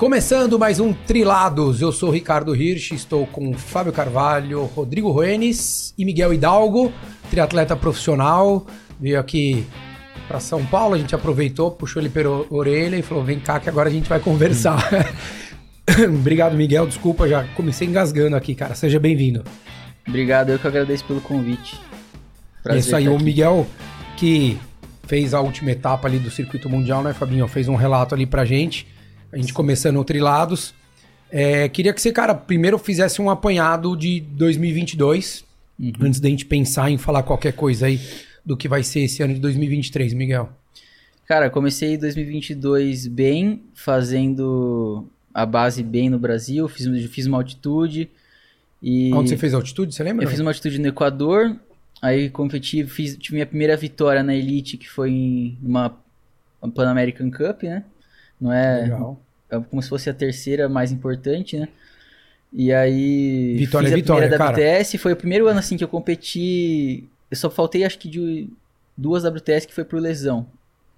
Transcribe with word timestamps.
Começando 0.00 0.58
mais 0.58 0.80
um 0.80 0.94
Trilados, 0.94 1.82
eu 1.82 1.92
sou 1.92 2.08
Ricardo 2.08 2.56
Hirsch, 2.56 2.92
estou 2.92 3.26
com 3.26 3.52
Fábio 3.52 3.92
Carvalho, 3.92 4.64
Rodrigo 4.64 5.10
Roenes 5.10 5.92
e 5.98 6.06
Miguel 6.06 6.32
Hidalgo, 6.32 6.90
triatleta 7.28 7.76
profissional, 7.76 8.66
veio 8.98 9.20
aqui 9.20 9.66
para 10.26 10.40
São 10.40 10.64
Paulo, 10.64 10.94
a 10.94 10.98
gente 10.98 11.14
aproveitou, 11.14 11.70
puxou 11.70 12.00
ele 12.00 12.08
pela 12.08 12.46
orelha 12.48 12.96
e 12.96 13.02
falou: 13.02 13.22
vem 13.22 13.38
cá 13.38 13.60
que 13.60 13.68
agora 13.68 13.90
a 13.90 13.92
gente 13.92 14.08
vai 14.08 14.18
conversar. 14.18 14.88
Obrigado, 16.08 16.56
Miguel, 16.56 16.86
desculpa, 16.86 17.28
já 17.28 17.44
comecei 17.54 17.86
engasgando 17.86 18.36
aqui, 18.36 18.54
cara, 18.54 18.74
seja 18.74 18.98
bem-vindo. 18.98 19.44
Obrigado, 20.08 20.48
eu 20.48 20.58
que 20.58 20.66
agradeço 20.66 21.04
pelo 21.04 21.20
convite. 21.20 21.78
Prazer 22.62 22.78
é 22.78 22.80
isso 22.80 22.96
aí, 22.96 23.06
o 23.06 23.18
Miguel 23.18 23.66
que 24.16 24.58
fez 25.06 25.34
a 25.34 25.42
última 25.42 25.72
etapa 25.72 26.08
ali 26.08 26.18
do 26.18 26.30
circuito 26.30 26.70
mundial, 26.70 27.02
né, 27.02 27.12
Fabinho? 27.12 27.46
Fez 27.46 27.68
um 27.68 27.74
relato 27.74 28.14
ali 28.14 28.24
pra 28.24 28.46
gente 28.46 28.98
a 29.32 29.36
gente 29.36 29.52
começando 29.52 29.98
o 29.98 30.04
Trilados. 30.04 30.74
É, 31.30 31.68
queria 31.68 31.92
que 31.92 32.00
você, 32.00 32.12
cara, 32.12 32.34
primeiro 32.34 32.78
fizesse 32.78 33.22
um 33.22 33.30
apanhado 33.30 33.96
de 33.96 34.20
2022, 34.20 35.44
uhum. 35.78 35.92
antes 36.00 36.18
da 36.18 36.28
gente 36.28 36.44
pensar 36.44 36.90
em 36.90 36.98
falar 36.98 37.22
qualquer 37.22 37.52
coisa 37.52 37.86
aí 37.86 38.00
do 38.44 38.56
que 38.56 38.68
vai 38.68 38.82
ser 38.82 39.00
esse 39.00 39.22
ano 39.22 39.34
de 39.34 39.40
2023, 39.40 40.12
Miguel. 40.12 40.50
Cara, 41.26 41.48
comecei 41.48 41.96
2022 41.96 43.06
bem, 43.06 43.62
fazendo 43.74 45.06
a 45.32 45.46
base 45.46 45.82
bem 45.84 46.10
no 46.10 46.18
Brasil, 46.18 46.68
fiz, 46.68 46.86
fiz 47.10 47.26
uma 47.26 47.38
altitude. 47.38 48.10
E... 48.82 49.12
Onde 49.14 49.28
você 49.28 49.36
fez 49.36 49.54
a 49.54 49.58
altitude, 49.58 49.94
você 49.94 50.02
lembra? 50.02 50.24
Eu 50.24 50.28
fiz 50.28 50.40
uma 50.40 50.50
altitude 50.50 50.80
no 50.80 50.88
Equador, 50.88 51.56
aí 52.02 52.28
competi, 52.28 52.84
fiz, 52.84 53.16
tive 53.16 53.34
minha 53.34 53.46
primeira 53.46 53.76
vitória 53.76 54.24
na 54.24 54.34
Elite, 54.34 54.76
que 54.76 54.88
foi 54.88 55.10
em 55.10 55.58
uma, 55.62 55.96
uma 56.60 56.72
Pan 56.72 56.90
American 56.90 57.30
Cup, 57.30 57.62
né? 57.62 57.84
Não 58.40 58.52
é, 58.52 58.82
Legal. 58.82 59.20
é 59.50 59.60
como 59.60 59.82
se 59.82 59.88
fosse 59.88 60.08
a 60.08 60.14
terceira 60.14 60.68
mais 60.68 60.90
importante, 60.90 61.58
né? 61.58 61.68
E 62.52 62.72
aí. 62.72 63.56
Vitória 63.58 63.88
fiz 63.88 63.92
a 63.92 63.96
vitória, 63.96 64.28
primeira 64.28 64.52
WTS. 64.52 64.98
Foi 64.98 65.12
o 65.12 65.16
primeiro 65.16 65.46
ano 65.46 65.58
assim 65.58 65.76
que 65.76 65.84
eu 65.84 65.88
competi. 65.88 67.04
Eu 67.30 67.36
só 67.36 67.50
faltei 67.50 67.84
acho 67.84 67.98
que 67.98 68.08
de 68.08 68.48
duas 68.96 69.24
WTS 69.24 69.66
que 69.66 69.74
foi 69.74 69.84
por 69.84 70.00
lesão. 70.00 70.46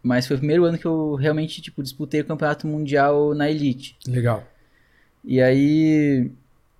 Mas 0.03 0.27
foi 0.27 0.37
o 0.37 0.39
primeiro 0.39 0.65
ano 0.65 0.79
que 0.79 0.87
eu 0.87 1.15
realmente 1.15 1.61
tipo, 1.61 1.83
disputei 1.83 2.21
o 2.21 2.25
campeonato 2.25 2.67
mundial 2.67 3.35
na 3.35 3.51
Elite. 3.51 3.97
Legal. 4.07 4.45
E 5.25 5.41
aí 5.41 6.31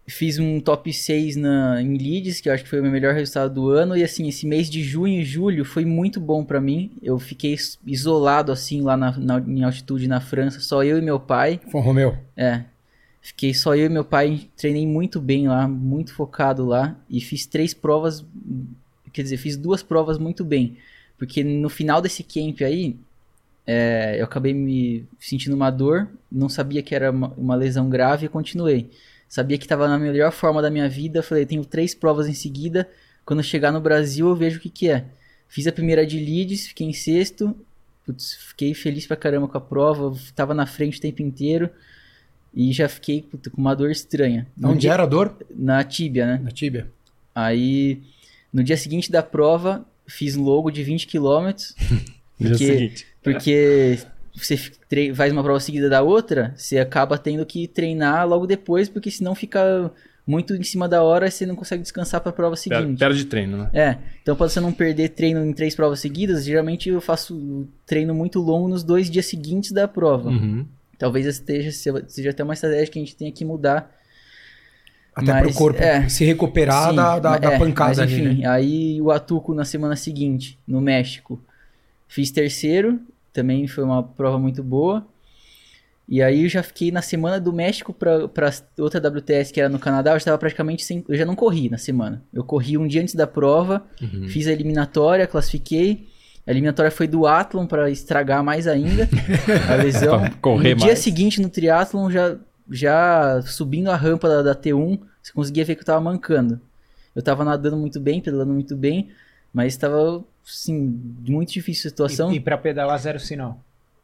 Fiz 0.07 0.39
um 0.39 0.59
top 0.61 0.93
6 0.93 1.37
na, 1.37 1.81
em 1.81 1.97
leads, 1.97 2.41
que 2.41 2.49
eu 2.49 2.53
acho 2.53 2.65
que 2.65 2.69
foi 2.69 2.81
o 2.81 2.83
meu 2.83 2.91
melhor 2.91 3.15
resultado 3.15 3.55
do 3.55 3.71
ano. 3.71 3.97
E 3.97 4.03
assim, 4.03 4.29
esse 4.29 4.47
mês 4.47 4.69
de 4.69 4.83
junho 4.83 5.21
e 5.21 5.25
julho 5.25 5.65
foi 5.65 5.85
muito 5.85 6.21
bom 6.21 6.45
para 6.45 6.61
mim. 6.61 6.91
Eu 7.01 7.19
fiquei 7.19 7.57
isolado 7.87 8.51
assim 8.51 8.83
lá 8.83 8.97
na, 8.97 9.17
na, 9.17 9.39
em 9.39 9.63
altitude 9.63 10.09
na 10.09 10.21
França, 10.21 10.59
só 10.61 10.83
eu 10.83 10.99
e 10.99 11.01
meu 11.01 11.21
pai. 11.21 11.61
Foi 11.71 11.81
Romeu? 11.81 12.17
É. 12.37 12.65
Fiquei 13.21 13.55
só 13.55 13.77
eu 13.77 13.87
e 13.87 13.89
meu 13.89 14.05
pai, 14.05 14.49
treinei 14.57 14.85
muito 14.85 15.21
bem 15.21 15.47
lá, 15.47 15.69
muito 15.69 16.13
focado 16.13 16.67
lá. 16.67 16.97
E 17.09 17.21
fiz 17.21 17.47
três 17.47 17.73
provas, 17.73 18.25
quer 19.13 19.23
dizer, 19.23 19.37
fiz 19.37 19.57
duas 19.57 19.85
provas 19.85 20.19
muito 20.19 20.45
bem. 20.45 20.77
Porque 21.17 21.45
no 21.45 21.69
final 21.69 22.03
desse 22.03 22.25
camp 22.25 22.63
aí, 22.63 22.97
é, 23.65 24.17
eu 24.19 24.25
acabei 24.25 24.53
me 24.53 25.07
sentindo 25.21 25.55
uma 25.55 25.71
dor, 25.71 26.09
não 26.31 26.49
sabia 26.49 26.83
que 26.83 26.95
era 26.95 27.13
uma, 27.13 27.29
uma 27.37 27.55
lesão 27.55 27.89
grave 27.89 28.27
e 28.27 28.29
continuei. 28.29 28.91
Sabia 29.33 29.57
que 29.57 29.65
estava 29.65 29.89
na 29.89 29.99
melhor 29.99 30.31
forma 30.31 30.61
da 30.61 30.69
minha 30.69 30.87
vida. 30.91 31.23
Falei, 31.23 31.47
tenho 31.47 31.65
três 31.65 31.95
provas 31.95 32.29
em 32.29 32.35
seguida. 32.35 32.87
Quando 33.25 33.43
chegar 33.43 33.73
no 33.73 33.81
Brasil, 33.81 34.29
eu 34.29 34.37
vejo 34.37 34.59
o 34.59 34.61
que, 34.61 34.69
que 34.69 34.91
é. 34.91 35.07
Fiz 35.49 35.67
a 35.67 35.73
primeira 35.73 36.07
de 36.07 36.19
Leeds, 36.19 36.67
fiquei 36.67 36.87
em 36.87 36.93
sexto. 36.93 37.57
Putz, 38.05 38.35
fiquei 38.35 38.75
feliz 38.75 39.07
pra 39.07 39.17
caramba 39.17 39.49
com 39.49 39.57
a 39.57 39.61
prova. 39.61 40.15
Tava 40.37 40.53
na 40.53 40.67
frente 40.67 40.99
o 40.99 41.01
tempo 41.01 41.23
inteiro. 41.23 41.71
E 42.53 42.75
já 42.75 42.87
fiquei 42.91 43.23
puta, 43.23 43.49
com 43.49 43.59
uma 43.59 43.75
dor 43.75 43.91
estranha. 43.91 44.47
Onde 44.63 44.81
dia, 44.81 44.93
era 44.93 45.05
a 45.05 45.07
dor? 45.07 45.35
Na 45.49 45.83
tíbia, 45.83 46.27
né? 46.27 46.39
Na 46.45 46.51
tíbia. 46.51 46.91
Aí, 47.35 48.03
no 48.53 48.63
dia 48.63 48.77
seguinte 48.77 49.11
da 49.11 49.23
prova, 49.23 49.83
fiz 50.07 50.37
logo 50.37 50.71
de 50.71 50.85
20 50.85 51.07
km. 51.07 51.57
dia 52.39 52.55
seguinte. 52.55 53.07
Porque 53.23 53.99
você 54.35 54.57
faz 55.15 55.33
uma 55.33 55.43
prova 55.43 55.61
seguida 55.61 55.89
da 55.89 56.03
outra, 56.03 56.55
você 56.57 56.79
acaba 56.79 57.19
tendo 57.19 57.45
que 57.45 57.69
treinar 57.69 58.27
logo 58.27 58.47
depois, 58.47 58.89
porque 58.89 59.11
senão 59.11 59.35
fica 59.35 59.93
muito 60.27 60.55
em 60.55 60.63
cima 60.63 60.89
da 60.89 61.03
hora 61.03 61.27
e 61.27 61.31
você 61.31 61.45
não 61.45 61.57
consegue 61.57 61.83
descansar 61.83 62.21
para 62.21 62.31
a 62.31 62.33
prova 62.33 62.57
seguinte. 62.57 62.99
Perde 62.99 63.25
treino, 63.27 63.59
né? 63.59 63.71
É. 63.73 63.99
Então, 64.23 64.37
para 64.37 64.49
você 64.49 64.61
não 64.61 64.73
perder 64.73 65.11
treino 65.11 65.45
em 65.45 65.53
três 65.53 65.75
provas 65.75 66.01
seguidas, 66.01 66.45
geralmente 66.45 66.89
eu 66.89 67.01
faço 67.01 67.69
treino 67.85 68.15
muito 68.15 68.41
longo 68.41 68.69
nos 68.69 68.83
dois 68.83 69.11
dias 69.11 69.27
seguintes 69.27 69.73
da 69.73 69.87
prova. 69.87 70.31
Uhum. 70.31 70.65
Talvez 70.97 71.27
esteja, 71.27 71.73
seja 72.07 72.31
até 72.31 72.45
uma 72.45 72.55
estratégia 72.55 72.87
que 72.87 72.99
a 72.99 73.03
gente 73.03 73.17
tenha 73.17 73.33
que 73.33 73.45
mudar. 73.45 73.93
Até 75.15 75.33
para 75.33 75.49
o 75.49 75.53
corpo 75.53 75.83
é, 75.83 76.09
se 76.09 76.25
recuperar 76.25 76.91
sim, 76.91 76.97
da, 76.97 77.19
da, 77.19 77.35
é, 77.35 77.39
da 77.39 77.59
pancada. 77.59 78.03
Mas, 78.03 78.13
enfim, 78.13 78.27
ali, 78.27 78.41
né? 78.41 78.49
aí 78.49 79.03
o 79.03 79.11
Atuco 79.11 79.53
na 79.53 79.65
semana 79.65 79.95
seguinte, 79.95 80.59
no 80.67 80.81
México, 80.81 81.39
fiz 82.09 82.31
terceiro 82.31 82.99
também 83.33 83.67
foi 83.67 83.85
uma 83.85 84.03
prova 84.03 84.39
muito 84.39 84.63
boa. 84.63 85.07
E 86.09 86.21
aí 86.21 86.43
eu 86.43 86.49
já 86.49 86.63
fiquei 86.63 86.91
na 86.91 87.01
semana 87.01 87.41
do 87.41 87.53
México 87.53 87.93
para 87.93 88.19
outra 88.79 89.01
WTS 89.09 89.53
que 89.53 89.61
era 89.61 89.69
no 89.69 89.79
Canadá, 89.79 90.13
eu 90.13 90.17
estava 90.17 90.37
praticamente 90.37 90.85
sem. 90.85 91.05
Eu 91.09 91.17
já 91.17 91.25
não 91.25 91.35
corri 91.35 91.71
na 91.71 91.79
semana. 91.79 92.23
Eu 92.33 92.45
corri 92.45 92.77
um 92.77 92.87
dia 92.87 93.01
antes 93.01 93.15
da 93.15 93.27
prova, 93.27 93.83
uhum. 94.01 94.29
fiz 94.29 94.47
a 94.47 94.53
eliminatória, 94.53 95.27
classifiquei. 95.27 96.09
A 96.47 96.51
eliminatória 96.51 96.91
foi 96.91 97.07
do 97.07 97.27
Athlon 97.27 97.67
para 97.67 97.89
estragar 97.89 98.43
mais 98.43 98.67
ainda 98.67 99.09
a 99.71 99.77
lesão. 99.77 100.29
correr 100.41 100.75
no 100.75 100.81
mais. 100.81 100.83
dia 100.83 100.97
seguinte 100.97 101.41
no 101.41 101.49
triatlon 101.49 102.11
já 102.11 102.37
já 102.71 103.41
subindo 103.43 103.91
a 103.91 103.97
rampa 103.97 104.29
da, 104.29 104.43
da, 104.43 104.55
T1, 104.55 105.01
você 105.23 105.33
conseguia 105.33 105.65
ver 105.65 105.75
que 105.75 105.83
eu 105.83 105.87
tava 105.87 106.01
mancando. 106.01 106.61
Eu 107.15 107.23
tava 107.23 107.45
nadando 107.45 107.77
muito 107.77 108.01
bem, 108.01 108.21
pedalando 108.21 108.53
muito 108.53 108.77
bem, 108.77 109.11
mas 109.53 109.75
estava 109.75 110.25
sim, 110.45 111.01
muito 111.27 111.53
difícil 111.53 111.89
a 111.89 111.91
situação. 111.91 112.33
E, 112.33 112.37
e 112.37 112.41
pra 112.41 112.57
pedalar 112.59 112.99
zero 112.99 113.19
sinal? 113.19 113.59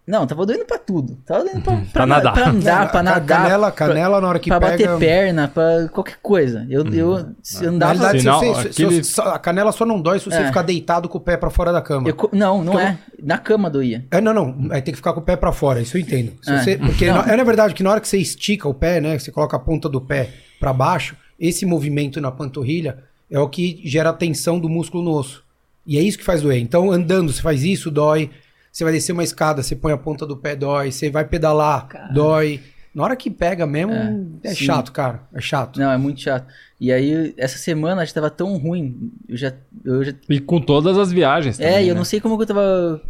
Não, 0.09 0.27
tava 0.27 0.47
doendo 0.47 0.65
pra 0.65 0.79
tudo. 0.79 1.19
Tava 1.27 1.45
doendo 1.45 1.61
pra, 1.61 1.77
pra, 1.77 1.85
pra 1.93 2.07
nadar. 2.07 2.33
Pra 2.33 2.49
andar, 2.49 2.91
pra 2.91 3.03
nadar. 3.03 3.43
Canela, 3.43 3.71
canela 3.71 4.11
pra, 4.13 4.21
na 4.23 4.29
hora 4.29 4.39
que 4.39 4.49
pra 4.49 4.59
pega... 4.59 4.77
Pra 4.79 4.93
bater 4.95 4.99
perna, 5.07 5.49
pra 5.49 5.89
qualquer 5.89 6.17
coisa. 6.23 6.67
Eu, 6.71 6.83
hum. 6.83 6.95
eu 6.95 7.29
se 7.43 7.67
andava... 7.67 7.93
Na 7.93 8.11
realidade, 8.11 8.21
Sinal, 8.21 8.41
você, 8.41 8.69
aquele... 8.69 9.05
se, 9.05 9.21
a 9.21 9.39
canela 9.39 9.71
só 9.71 9.85
não 9.85 10.01
dói 10.01 10.19
se 10.19 10.25
você 10.25 10.39
é. 10.39 10.47
ficar 10.47 10.63
deitado 10.63 11.11
com 11.11 11.19
o 11.19 11.21
pé 11.21 11.37
pra 11.37 11.51
fora 11.51 11.71
da 11.75 11.83
cama. 11.83 12.09
Eu, 12.09 12.17
não, 12.33 12.65
não 12.65 12.81
é. 12.81 12.99
Na 13.23 13.37
cama 13.37 13.69
doía. 13.69 14.07
É, 14.11 14.19
não, 14.19 14.33
não. 14.33 14.73
É, 14.73 14.81
tem 14.81 14.93
que 14.93 14.97
ficar 14.97 15.13
com 15.13 15.21
o 15.21 15.23
pé 15.23 15.37
pra 15.37 15.53
fora, 15.53 15.83
isso 15.83 15.99
eu 15.99 16.01
entendo. 16.01 16.33
É. 16.47 16.57
Você, 16.57 16.79
porque 16.79 17.13
na, 17.13 17.31
é 17.31 17.37
na 17.37 17.45
verdade 17.45 17.75
que 17.75 17.83
na 17.83 17.91
hora 17.91 18.01
que 18.01 18.09
você 18.09 18.17
estica 18.17 18.67
o 18.67 18.73
pé, 18.73 19.03
né, 19.03 19.19
você 19.19 19.31
coloca 19.31 19.59
a 19.59 19.61
ponta 19.61 19.91
do 19.91 20.01
pé 20.01 20.31
pra 20.59 20.73
baixo, 20.73 21.17
esse 21.39 21.67
movimento 21.67 22.19
na 22.19 22.31
panturrilha 22.33 22.97
é 23.31 23.39
o 23.39 23.47
que 23.47 23.83
gera 23.85 24.09
a 24.09 24.15
tensão 24.15 24.59
do 24.59 24.71
músculo 24.71 25.05
no 25.05 25.11
osso. 25.11 25.45
E 25.89 25.97
é 25.97 26.03
isso 26.03 26.19
que 26.19 26.25
faz 26.25 26.43
doer. 26.43 26.61
Então, 26.61 26.93
andando, 26.93 27.33
você 27.33 27.41
faz 27.41 27.65
isso, 27.65 27.91
dói. 27.91 28.31
Você 28.71 28.85
vai 28.85 28.93
descer 28.93 29.13
uma 29.13 29.25
escada, 29.25 29.63
você 29.63 29.75
põe 29.75 29.91
a 29.91 29.97
ponta 29.97 30.27
do 30.27 30.37
pé, 30.37 30.55
dói. 30.55 30.93
Você 30.93 31.09
vai 31.09 31.25
pedalar, 31.25 31.89
cara. 31.89 32.13
dói. 32.13 32.61
Na 32.95 33.05
hora 33.05 33.17
que 33.17 33.31
pega 33.31 33.67
mesmo, 33.67 33.93
é, 33.93 34.51
é 34.51 34.55
chato, 34.55 34.93
cara. 34.93 35.23
É 35.33 35.41
chato. 35.41 35.81
Não, 35.81 35.91
é 35.91 35.97
muito 35.97 36.21
chato. 36.21 36.47
E 36.79 36.93
aí, 36.93 37.33
essa 37.39 37.57
semana, 37.57 38.03
a 38.03 38.05
gente 38.05 38.15
tava 38.15 38.29
tão 38.29 38.59
ruim. 38.59 39.11
Eu 39.27 39.37
já, 39.37 39.53
eu 39.83 40.05
já... 40.05 40.13
E 40.29 40.39
com 40.39 40.61
todas 40.61 40.99
as 40.99 41.11
viagens 41.11 41.59
é, 41.59 41.63
também, 41.65 41.77
É, 41.77 41.85
e 41.85 41.89
eu 41.89 41.95
né? 41.95 41.99
não 41.99 42.05
sei 42.05 42.21
como 42.21 42.37
que 42.37 42.43
eu 42.43 42.47
tava 42.47 43.03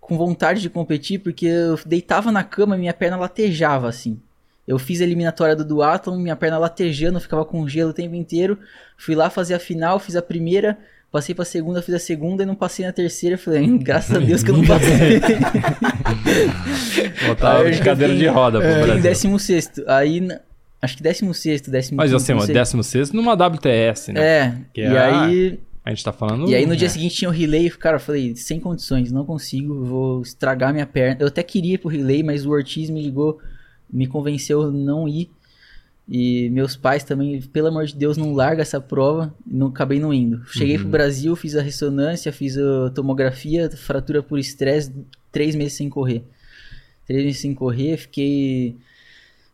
com 0.00 0.16
vontade 0.16 0.60
de 0.60 0.70
competir, 0.70 1.18
porque 1.18 1.46
eu 1.46 1.78
deitava 1.84 2.30
na 2.30 2.44
cama 2.44 2.76
e 2.76 2.80
minha 2.80 2.94
perna 2.94 3.16
latejava, 3.16 3.88
assim. 3.88 4.20
Eu 4.66 4.78
fiz 4.78 5.00
a 5.00 5.04
eliminatória 5.04 5.56
do 5.56 5.64
Duathlon, 5.64 6.18
minha 6.18 6.36
perna 6.36 6.58
latejando, 6.58 7.20
ficava 7.20 7.44
com 7.44 7.66
gelo 7.66 7.90
o 7.90 7.94
tempo 7.94 8.14
inteiro. 8.14 8.58
Fui 8.96 9.14
lá 9.16 9.28
fazer 9.28 9.54
a 9.54 9.58
final, 9.58 9.98
fiz 9.98 10.14
a 10.14 10.22
primeira, 10.22 10.78
Passei 11.12 11.34
pra 11.34 11.44
segunda, 11.44 11.82
fiz 11.82 11.94
a 11.94 11.98
segunda 11.98 12.42
e 12.42 12.46
não 12.46 12.54
passei 12.54 12.86
na 12.86 12.92
terceira. 12.92 13.36
Falei, 13.36 13.66
graças 13.76 14.16
a 14.16 14.18
Deus 14.24 14.42
que 14.42 14.50
eu 14.50 14.56
não 14.56 14.64
passei. 14.64 15.20
Botar 17.28 17.70
de 17.70 17.82
cadeira 17.82 18.16
de 18.16 18.26
roda 18.26 18.58
pro 18.58 18.66
é, 18.66 18.82
Brasil. 18.82 19.02
Décimo 19.02 19.38
sexto. 19.38 19.84
Aí, 19.86 20.26
acho 20.80 20.96
que 20.96 21.02
décimo 21.02 21.34
sexto, 21.34 21.70
décimo 21.70 21.98
Mas 21.98 22.14
assim, 22.14 22.32
mano, 22.32 22.50
décimo 22.50 22.82
sexto 22.82 23.14
numa 23.14 23.34
WTS, 23.34 24.10
né? 24.10 24.20
É, 24.22 24.54
que 24.72 24.80
e 24.80 24.84
é 24.84 24.98
aí... 24.98 25.60
A 25.84 25.90
gente 25.90 26.02
tá 26.02 26.12
falando... 26.12 26.48
E 26.48 26.54
aí 26.54 26.64
no 26.64 26.74
dia 26.74 26.88
seguinte 26.88 27.16
tinha 27.16 27.28
o 27.28 27.32
relay, 27.32 27.68
cara, 27.68 27.96
eu 27.96 28.00
falei, 28.00 28.34
sem 28.34 28.58
condições, 28.58 29.12
não 29.12 29.26
consigo, 29.26 29.84
vou 29.84 30.22
estragar 30.22 30.72
minha 30.72 30.86
perna. 30.86 31.18
Eu 31.20 31.26
até 31.26 31.42
queria 31.42 31.74
ir 31.74 31.78
pro 31.78 31.90
relay, 31.90 32.22
mas 32.22 32.46
o 32.46 32.50
Ortiz 32.50 32.88
me 32.88 33.02
ligou, 33.02 33.38
me 33.92 34.06
convenceu 34.06 34.62
a 34.62 34.70
não 34.70 35.06
ir. 35.06 35.28
E 36.08 36.50
meus 36.50 36.76
pais 36.76 37.04
também, 37.04 37.40
pelo 37.40 37.68
amor 37.68 37.86
de 37.86 37.94
Deus, 37.94 38.16
não 38.16 38.34
larga 38.34 38.62
essa 38.62 38.80
prova, 38.80 39.32
não 39.46 39.68
acabei 39.68 40.00
não 40.00 40.12
indo. 40.12 40.44
Cheguei 40.46 40.76
uhum. 40.76 40.82
pro 40.82 40.90
Brasil, 40.90 41.36
fiz 41.36 41.56
a 41.56 41.62
ressonância, 41.62 42.32
fiz 42.32 42.58
a 42.58 42.90
tomografia, 42.90 43.70
fratura 43.70 44.22
por 44.22 44.38
estresse, 44.38 44.92
três 45.30 45.54
meses 45.54 45.74
sem 45.74 45.88
correr. 45.88 46.24
Três 47.06 47.24
meses 47.24 47.40
sem 47.40 47.54
correr, 47.54 47.96
fiquei 47.96 48.76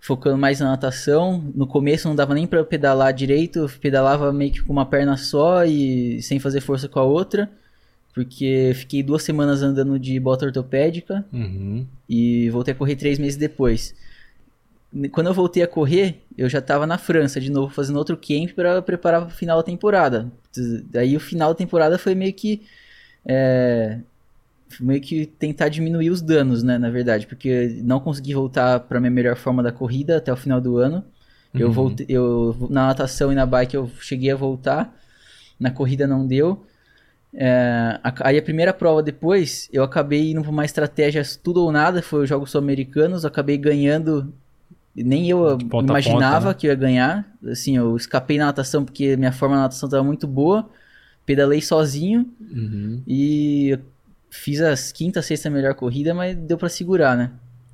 focando 0.00 0.38
mais 0.38 0.58
na 0.60 0.70
natação. 0.70 1.44
No 1.54 1.66
começo 1.66 2.08
não 2.08 2.16
dava 2.16 2.34
nem 2.34 2.46
para 2.46 2.64
pedalar 2.64 3.12
direito, 3.12 3.70
pedalava 3.80 4.32
meio 4.32 4.52
que 4.52 4.62
com 4.62 4.72
uma 4.72 4.86
perna 4.86 5.16
só 5.16 5.64
e 5.64 6.22
sem 6.22 6.38
fazer 6.38 6.60
força 6.60 6.88
com 6.88 6.98
a 6.98 7.04
outra. 7.04 7.50
Porque 8.14 8.72
fiquei 8.74 9.02
duas 9.02 9.22
semanas 9.22 9.62
andando 9.62 9.98
de 9.98 10.18
bota 10.18 10.46
ortopédica 10.46 11.24
uhum. 11.32 11.86
e 12.08 12.48
voltei 12.50 12.72
a 12.72 12.76
correr 12.76 12.96
três 12.96 13.18
meses 13.18 13.36
depois 13.36 13.94
quando 15.12 15.26
eu 15.26 15.34
voltei 15.34 15.62
a 15.62 15.68
correr, 15.68 16.22
eu 16.36 16.48
já 16.48 16.60
tava 16.60 16.86
na 16.86 16.96
França 16.96 17.40
de 17.40 17.50
novo 17.50 17.72
fazendo 17.72 17.96
outro 17.96 18.16
camp 18.16 18.52
para 18.54 18.80
preparar 18.80 19.26
o 19.26 19.30
final 19.30 19.58
da 19.58 19.62
temporada. 19.62 20.30
Daí 20.90 21.16
o 21.16 21.20
final 21.20 21.50
da 21.50 21.54
temporada 21.54 21.98
foi 21.98 22.14
meio 22.14 22.32
que 22.32 22.62
é, 23.26 23.98
meio 24.80 25.00
que 25.00 25.26
tentar 25.26 25.68
diminuir 25.68 26.10
os 26.10 26.20
danos, 26.20 26.62
né, 26.62 26.78
na 26.78 26.90
verdade, 26.90 27.26
porque 27.26 27.80
não 27.82 28.00
consegui 28.00 28.34
voltar 28.34 28.80
para 28.80 29.00
minha 29.00 29.10
melhor 29.10 29.36
forma 29.36 29.62
da 29.62 29.72
corrida 29.72 30.16
até 30.18 30.32
o 30.32 30.36
final 30.36 30.60
do 30.60 30.76
ano. 30.76 31.04
Uhum. 31.54 31.60
Eu 31.60 31.72
voltei, 31.72 32.06
eu 32.08 32.68
na 32.70 32.86
natação 32.88 33.32
e 33.32 33.34
na 33.34 33.46
bike 33.46 33.74
eu 33.74 33.90
cheguei 34.00 34.30
a 34.30 34.36
voltar, 34.36 34.94
na 35.58 35.70
corrida 35.70 36.06
não 36.06 36.26
deu. 36.26 36.64
É, 37.34 38.00
aí 38.20 38.38
a 38.38 38.42
primeira 38.42 38.72
prova 38.72 39.02
depois, 39.02 39.68
eu 39.72 39.82
acabei 39.82 40.30
indo 40.30 40.42
pra 40.42 40.50
uma 40.50 40.64
estratégia 40.64 41.22
tudo 41.42 41.62
ou 41.62 41.72
nada, 41.72 42.02
foi 42.02 42.22
os 42.22 42.28
Jogos 42.28 42.50
Sul-Americanos, 42.50 43.24
acabei 43.24 43.56
ganhando, 43.58 44.32
nem 45.04 45.28
eu 45.28 45.58
imaginava 45.82 46.36
ponta, 46.36 46.48
né? 46.48 46.54
que 46.54 46.66
eu 46.66 46.70
ia 46.70 46.74
ganhar, 46.76 47.36
assim, 47.46 47.76
eu 47.76 47.96
escapei 47.96 48.38
na 48.38 48.46
natação 48.46 48.84
porque 48.84 49.16
minha 49.16 49.32
forma 49.32 49.56
na 49.56 49.62
natação 49.62 49.86
estava 49.86 50.04
muito 50.04 50.26
boa, 50.26 50.68
pedalei 51.26 51.60
sozinho 51.60 52.26
uhum. 52.40 53.02
e 53.06 53.78
fiz 54.30 54.60
as 54.60 54.92
quinta, 54.92 55.22
sexta 55.22 55.50
melhor 55.50 55.74
corrida, 55.74 56.14
mas 56.14 56.36
deu 56.36 56.56
para 56.56 56.68
segurar, 56.68 57.16
né? 57.16 57.30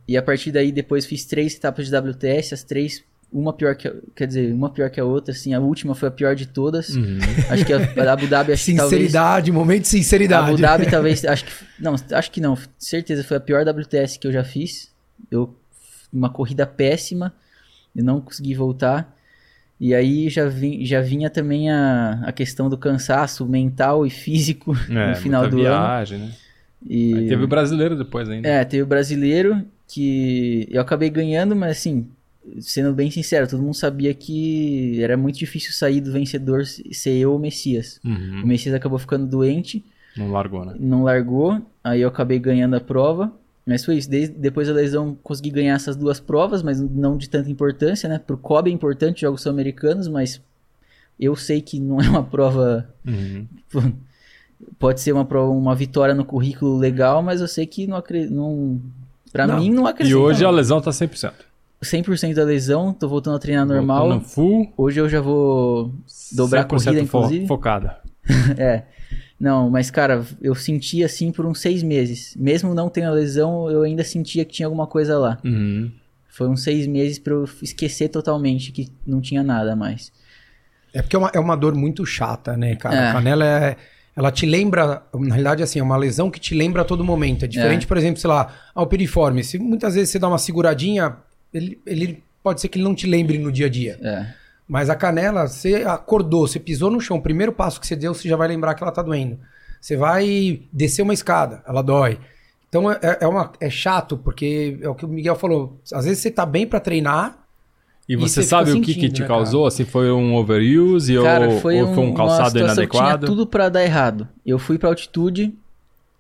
E 0.06 0.17
a 0.17 0.23
partir 0.23 0.53
daí 0.53 0.71
depois 0.71 1.06
fiz 1.06 1.25
três 1.25 1.55
etapas 1.55 1.87
de 1.88 1.97
WTS, 1.97 2.55
as 2.55 2.62
três 2.62 3.03
uma 3.35 3.53
pior 3.53 3.75
que 3.75 3.88
a, 3.88 3.94
quer 4.15 4.29
dizer, 4.29 4.55
uma 4.55 4.71
pior 4.71 4.88
que 4.88 5.00
a 5.00 5.05
outra, 5.05 5.35
assim, 5.35 5.53
a 5.53 5.59
última 5.59 5.93
foi 5.94 6.09
a 6.09 6.12
pior 6.12 6.37
de 6.37 6.47
todas. 6.47 6.91
Uhum. 6.91 7.19
Acho 7.50 7.65
que 7.65 7.73
a, 7.73 7.79
a 7.79 8.12
Abu 8.12 8.29
Dhabi 8.29 8.53
acho 8.53 8.62
sinceridade, 8.62 9.50
talvez, 9.50 9.55
momento 9.55 9.82
de 9.82 9.88
sinceridade. 9.88 10.50
Abu 10.50 10.61
Dhabi 10.61 10.88
talvez, 10.88 11.25
acho 11.25 11.44
que 11.44 11.53
não, 11.81 11.97
acho 12.12 12.31
que 12.31 12.41
não, 12.41 12.56
certeza 12.79 13.25
foi 13.25 13.37
a 13.37 13.41
pior 13.41 13.67
WTS 13.67 14.21
que 14.21 14.29
eu 14.29 14.32
já 14.32 14.44
fiz. 14.44 14.93
Eu 15.31 15.53
uma 16.14 16.31
corrida 16.31 16.66
péssima, 16.66 17.34
eu 17.94 18.05
não 18.05 18.20
consegui 18.20 18.55
voltar. 18.55 19.14
E 19.78 19.94
aí 19.94 20.28
já, 20.28 20.46
vim, 20.46 20.84
já 20.84 21.00
vinha 21.00 21.28
também 21.28 21.70
a, 21.70 22.22
a 22.25 22.32
questão 22.32 22.70
do 22.70 22.78
cansaço 22.78 23.44
mental 23.46 24.06
e 24.06 24.11
físico 24.11 24.75
é, 24.88 25.11
no 25.11 25.16
final 25.16 25.49
do 25.49 25.56
viagem, 25.56 26.19
ano. 26.19 26.26
Né? 26.26 26.34
E 26.87 27.14
aí 27.14 27.28
teve 27.28 27.44
o 27.44 27.49
brasileiro 27.49 27.96
depois 27.96 28.28
ainda. 28.28 28.49
É, 28.49 28.64
teve 28.64 28.82
o 28.82 28.87
brasileiro 28.87 29.62
que 29.88 30.69
eu 30.70 30.81
acabei 30.81 31.11
ganhando, 31.11 31.56
mas 31.56 31.78
assim, 31.78 32.06
sendo 32.61 32.93
bem 32.93 33.11
sincero, 33.11 33.49
todo 33.49 33.62
mundo 33.62 33.75
sabia 33.75 34.12
que 34.12 35.02
era 35.02 35.16
muito 35.16 35.38
difícil 35.38 35.72
sair 35.72 36.00
do 36.00 36.12
vencedor 36.12 36.64
ser 36.64 37.16
eu 37.16 37.31
ou 37.31 37.37
o 37.37 37.40
Messias. 37.40 38.00
Uhum. 38.05 38.43
O 38.44 38.46
Messias 38.46 38.75
acabou 38.75 38.99
ficando 38.99 39.26
doente. 39.26 39.84
Não 40.16 40.31
largou, 40.31 40.64
né? 40.64 40.75
Não 40.78 41.02
largou, 41.02 41.61
aí 41.82 42.00
eu 42.00 42.08
acabei 42.08 42.38
ganhando 42.38 42.76
a 42.76 42.81
prova. 42.81 43.32
Mas 43.66 43.84
foi 43.84 43.96
isso, 43.96 44.11
Desde, 44.11 44.34
depois 44.34 44.69
da 44.69 44.75
lesão 44.75 45.16
consegui 45.22 45.50
ganhar 45.50 45.75
essas 45.75 45.96
duas 45.96 46.20
provas, 46.20 46.62
mas 46.62 46.81
não 46.81 47.16
de 47.16 47.28
tanta 47.31 47.50
importância, 47.50 48.08
né? 48.08 48.19
Pro 48.19 48.37
Kobe 48.37 48.70
é 48.70 48.75
importante, 48.75 49.22
jogos 49.22 49.43
são 49.43 49.50
americanos, 49.52 50.06
mas 50.06 50.40
eu 51.19 51.34
sei 51.34 51.61
que 51.61 51.81
não 51.81 52.00
é 52.00 52.08
uma 52.08 52.22
prova... 52.22 52.88
Uhum. 53.06 53.46
Pode 54.78 55.00
ser 55.00 55.12
uma, 55.12 55.25
prova, 55.25 55.50
uma 55.50 55.75
vitória 55.75 56.14
no 56.14 56.25
currículo 56.25 56.78
legal, 56.78 57.22
mas 57.22 57.40
eu 57.40 57.49
sei 57.49 57.66
que 57.66 57.87
não 57.87 57.96
acredito... 57.96 58.32
Não, 58.32 58.81
pra 59.32 59.46
não. 59.46 59.58
mim 59.58 59.70
não 59.70 59.87
acredito. 59.87 60.12
E 60.12 60.14
hoje 60.14 60.44
a 60.44 60.50
lesão 60.50 60.81
tá 60.81 60.90
100%. 60.90 61.32
100% 61.82 62.34
da 62.34 62.44
lesão, 62.44 62.93
tô 62.93 63.08
voltando 63.08 63.37
a 63.37 63.38
treinar 63.38 63.66
normal. 63.66 64.08
Voltando 64.08 64.25
full. 64.25 64.72
Hoje 64.76 65.00
eu 65.00 65.08
já 65.08 65.20
vou 65.20 65.93
dobrar 66.32 66.62
a 66.62 66.64
corrida, 66.64 67.00
inclusive. 67.00 67.46
focada. 67.46 67.99
é. 68.56 68.84
Não, 69.39 69.69
mas 69.69 69.91
cara, 69.91 70.25
eu 70.41 70.55
senti 70.55 71.03
assim 71.03 71.33
por 71.33 71.45
uns 71.45 71.61
seis 71.61 71.83
meses. 71.83 72.35
Mesmo 72.37 72.75
não 72.75 72.89
tendo 72.89 73.09
a 73.09 73.13
lesão, 73.13 73.71
eu 73.71 73.83
ainda 73.83 74.05
sentia 74.05 74.45
que 74.45 74.53
tinha 74.53 74.67
alguma 74.67 74.87
coisa 74.87 75.19
lá. 75.19 75.39
Uhum. 75.45 75.91
Foi 76.29 76.49
uns 76.49 76.63
seis 76.63 76.87
meses 76.87 77.19
pra 77.19 77.33
eu 77.35 77.45
esquecer 77.63 78.09
totalmente 78.09 78.73
que 78.73 78.89
não 79.07 79.21
tinha 79.21 79.43
nada 79.43 79.77
mais. 79.77 80.13
É 80.93 81.03
porque 81.03 81.17
é 81.17 81.19
uma, 81.19 81.31
é 81.35 81.39
uma 81.39 81.57
dor 81.57 81.75
muito 81.75 82.07
chata, 82.07 82.57
né, 82.57 82.77
cara? 82.77 82.97
É. 82.97 83.09
A 83.09 83.13
canela 83.13 83.45
é 83.45 83.77
ela 84.17 84.31
te 84.31 84.47
lembra, 84.47 85.03
na 85.13 85.35
realidade, 85.35 85.63
assim, 85.63 85.81
é 85.81 85.83
uma 85.83 85.97
lesão 85.97 86.31
que 86.31 86.39
te 86.39 86.55
lembra 86.55 86.83
a 86.83 86.85
todo 86.85 87.03
momento. 87.03 87.45
É 87.45 87.49
diferente, 87.49 87.85
é. 87.85 87.89
por 87.89 87.97
exemplo, 87.97 88.21
sei 88.21 88.29
lá, 88.29 88.55
ao 88.73 88.87
piriforme. 88.87 89.43
Se 89.43 89.59
muitas 89.59 89.95
vezes 89.95 90.11
você 90.11 90.19
dá 90.21 90.29
uma 90.29 90.39
seguradinha, 90.39 91.17
ele, 91.53 91.81
ele 91.85 92.23
pode 92.43 92.61
ser 92.61 92.69
que 92.69 92.79
ele 92.79 92.85
não 92.85 92.95
te 92.95 93.09
lembre 93.09 93.39
no 93.39 93.51
dia 93.51 93.67
a 93.67 93.69
dia. 93.69 93.99
É. 94.01 94.27
Mas 94.66 94.88
a 94.88 94.94
canela, 94.94 95.46
você 95.46 95.84
acordou, 95.87 96.46
você 96.46 96.58
pisou 96.58 96.90
no 96.90 97.00
chão, 97.00 97.19
o 97.19 97.22
primeiro 97.22 97.52
passo 97.52 97.81
que 97.81 97.87
você 97.87 97.94
deu, 97.94 98.14
você 98.14 98.28
já 98.28 98.37
vai 98.37 98.49
lembrar 98.49 98.75
que 98.75 98.82
ela 98.82 98.93
tá 98.93 99.02
doendo. 99.02 99.38
Você 99.81 99.96
vai 99.96 100.62
descer 100.72 101.02
uma 101.02 101.12
escada, 101.12 101.62
ela 101.66 101.82
dói. 101.82 102.19
Então 102.69 102.90
é, 102.90 102.99
é, 103.20 103.26
uma, 103.26 103.52
é 103.61 103.69
chato, 103.69 104.16
porque 104.16 104.78
é 104.81 104.88
o 104.88 104.94
que 104.94 105.05
o 105.05 105.08
Miguel 105.08 105.37
falou. 105.37 105.78
Às 105.93 106.06
vezes 106.06 106.20
você 106.20 106.31
tá 106.31 106.46
bem 106.46 106.66
para 106.66 106.81
treinar. 106.81 107.38
E 108.08 108.16
você, 108.16 108.40
e 108.40 108.44
sabe 108.44 108.72
o 108.72 108.81
que, 108.81 108.94
que 108.94 109.08
te 109.08 109.22
né, 109.22 109.28
causou? 109.28 109.66
Assim, 109.66 109.84
foi 109.84 110.11
um 110.11 110.34
overuse 110.34 111.14
cara, 111.22 111.49
ou, 111.49 111.61
foi, 111.61 111.81
ou 111.81 111.90
um, 111.90 111.94
foi 111.94 112.05
um 112.05 112.14
calçado 112.14 112.58
inadequado? 112.58 113.19
Tinha 113.19 113.19
tudo 113.19 113.46
para 113.46 113.69
dar 113.69 113.84
errado. 113.84 114.26
Eu 114.44 114.58
fui 114.58 114.78
para 114.78 114.88
altitude, 114.88 115.55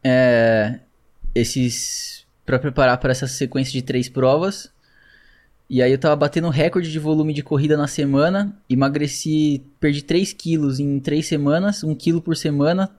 é, 0.02 0.78
esses 1.34 2.24
para 2.44 2.58
preparar 2.58 2.98
para 2.98 3.10
essa 3.10 3.26
sequência 3.26 3.72
de 3.72 3.82
três 3.82 4.08
provas. 4.08 4.70
E 5.68 5.82
aí 5.82 5.90
eu 5.90 5.98
tava 5.98 6.14
batendo 6.14 6.48
recorde 6.50 6.90
de 6.90 6.98
volume 6.98 7.32
de 7.32 7.42
corrida 7.42 7.76
na 7.76 7.86
semana, 7.86 8.54
emagreci, 8.68 9.62
perdi 9.80 10.02
3 10.02 10.32
quilos 10.32 10.78
em 10.78 11.00
3 11.00 11.26
semanas, 11.26 11.82
1 11.82 11.94
quilo 11.94 12.20
por 12.20 12.36
semana, 12.36 12.90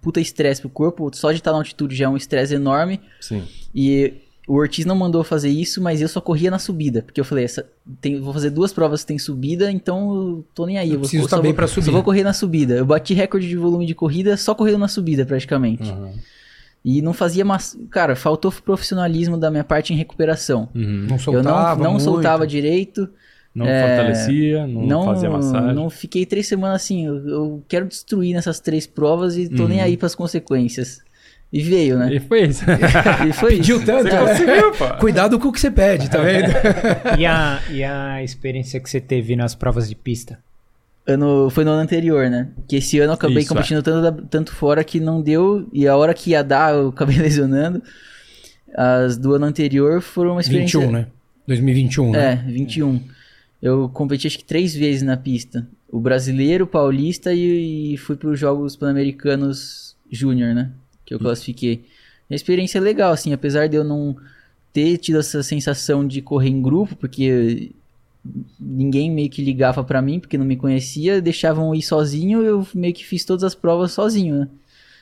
puta 0.00 0.20
estresse 0.20 0.60
pro 0.60 0.70
corpo, 0.70 1.10
só 1.14 1.30
de 1.32 1.38
estar 1.38 1.50
na 1.52 1.58
altitude 1.58 1.96
já 1.96 2.06
é 2.06 2.08
um 2.08 2.16
estresse 2.16 2.54
enorme. 2.54 3.00
Sim. 3.20 3.42
E 3.74 4.14
o 4.46 4.54
Ortiz 4.54 4.84
não 4.84 4.96
mandou 4.96 5.22
fazer 5.22 5.48
isso, 5.48 5.80
mas 5.80 6.00
eu 6.00 6.08
só 6.08 6.20
corria 6.20 6.50
na 6.50 6.58
subida, 6.58 7.02
porque 7.02 7.20
eu 7.20 7.24
falei, 7.24 7.44
essa, 7.44 7.66
tem, 8.00 8.20
vou 8.20 8.32
fazer 8.32 8.50
duas 8.50 8.72
provas 8.72 9.02
que 9.02 9.06
tem 9.06 9.18
subida, 9.18 9.70
então 9.70 10.44
tô 10.54 10.66
nem 10.66 10.78
aí. 10.78 10.90
Eu, 10.90 10.94
eu 10.94 11.00
preciso 11.00 11.24
estar 11.24 11.40
bem 11.40 11.54
pra 11.54 11.66
subir. 11.66 11.86
Só 11.86 11.92
vou 11.92 12.02
correr 12.02 12.24
na 12.24 12.32
subida. 12.32 12.74
Eu 12.74 12.84
bati 12.84 13.14
recorde 13.14 13.48
de 13.48 13.56
volume 13.56 13.86
de 13.86 13.94
corrida 13.94 14.36
só 14.36 14.54
correndo 14.54 14.78
na 14.78 14.88
subida, 14.88 15.24
praticamente. 15.24 15.90
Uhum. 15.90 16.14
E 16.84 17.00
não 17.00 17.12
fazia 17.12 17.44
mais. 17.44 17.78
Cara, 17.90 18.16
faltou 18.16 18.52
profissionalismo 18.52 19.38
da 19.38 19.50
minha 19.50 19.62
parte 19.62 19.92
em 19.92 19.96
recuperação. 19.96 20.68
Uhum. 20.74 21.06
Não 21.08 21.18
soltava. 21.18 21.80
Eu 21.80 21.84
não, 21.84 21.92
não 21.92 22.00
soltava 22.00 22.46
direito. 22.46 23.08
Não 23.54 23.66
é, 23.66 23.86
fortalecia, 23.86 24.66
não, 24.66 24.86
não, 24.86 25.04
fazia 25.04 25.28
massagem. 25.28 25.74
Não 25.74 25.90
fiquei 25.90 26.24
três 26.24 26.46
semanas 26.46 26.82
assim. 26.82 27.06
Eu, 27.06 27.28
eu 27.28 27.64
quero 27.68 27.86
destruir 27.86 28.34
nessas 28.34 28.58
três 28.60 28.86
provas 28.86 29.36
e 29.36 29.48
tô 29.48 29.62
uhum. 29.62 29.68
nem 29.68 29.82
aí 29.82 29.96
para 29.96 30.06
as 30.06 30.14
consequências. 30.14 31.02
E 31.52 31.60
veio, 31.60 31.98
né? 31.98 32.14
E 32.14 32.18
foi 32.18 32.44
isso. 32.44 32.64
e 33.28 33.32
foi 33.34 33.56
Pediu 33.56 33.76
isso. 33.76 33.84
tanto. 33.84 34.08
Você 34.08 34.16
conseguiu, 34.16 34.72
pô. 34.72 34.88
Cuidado 34.98 35.38
com 35.38 35.48
o 35.48 35.52
que 35.52 35.60
você 35.60 35.70
pede, 35.70 36.08
tá 36.08 36.22
vendo? 36.22 36.50
e, 37.18 37.26
a, 37.26 37.60
e 37.70 37.84
a 37.84 38.22
experiência 38.22 38.80
que 38.80 38.88
você 38.88 39.00
teve 39.00 39.36
nas 39.36 39.54
provas 39.54 39.86
de 39.86 39.94
pista? 39.94 40.38
Ano, 41.12 41.50
foi 41.50 41.64
no 41.64 41.70
ano 41.70 41.82
anterior, 41.82 42.28
né? 42.28 42.48
Que 42.68 42.76
esse 42.76 42.98
ano 42.98 43.10
eu 43.10 43.14
acabei 43.14 43.38
Isso, 43.38 43.48
competindo 43.48 43.78
é. 43.78 43.82
tanto, 43.82 44.26
tanto 44.28 44.54
fora 44.54 44.82
que 44.84 45.00
não 45.00 45.22
deu. 45.22 45.68
E 45.72 45.86
a 45.86 45.96
hora 45.96 46.14
que 46.14 46.30
ia 46.30 46.42
dar, 46.42 46.74
eu 46.74 46.88
acabei 46.88 47.16
lesionando. 47.20 47.82
As 48.74 49.16
do 49.16 49.34
ano 49.34 49.46
anterior 49.46 50.00
foram 50.00 50.32
uma 50.32 50.40
experiência. 50.40 50.80
21, 50.80 50.92
né? 50.92 51.06
2021, 51.46 52.10
né? 52.12 52.44
É, 52.46 52.50
21. 52.50 53.00
Eu 53.60 53.88
competi 53.88 54.26
acho 54.26 54.38
que 54.38 54.44
três 54.44 54.74
vezes 54.74 55.02
na 55.02 55.16
pista. 55.16 55.66
O 55.90 56.00
brasileiro, 56.00 56.64
o 56.64 56.66
paulista 56.66 57.32
e, 57.32 57.94
e 57.94 57.96
fui 57.96 58.16
para 58.16 58.30
os 58.30 58.38
Jogos 58.38 58.76
Pan-Americanos 58.76 59.96
Júnior, 60.10 60.54
né? 60.54 60.70
Que 61.04 61.14
eu 61.14 61.18
hum. 61.18 61.22
classifiquei. 61.22 61.84
Uma 62.28 62.36
experiência 62.36 62.80
legal, 62.80 63.12
assim, 63.12 63.32
apesar 63.32 63.68
de 63.68 63.76
eu 63.76 63.84
não 63.84 64.16
ter 64.72 64.96
tido 64.96 65.18
essa 65.18 65.42
sensação 65.42 66.06
de 66.06 66.22
correr 66.22 66.48
em 66.48 66.62
grupo, 66.62 66.96
porque 66.96 67.72
ninguém 68.58 69.10
meio 69.10 69.28
que 69.28 69.42
ligava 69.42 69.82
para 69.82 70.00
mim 70.00 70.20
porque 70.20 70.38
não 70.38 70.44
me 70.44 70.56
conhecia, 70.56 71.20
deixavam 71.20 71.74
ir 71.74 71.82
sozinho, 71.82 72.42
eu 72.42 72.66
meio 72.74 72.94
que 72.94 73.04
fiz 73.04 73.24
todas 73.24 73.44
as 73.44 73.54
provas 73.54 73.92
sozinho, 73.92 74.40
né? 74.40 74.48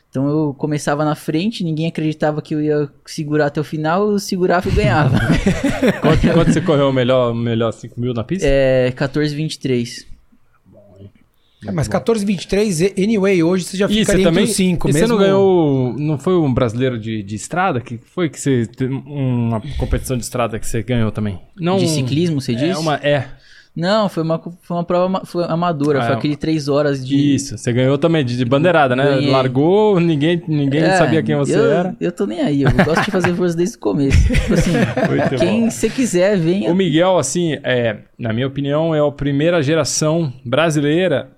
Então 0.09 0.29
eu 0.29 0.55
começava 0.59 1.05
na 1.05 1.15
frente, 1.15 1.62
ninguém 1.62 1.87
acreditava 1.87 2.43
que 2.43 2.53
eu 2.53 2.61
ia 2.61 2.89
segurar 3.07 3.47
até 3.47 3.61
o 3.61 3.65
final, 3.65 4.11
eu 4.11 4.19
segurava 4.19 4.69
e 4.69 4.73
ganhava. 4.73 5.17
quanto, 6.03 6.33
quanto 6.33 6.53
você 6.53 6.61
correu 6.61 6.89
o 6.89 6.93
melhor, 6.93 7.33
melhor 7.33 7.73
5 7.73 8.00
mil 8.00 8.12
na 8.12 8.25
pista? 8.25 8.45
É 8.49 8.93
14,23. 8.97 10.10
É, 11.67 11.71
mas 11.71 11.88
14, 11.88 12.25
23, 12.25 12.95
anyway, 12.99 13.43
hoje 13.43 13.64
você 13.64 13.76
já 13.76 13.88
ficaria 13.88 14.29
entre 14.29 14.43
os 14.43 14.50
5 14.50 14.87
mesmo. 14.88 15.00
você 15.00 15.07
não 15.07 15.19
ganhou, 15.19 15.95
não 15.99 16.19
foi 16.19 16.35
um 16.37 16.52
brasileiro 16.52 16.99
de, 16.99 17.23
de 17.23 17.35
estrada? 17.35 17.81
que 17.81 17.99
foi 17.99 18.31
que 18.31 18.40
você, 18.40 18.69
uma 18.88 19.61
competição 19.76 20.17
de 20.17 20.25
estrada 20.25 20.59
que 20.59 20.67
você 20.67 20.83
ganhou 20.83 21.12
também? 21.12 21.38
Não, 21.59 21.76
de 21.76 21.87
ciclismo, 21.87 22.40
você 22.40 22.52
é 22.52 22.55
disse? 22.55 22.81
Uma, 22.81 22.95
é, 22.97 23.26
não, 23.75 24.09
foi 24.09 24.23
uma, 24.25 24.38
foi 24.38 24.76
uma 24.76 24.85
prova 24.85 25.23
foi 25.25 25.45
amadora, 25.45 26.00
ah, 26.00 26.02
foi 26.02 26.14
é. 26.14 26.19
aquele 26.19 26.37
três 26.37 26.67
horas 26.67 27.07
de. 27.07 27.35
Isso, 27.35 27.57
você 27.57 27.73
ganhou 27.73 27.97
também 27.97 28.25
de, 28.25 28.37
de 28.37 28.45
bandeirada, 28.45 28.97
né? 28.97 29.05
Ganhei. 29.05 29.31
Largou, 29.31 30.00
ninguém, 30.00 30.43
ninguém 30.49 30.83
é, 30.83 30.97
sabia 30.97 31.23
quem 31.23 31.37
você 31.37 31.57
eu, 31.57 31.71
era. 31.71 31.97
Eu 32.00 32.11
tô 32.11 32.26
nem 32.26 32.40
aí, 32.40 32.62
eu 32.62 32.73
gosto 32.85 33.05
de 33.05 33.11
fazer 33.11 33.35
força 33.35 33.57
desde 33.57 33.76
o 33.76 33.81
começo. 33.81 34.19
Tipo 34.26 34.55
assim, 34.55 34.73
quem 35.38 35.71
você 35.71 35.88
quiser, 35.88 36.37
venha. 36.37 36.71
O 36.71 36.75
Miguel, 36.75 37.17
assim, 37.17 37.59
é, 37.62 37.99
na 38.19 38.33
minha 38.33 38.47
opinião, 38.47 38.95
é 38.95 39.07
a 39.07 39.11
primeira 39.12 39.62
geração 39.62 40.33
brasileira 40.45 41.31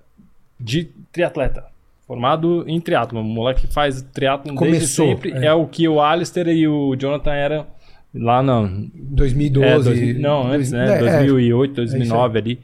de 0.62 0.84
triatleta. 1.10 1.64
Formado 2.06 2.64
em 2.66 2.80
triatlo. 2.80 3.20
O 3.20 3.24
moleque 3.24 3.66
faz 3.66 4.02
triatlo 4.02 4.54
desde 4.54 4.86
sempre. 4.86 5.32
É. 5.32 5.46
é. 5.46 5.52
o 5.52 5.66
que 5.66 5.88
o 5.88 6.00
Alistair 6.00 6.48
e 6.48 6.68
o 6.68 6.94
Jonathan 6.96 7.32
eram 7.32 7.66
Lá 8.14 8.42
não. 8.42 8.90
2012. 8.94 9.66
É, 9.66 9.78
dois, 9.78 10.20
não, 10.20 10.46
antes, 10.46 10.70
né? 10.70 10.96
É, 10.96 10.98
2008, 10.98 11.74
2009 11.74 12.38
ali. 12.38 12.58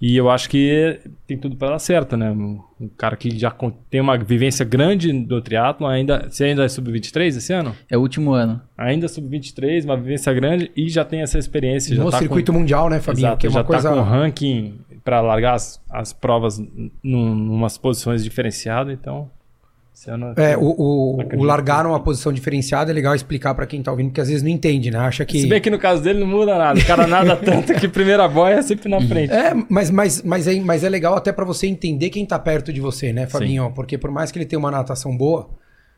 E 0.00 0.16
eu 0.16 0.30
acho 0.30 0.48
que 0.48 0.98
tem 1.26 1.36
tudo 1.36 1.56
para 1.56 1.72
dar 1.72 1.78
certo, 1.78 2.16
né? 2.16 2.30
Um 2.30 2.88
cara 2.96 3.16
que 3.16 3.38
já 3.38 3.54
tem 3.90 4.00
uma 4.00 4.16
vivência 4.16 4.64
grande 4.64 5.12
do 5.12 5.42
triatlo, 5.42 5.86
ainda, 5.86 6.26
você 6.28 6.44
ainda 6.44 6.64
é 6.64 6.68
sub-23 6.68 7.36
esse 7.36 7.52
ano? 7.52 7.76
É 7.88 7.98
o 7.98 8.00
último 8.00 8.32
ano. 8.32 8.60
Ainda 8.78 9.08
sub-23, 9.08 9.84
uma 9.84 9.98
vivência 9.98 10.32
grande 10.32 10.70
e 10.74 10.88
já 10.88 11.04
tem 11.04 11.20
essa 11.20 11.38
experiência. 11.38 11.94
No 11.96 12.04
já 12.04 12.10
tá 12.12 12.18
circuito 12.18 12.50
com, 12.50 12.58
mundial, 12.58 12.88
né, 12.88 12.98
Fabinho? 12.98 13.26
Exato, 13.26 13.40
que 13.40 13.46
é 13.46 13.50
uma 13.50 13.60
já 13.60 13.64
coisa... 13.64 13.90
tá 13.90 13.94
com 13.94 14.00
ranking 14.00 14.78
para 15.04 15.20
largar 15.20 15.54
as, 15.54 15.80
as 15.90 16.12
provas 16.12 16.58
num, 17.02 17.34
numas 17.34 17.78
posições 17.78 18.22
diferenciadas, 18.22 18.92
então... 18.92 19.30
É, 20.36 20.56
o, 20.56 20.62
o, 20.62 21.36
o 21.36 21.42
largar 21.44 21.84
uma 21.84 22.00
posição 22.00 22.32
diferenciada 22.32 22.90
é 22.90 22.94
legal 22.94 23.14
explicar 23.14 23.54
para 23.54 23.66
quem 23.66 23.82
tá 23.82 23.90
ouvindo, 23.90 24.08
porque 24.08 24.20
às 24.22 24.28
vezes 24.28 24.42
não 24.42 24.48
entende, 24.48 24.90
né? 24.90 24.98
Acha 24.98 25.26
que. 25.26 25.42
Se 25.42 25.46
bem 25.46 25.60
que 25.60 25.68
no 25.68 25.78
caso 25.78 26.02
dele 26.02 26.20
não 26.20 26.26
muda 26.26 26.56
nada. 26.56 26.80
O 26.80 26.86
cara 26.86 27.06
nada 27.06 27.36
tanto 27.44 27.74
que 27.74 27.86
primeira 27.86 28.26
boia 28.26 28.54
é 28.54 28.62
sempre 28.62 28.88
na 28.88 28.98
frente. 29.02 29.30
É, 29.30 29.52
mas, 29.68 29.90
mas, 29.90 30.22
mas, 30.22 30.48
é, 30.48 30.58
mas 30.58 30.84
é 30.84 30.88
legal 30.88 31.16
até 31.16 31.32
para 31.32 31.44
você 31.44 31.66
entender 31.66 32.08
quem 32.08 32.24
tá 32.24 32.38
perto 32.38 32.72
de 32.72 32.80
você, 32.80 33.12
né, 33.12 33.26
Fabinho? 33.26 33.66
Sim. 33.66 33.72
Porque 33.74 33.98
por 33.98 34.10
mais 34.10 34.32
que 34.32 34.38
ele 34.38 34.46
tenha 34.46 34.58
uma 34.58 34.70
natação 34.70 35.14
boa, 35.14 35.50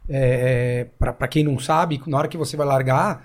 é, 0.09 0.81
é 0.81 0.87
para 0.99 1.29
quem 1.29 1.45
não 1.45 1.57
sabe, 1.61 2.01
na 2.05 2.19
hora 2.19 2.27
que 2.27 2.37
você 2.37 2.57
vai 2.57 2.67
largar, 2.67 3.23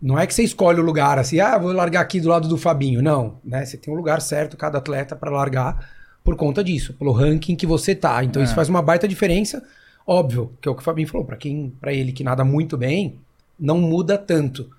não 0.00 0.18
é 0.18 0.26
que 0.26 0.34
você 0.34 0.42
escolhe 0.42 0.80
o 0.80 0.84
lugar 0.84 1.18
assim, 1.18 1.40
ah, 1.40 1.58
vou 1.58 1.72
largar 1.72 2.00
aqui 2.00 2.20
do 2.20 2.28
lado 2.28 2.48
do 2.48 2.56
Fabinho. 2.56 3.02
Não, 3.02 3.38
né? 3.44 3.64
Você 3.64 3.76
tem 3.76 3.92
um 3.92 3.96
lugar 3.96 4.20
certo, 4.20 4.56
cada 4.56 4.78
atleta, 4.78 5.16
para 5.16 5.30
largar 5.30 5.90
por 6.22 6.36
conta 6.36 6.62
disso, 6.62 6.92
pelo 6.94 7.10
ranking 7.10 7.56
que 7.56 7.66
você 7.66 7.94
tá. 7.94 8.22
Então 8.22 8.40
é. 8.40 8.44
isso 8.44 8.54
faz 8.54 8.68
uma 8.68 8.82
baita 8.82 9.08
diferença. 9.08 9.62
Óbvio, 10.06 10.52
que 10.60 10.68
é 10.68 10.70
o 10.70 10.74
que 10.74 10.80
o 10.80 10.84
Fabinho 10.84 11.08
falou, 11.08 11.26
para 11.26 11.36
quem, 11.36 11.72
para 11.80 11.92
ele 11.92 12.12
que 12.12 12.22
nada 12.22 12.44
muito 12.44 12.76
bem, 12.76 13.18
não 13.58 13.78
muda 13.78 14.16
tanto. 14.16 14.70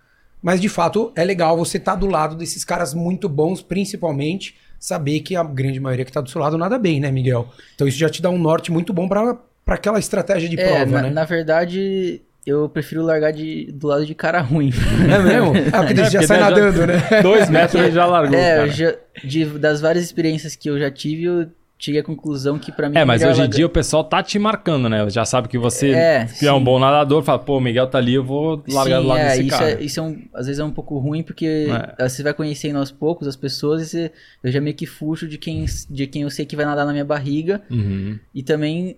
Mas 0.41 0.61
de 0.61 0.69
fato 0.69 1.11
é 1.15 1.23
legal 1.23 1.57
você 1.57 1.77
estar 1.77 1.93
tá 1.93 1.97
do 1.97 2.07
lado 2.07 2.35
desses 2.35 2.63
caras 2.63 2.93
muito 2.93 3.27
bons, 3.27 3.61
principalmente 3.61 4.55
saber 4.79 5.19
que 5.19 5.35
a 5.35 5.43
grande 5.43 5.79
maioria 5.79 6.05
que 6.05 6.11
está 6.11 6.21
do 6.21 6.29
seu 6.29 6.39
lado 6.39 6.57
nada 6.57 6.79
bem, 6.79 6.99
né, 6.99 7.11
Miguel? 7.11 7.49
Então 7.75 7.87
isso 7.87 7.97
já 7.97 8.09
te 8.09 8.21
dá 8.21 8.29
um 8.29 8.37
norte 8.37 8.71
muito 8.71 8.93
bom 8.93 9.07
para 9.07 9.37
aquela 9.67 9.99
estratégia 9.99 10.47
de 10.47 10.57
é, 10.59 10.65
prova, 10.65 10.85
na, 10.85 11.01
né? 11.01 11.09
Na 11.09 11.25
verdade, 11.25 12.21
eu 12.45 12.67
prefiro 12.69 13.03
largar 13.03 13.31
de, 13.31 13.71
do 13.71 13.87
lado 13.87 14.05
de 14.05 14.15
cara 14.15 14.41
ruim. 14.41 14.71
É 15.03 15.19
mesmo? 15.19 15.53
Ah, 15.73 15.83
porque 15.83 16.01
é, 16.01 16.09
já 16.09 16.23
sai 16.23 16.39
nadando, 16.39 16.77
já, 16.77 16.87
né? 16.87 17.01
Dois 17.21 17.49
metros 17.49 17.81
ele 17.81 17.91
já 17.91 18.05
largou. 18.05 18.37
É, 18.37 18.67
já, 18.69 18.95
de, 19.23 19.45
das 19.45 19.81
várias 19.81 20.03
experiências 20.03 20.55
que 20.55 20.69
eu 20.69 20.79
já 20.79 20.89
tive, 20.89 21.25
eu 21.25 21.47
cheguei 21.79 22.01
à 22.01 22.03
conclusão 22.03 22.59
que 22.59 22.71
para 22.71 22.89
mim. 22.89 22.97
É, 22.97 23.05
mas 23.05 23.23
hoje 23.23 23.41
em 23.41 23.49
dia 23.49 23.65
o 23.65 23.69
pessoal 23.69 24.03
tá 24.03 24.21
te 24.21 24.37
marcando, 24.37 24.89
né? 24.89 25.09
Já 25.09 25.23
sabe 25.23 25.47
que 25.47 25.57
você 25.57 25.91
é, 25.91 26.25
que 26.25 26.45
é 26.45 26.51
um 26.51 26.61
bom 26.61 26.77
nadador, 26.77 27.23
fala, 27.23 27.39
pô, 27.39 27.57
o 27.57 27.61
Miguel 27.61 27.87
tá 27.87 27.97
ali, 27.97 28.15
eu 28.15 28.23
vou 28.23 28.61
largar 28.67 28.97
sim, 28.97 29.01
do 29.01 29.07
lado 29.07 29.19
é, 29.19 29.29
desse 29.29 29.41
isso 29.41 29.49
cara. 29.49 29.71
É, 29.71 29.81
isso 29.81 29.99
é 29.99 30.03
um, 30.03 30.21
às 30.33 30.45
vezes 30.47 30.59
é 30.59 30.63
um 30.63 30.71
pouco 30.71 30.97
ruim, 30.97 31.23
porque 31.23 31.67
é. 31.97 32.07
você 32.09 32.21
vai 32.21 32.33
conhecendo 32.33 32.77
aos 32.79 32.91
poucos 32.91 33.27
as 33.27 33.35
pessoas 33.35 33.81
e 33.81 33.85
você, 33.85 34.11
eu 34.43 34.51
já 34.51 34.59
meio 34.59 34.75
que 34.75 34.85
fujo 34.85 35.27
de 35.27 35.37
quem, 35.37 35.65
de 35.89 36.05
quem 36.05 36.23
eu 36.23 36.29
sei 36.29 36.45
que 36.45 36.55
vai 36.55 36.65
nadar 36.65 36.85
na 36.85 36.91
minha 36.91 37.05
barriga. 37.05 37.61
Uhum. 37.69 38.19
E 38.35 38.43
também 38.43 38.97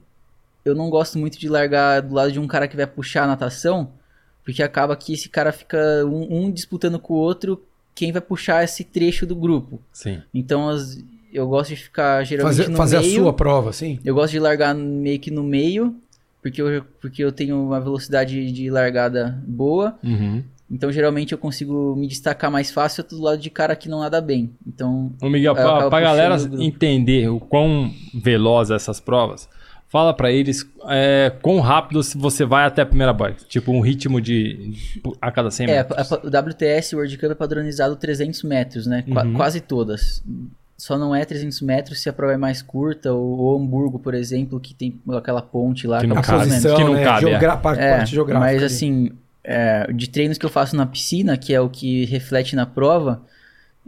eu 0.63 0.75
não 0.75 0.89
gosto 0.89 1.17
muito 1.17 1.39
de 1.39 1.49
largar 1.49 2.01
do 2.01 2.13
lado 2.13 2.31
de 2.31 2.39
um 2.39 2.47
cara 2.47 2.67
que 2.67 2.75
vai 2.75 2.87
puxar 2.87 3.23
a 3.23 3.27
natação, 3.27 3.91
porque 4.43 4.63
acaba 4.63 4.95
que 4.95 5.13
esse 5.13 5.29
cara 5.29 5.51
fica 5.51 5.77
um, 6.05 6.45
um 6.45 6.51
disputando 6.51 6.99
com 6.99 7.13
o 7.13 7.17
outro 7.17 7.61
quem 7.93 8.11
vai 8.11 8.21
puxar 8.21 8.63
esse 8.63 8.83
trecho 8.83 9.25
do 9.25 9.35
grupo. 9.35 9.81
Sim. 9.91 10.21
Então, 10.33 10.69
as, 10.69 10.97
eu 11.31 11.47
gosto 11.47 11.69
de 11.69 11.75
ficar 11.75 12.23
geralmente 12.23 12.57
fazer, 12.57 12.69
no 12.69 12.77
fazer 12.77 12.99
meio. 12.99 13.21
a 13.21 13.23
sua 13.23 13.33
prova, 13.33 13.73
sim. 13.73 13.99
Eu 14.03 14.15
gosto 14.15 14.31
de 14.31 14.39
largar 14.39 14.73
meio 14.73 15.19
que 15.19 15.31
no 15.31 15.43
meio, 15.43 15.95
porque 16.41 16.61
eu, 16.61 16.83
porque 16.99 17.23
eu 17.23 17.31
tenho 17.31 17.61
uma 17.61 17.79
velocidade 17.79 18.51
de 18.51 18.69
largada 18.69 19.41
boa. 19.45 19.97
Uhum. 20.03 20.43
Então, 20.69 20.89
geralmente, 20.89 21.33
eu 21.33 21.37
consigo 21.37 21.95
me 21.97 22.07
destacar 22.07 22.49
mais 22.49 22.71
fácil 22.71 23.03
do 23.03 23.21
lado 23.21 23.37
de 23.37 23.49
cara 23.49 23.75
que 23.75 23.89
não 23.89 23.99
nada 23.99 24.21
bem. 24.21 24.51
Então, 24.65 25.11
Ô 25.21 25.29
Miguel, 25.29 25.53
pra, 25.53 25.89
pra 25.89 25.99
galera 25.99 26.37
entender 26.59 27.29
o 27.29 27.41
quão 27.41 27.93
veloz 28.13 28.71
essas 28.71 28.97
provas, 29.01 29.49
fala 29.91 30.13
para 30.13 30.31
eles 30.31 30.65
é, 30.87 31.33
quão 31.41 31.59
rápido 31.59 32.01
você 32.15 32.45
vai 32.45 32.65
até 32.65 32.81
a 32.81 32.85
primeira 32.85 33.11
boia. 33.11 33.35
Tipo, 33.49 33.73
um 33.73 33.81
ritmo 33.81 34.21
de, 34.21 34.71
de 34.71 35.01
a 35.21 35.29
cada 35.31 35.51
100 35.51 35.67
metros. 35.67 36.11
É, 36.11 36.15
o 36.15 36.27
WTS, 36.27 36.95
o 36.95 36.97
World 36.99 37.17
Cup, 37.17 37.31
é 37.31 37.35
padronizado 37.35 37.95
300 37.97 38.41
metros, 38.43 38.87
né? 38.87 39.03
Qu 39.03 39.11
Uhum. 39.11 39.33
quase 39.33 39.59
todas 39.59 40.23
só 40.81 40.97
não 40.97 41.15
é 41.15 41.23
300 41.23 41.61
metros 41.61 42.01
se 42.01 42.09
a 42.09 42.13
prova 42.13 42.33
é 42.33 42.37
mais 42.37 42.59
curta, 42.63 43.13
ou, 43.13 43.55
Hamburgo, 43.55 43.99
por 43.99 44.15
exemplo, 44.15 44.59
que 44.59 44.73
tem 44.73 44.99
aquela 45.15 45.39
ponte 45.39 45.85
lá. 45.85 45.99
Que 45.99 46.07
não 46.07 46.17
a 46.17 46.23
cabe, 46.23 46.45
posição, 46.45 46.75
que 46.75 46.83
não 46.83 46.93
né? 46.95 47.03
cabe. 47.03 47.19
Geogra 47.19 47.55
parte, 47.57 47.83
é, 47.83 47.97
parte 47.97 48.11
geográfica. 48.11 48.39
Mas 48.39 48.57
ali. 48.57 48.65
assim, 48.65 49.11
é, 49.43 49.93
de 49.93 50.09
treinos 50.09 50.39
que 50.39 50.45
eu 50.45 50.49
faço 50.49 50.75
na 50.75 50.87
piscina, 50.87 51.37
que 51.37 51.53
é 51.53 51.61
o 51.61 51.69
que 51.69 52.05
reflete 52.05 52.55
na 52.55 52.65
prova, 52.65 53.21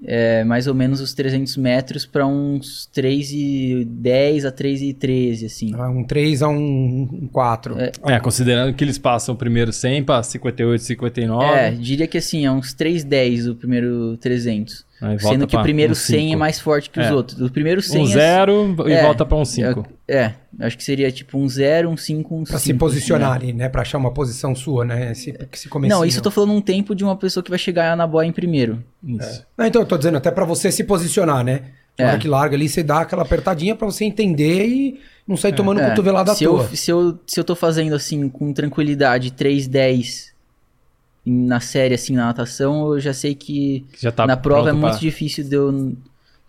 é 0.06 0.44
mais 0.44 0.68
ou 0.68 0.74
menos 0.74 1.00
os 1.02 1.14
300 1.14 1.56
metros 1.58 2.06
para 2.06 2.26
uns 2.26 2.90
3,10 2.96 4.46
a 4.46 4.52
3,13, 4.52 5.46
assim. 5.46 5.72
Ah, 5.76 5.90
Um 5.90 6.04
3 6.04 6.42
a 6.42 6.48
um 6.50 7.30
4. 7.32 7.80
É, 7.80 7.92
É, 8.06 8.20
considerando 8.20 8.74
que 8.76 8.84
eles 8.84 8.98
passam 8.98 9.36
o 9.36 9.38
primeiro 9.38 9.72
100 9.72 10.04
para 10.04 10.24
58, 10.24 10.84
59. 10.84 11.46
é, 11.46 11.72
diria 11.72 12.08
que 12.08 12.18
assim, 12.18 12.46
é 12.46 12.52
uns 12.52 12.74
3,10 12.74 13.52
o 13.52 13.56
primeiro 13.56 14.18
300. 14.18 14.86
Aí 15.04 15.20
Sendo 15.20 15.46
que 15.46 15.56
o 15.56 15.62
primeiro 15.62 15.92
um 15.92 15.96
100 15.96 16.18
é 16.18 16.28
cinco. 16.30 16.40
mais 16.40 16.60
forte 16.60 16.90
que 16.90 17.00
os 17.00 17.06
É. 17.08 17.14
outros. 17.14 17.40
O 17.42 17.50
primeiro 17.52 17.82
100 17.82 18.02
Um 18.04 18.06
é- 18.06 18.12
0 18.12 18.76
e 18.88 18.92
é, 18.94 19.02
volta 19.04 19.26
para 19.26 19.38
um 19.38 19.46
5. 19.46 19.86
É, 20.08 20.34
acho 20.62 20.78
que 20.78 20.84
seria 20.84 21.12
tipo 21.12 21.38
um 21.38 21.48
0, 21.48 21.90
um 21.90 21.98
5, 21.98 22.36
um 22.36 22.40
5. 22.40 22.50
Pra 22.50 22.60
se 22.60 22.74
posicionar 22.74 23.34
ali, 23.34 23.54
né? 23.54 23.70
Pra 23.70 23.82
achar 23.82 23.98
uma 23.98 24.12
posição 24.14 24.56
sua, 24.56 24.84
né? 24.86 25.12
Esse, 25.12 25.34
esse 25.52 25.68
comecinho. 25.70 25.98
Não, 26.00 26.06
isso 26.06 26.20
eu 26.20 26.24
tô 26.24 26.32
falando 26.32 26.54
um 26.54 26.62
tempo 26.62 26.96
de 26.96 27.04
uma 27.04 27.16
pessoa 27.16 27.44
que 27.44 27.50
vai 27.50 27.60
chegar 27.60 27.96
na 27.98 28.08
boia 28.08 28.28
em 28.28 28.32
primeiro. 28.32 28.84
Isso. 29.04 29.46
Não, 29.58 29.66
então, 29.66 29.82
eu 29.82 29.86
tô 29.88 29.98
dizendo 29.98 30.18
até 30.18 30.32
pra 30.32 30.46
você 30.46 30.72
se 30.72 30.84
posicionar, 30.84 31.44
né? 31.44 31.62
Na 31.98 32.06
É. 32.06 32.08
hora 32.10 32.18
que 32.18 32.28
larga 32.28 32.56
ali, 32.56 32.68
você 32.68 32.82
dá 32.82 33.02
aquela 33.02 33.22
apertadinha 33.22 33.76
pra 33.76 33.86
você 33.86 34.04
entender 34.04 34.66
e 34.66 35.00
não 35.28 35.38
sair 35.38 35.54
tomando 35.54 35.80
É, 35.80 35.90
cotovelada 35.90 36.32
à 36.32 36.36
se 36.36 36.44
toa. 36.44 36.64
eu, 36.64 36.76
se, 36.76 36.92
eu, 36.92 37.20
se 37.28 37.40
eu 37.40 37.44
tô 37.44 37.56
fazendo 37.56 37.94
assim, 37.96 38.28
com 38.30 38.52
tranquilidade, 38.52 39.32
3,10 39.32 40.33
na 41.26 41.60
série, 41.60 41.96
assim, 41.96 42.16
na 42.16 42.26
natação, 42.26 42.94
eu 42.94 43.00
já 43.00 43.14
sei 43.14 43.34
que 43.36 43.86
Já 44.00 44.12
tá 44.12 44.28
na 44.28 44.36
prova 44.38 44.70
é 44.70 44.74
muito 44.74 44.92
pra- 44.92 45.00
difícil 45.00 45.44
de 45.44 45.56
eu, 45.56 45.94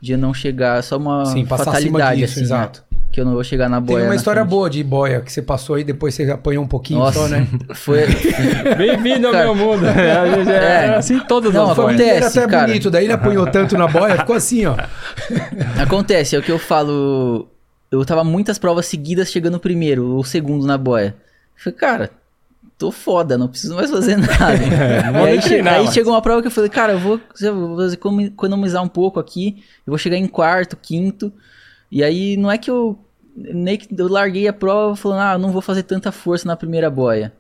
de 0.01 0.13
eu 0.13 0.19
não 0.19 0.35
chegar. 0.35 0.83
Só 0.83 0.97
uma 0.97 1.25
Sim, 1.27 1.45
passar 1.47 1.71
acima 1.73 1.99
fatalidade, 1.99 2.21
disso, 2.21 2.33
assim, 2.33 2.41
né? 2.41 2.45
exato. 2.47 2.85
Que 3.13 3.21
eu 3.21 3.25
não 3.25 3.35
vou 3.35 3.45
chegar 3.45 3.69
na 3.69 3.81
boia. 3.81 3.99
Tem 4.01 4.09
uma 4.09 4.17
história 4.17 4.43
frente. 4.43 4.51
boa 4.51 4.69
de 4.69 4.83
boia 4.83 5.21
que 5.21 5.31
você 5.33 5.41
passou 5.41 5.77
aí, 5.77 5.85
depois 5.85 6.13
você 6.17 6.29
apanhou 6.29 6.65
um 6.65 6.67
pouquinho 6.67 6.99
Nossa, 6.99 7.21
só, 7.21 7.29
né? 7.29 7.47
foi... 7.73 8.01
Bem-vindo 8.77 9.29
ao 9.29 9.33
Cara, 9.33 9.45
meu 9.45 9.55
mundo. 9.55 9.87
É, 9.95 10.51
é, 10.51 10.87
é. 10.87 10.95
assim 10.97 11.21
todas 11.21 11.55
Não, 11.55 11.71
as 11.71 11.77
boias. 11.77 12.01
acontece. 12.01 12.39
até 12.41 12.51
cara. 12.51 12.67
bonito, 12.67 12.91
daí 12.91 13.05
ele 13.05 13.13
apanhou 13.13 13.47
tanto 13.47 13.79
na 13.79 13.87
boia, 13.87 14.17
ficou 14.19 14.35
assim, 14.35 14.67
ó. 14.67 14.75
Acontece, 15.81 16.35
é 16.35 16.39
o 16.39 16.43
que 16.43 16.51
eu 16.53 16.59
falo. 16.59 17.49
Eu 17.91 18.05
tava 18.05 18.25
muitas 18.25 18.59
provas 18.59 18.87
seguidas 18.87 19.31
chegando 19.31 19.61
primeiro 19.61 20.07
ou 20.17 20.25
segundo 20.25 20.67
na 20.67 20.77
boia. 20.77 21.15
Eu 21.57 21.63
falei, 21.63 21.79
cara, 21.79 22.11
tô 22.79 22.91
foda, 22.91 23.39
não 23.39 23.49
preciso 23.49 23.75
mais 23.75 23.91
fazer 23.91 24.17
nada. 24.19 24.55
e 24.57 25.29
aí, 25.29 25.43
che- 25.43 25.61
aí 25.61 25.93
chegou 25.93 26.13
uma 26.13 26.23
prova 26.23 26.41
que 26.43 26.49
eu 26.49 26.53
falei, 26.53 26.69
cara, 26.71 26.93
eu 26.93 26.99
vou, 26.99 27.21
eu 27.41 27.77
vou 27.77 27.87
economizar 28.23 28.83
um 28.83 28.89
pouco 28.89 29.19
aqui. 29.21 29.63
Eu 29.87 29.91
vou 29.93 29.99
chegar 29.99 30.17
em 30.17 30.27
quarto, 30.27 30.77
quinto. 30.77 31.33
E 31.91 32.03
aí 32.03 32.37
não 32.37 32.51
é 32.51 32.59
que 32.59 32.71
eu. 32.71 32.99
Nem 33.37 33.77
que 33.77 33.89
eu 33.99 34.09
larguei 34.09 34.47
a 34.47 34.53
prova 34.53 34.95
falando, 34.95 35.21
ah, 35.21 35.33
eu 35.35 35.39
não 35.39 35.51
vou 35.51 35.61
fazer 35.61 35.83
tanta 35.83 36.13
força 36.13 36.47
na 36.47 36.57
primeira 36.57 36.89
boia. 36.89 37.33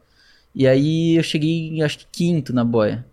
E 0.55 0.67
aí 0.67 1.17
eu 1.17 1.23
cheguei, 1.23 1.81
acho 1.83 1.99
que 1.99 2.07
quinto 2.11 2.53
na 2.53 2.65
boia. 2.65 3.05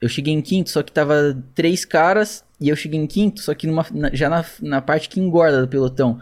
Eu 0.00 0.08
cheguei 0.08 0.34
em 0.34 0.42
quinto, 0.42 0.68
só 0.70 0.82
que 0.82 0.92
tava 0.92 1.36
três 1.54 1.84
caras, 1.86 2.44
e 2.60 2.68
eu 2.68 2.76
cheguei 2.76 3.00
em 3.00 3.06
quinto, 3.06 3.40
só 3.40 3.54
que 3.54 3.66
numa- 3.66 3.86
na- 3.90 4.10
já 4.14 4.28
na, 4.28 4.44
na 4.60 4.80
parte 4.82 5.08
que 5.08 5.18
engorda 5.18 5.62
do 5.62 5.68
pelotão. 5.68 6.18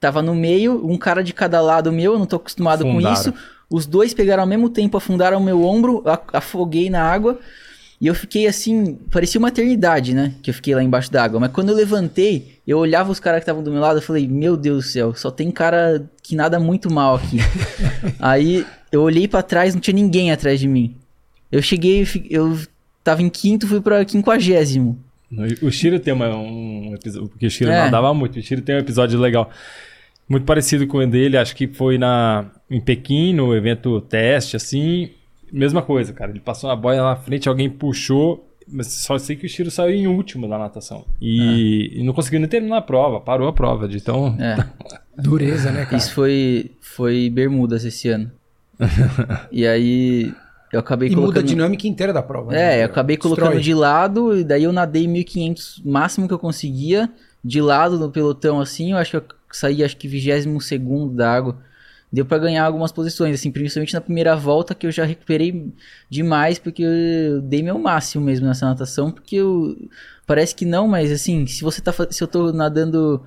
Tava 0.00 0.22
no 0.22 0.32
meio, 0.32 0.86
um 0.88 0.96
cara 0.96 1.24
de 1.24 1.32
cada 1.32 1.60
lado 1.60 1.90
meu, 1.90 2.12
eu 2.12 2.18
não 2.20 2.26
tô 2.26 2.36
acostumado 2.36 2.84
com 2.84 2.90
Afundaram. 2.90 3.14
isso. 3.20 3.34
Os 3.70 3.86
dois 3.86 4.14
pegaram 4.14 4.42
ao 4.42 4.48
mesmo 4.48 4.68
tempo, 4.70 4.96
afundaram 4.96 5.38
o 5.38 5.44
meu 5.44 5.62
ombro, 5.64 6.02
afoguei 6.32 6.88
na 6.88 7.02
água. 7.02 7.38
E 8.00 8.06
eu 8.06 8.14
fiquei 8.14 8.46
assim, 8.46 8.94
parecia 9.10 9.38
uma 9.40 9.48
eternidade, 9.48 10.14
né? 10.14 10.32
Que 10.40 10.50
eu 10.50 10.54
fiquei 10.54 10.72
lá 10.74 10.82
embaixo 10.84 11.10
d'água. 11.10 11.40
Mas 11.40 11.50
quando 11.50 11.70
eu 11.70 11.74
levantei, 11.74 12.58
eu 12.66 12.78
olhava 12.78 13.10
os 13.10 13.18
caras 13.18 13.40
que 13.40 13.42
estavam 13.42 13.62
do 13.62 13.72
meu 13.72 13.80
lado, 13.80 13.98
eu 13.98 14.02
falei, 14.02 14.26
meu 14.28 14.56
Deus 14.56 14.84
do 14.84 14.88
céu, 14.90 15.14
só 15.16 15.30
tem 15.32 15.50
cara 15.50 16.08
que 16.22 16.36
nada 16.36 16.60
muito 16.60 16.90
mal 16.92 17.16
aqui. 17.16 17.38
Aí 18.20 18.64
eu 18.92 19.02
olhei 19.02 19.26
pra 19.26 19.42
trás, 19.42 19.74
não 19.74 19.80
tinha 19.80 19.94
ninguém 19.94 20.30
atrás 20.30 20.60
de 20.60 20.68
mim. 20.68 20.94
Eu 21.50 21.60
cheguei, 21.60 22.06
eu 22.30 22.56
tava 23.02 23.20
em 23.20 23.28
quinto, 23.28 23.66
fui 23.66 23.80
pra 23.80 24.04
quinquagésimo. 24.04 24.96
O 25.60 25.70
Shiro 25.70 25.98
tem 25.98 26.14
uma- 26.14 26.34
um 26.36 26.94
episódio, 26.94 27.28
porque 27.28 27.46
o 27.46 27.50
Shiro 27.50 27.70
É. 27.70 27.84
nadava 27.84 28.14
muito. 28.14 28.38
O 28.38 28.42
Shiro 28.42 28.62
tem 28.62 28.76
um 28.76 28.78
episódio 28.78 29.18
legal, 29.18 29.50
muito 30.28 30.44
parecido 30.44 30.86
com 30.86 30.98
o 30.98 31.06
dele. 31.06 31.36
Acho 31.36 31.56
que 31.56 31.66
foi 31.66 31.98
na 31.98 32.46
em 32.70 32.80
Pequim, 32.80 33.32
no 33.32 33.54
evento 33.54 34.00
teste, 34.02 34.56
assim. 34.56 35.10
Mesma 35.50 35.80
coisa, 35.80 36.12
cara. 36.12 36.30
Ele 36.30 36.40
passou 36.40 36.68
na 36.68 36.76
boia 36.76 37.02
lá 37.02 37.10
na 37.10 37.16
frente, 37.16 37.48
alguém 37.48 37.70
puxou. 37.70 38.44
Mas 38.70 38.88
só 38.92 39.16
sei 39.16 39.34
que 39.34 39.46
o 39.46 39.48
Shiro 39.48 39.70
saiu 39.70 39.94
em 39.94 40.06
último 40.06 40.46
na 40.46 40.58
natação. 40.58 41.06
E, 41.22 41.98
e 41.98 42.04
não 42.04 42.12
conseguiu 42.12 42.38
nem 42.38 42.48
terminar 42.48 42.76
a 42.76 42.82
prova. 42.82 43.18
Parou 43.18 43.48
a 43.48 43.52
prova. 43.52 43.88
De 43.88 43.98
tão... 44.02 44.36
É. 44.38 44.62
Dureza, 45.16 45.72
né, 45.72 45.86
cara? 45.86 45.96
Isso 45.96 46.12
foi, 46.12 46.72
foi 46.80 47.30
Bermudas 47.30 47.84
esse 47.86 48.10
ano. 48.10 48.30
e 49.50 49.66
aí 49.66 50.32
eu 50.72 50.80
acabei 50.80 51.08
E 51.08 51.12
muda 51.12 51.20
a 51.20 51.24
colocando... 51.24 51.46
dinâmica 51.46 51.88
inteira 51.88 52.12
da 52.12 52.22
prova. 52.22 52.54
É, 52.54 52.76
né? 52.76 52.82
eu 52.82 52.86
acabei 52.86 53.16
Destrói. 53.16 53.36
colocando 53.36 53.60
de 53.60 53.74
lado, 53.74 54.36
e 54.36 54.44
daí 54.44 54.64
eu 54.64 54.72
nadei 54.72 55.08
1500, 55.08 55.82
máximo 55.84 56.28
que 56.28 56.34
eu 56.34 56.38
conseguia, 56.38 57.10
de 57.42 57.60
lado 57.60 57.98
no 57.98 58.10
pelotão 58.10 58.60
assim, 58.60 58.92
eu 58.92 58.98
acho 58.98 59.12
que 59.12 59.16
eu 59.16 59.37
saí 59.56 59.82
acho 59.84 59.96
que 59.96 60.08
22 60.08 60.64
segundo 60.64 61.14
da 61.14 61.32
água. 61.32 61.58
Deu 62.10 62.24
pra 62.24 62.38
ganhar 62.38 62.64
algumas 62.64 62.90
posições, 62.90 63.34
assim, 63.34 63.50
principalmente 63.50 63.92
na 63.92 64.00
primeira 64.00 64.34
volta 64.34 64.74
que 64.74 64.86
eu 64.86 64.90
já 64.90 65.04
recuperei 65.04 65.70
demais, 66.08 66.58
porque 66.58 66.82
eu 66.82 67.42
dei 67.42 67.62
meu 67.62 67.78
máximo 67.78 68.24
mesmo 68.24 68.46
nessa 68.46 68.64
natação, 68.64 69.10
porque 69.10 69.36
eu, 69.36 69.76
parece 70.26 70.54
que 70.54 70.64
não, 70.64 70.88
mas 70.88 71.12
assim, 71.12 71.46
se 71.46 71.62
você 71.62 71.82
tá, 71.82 71.92
se 72.10 72.22
eu 72.22 72.26
tô 72.26 72.50
nadando, 72.50 73.22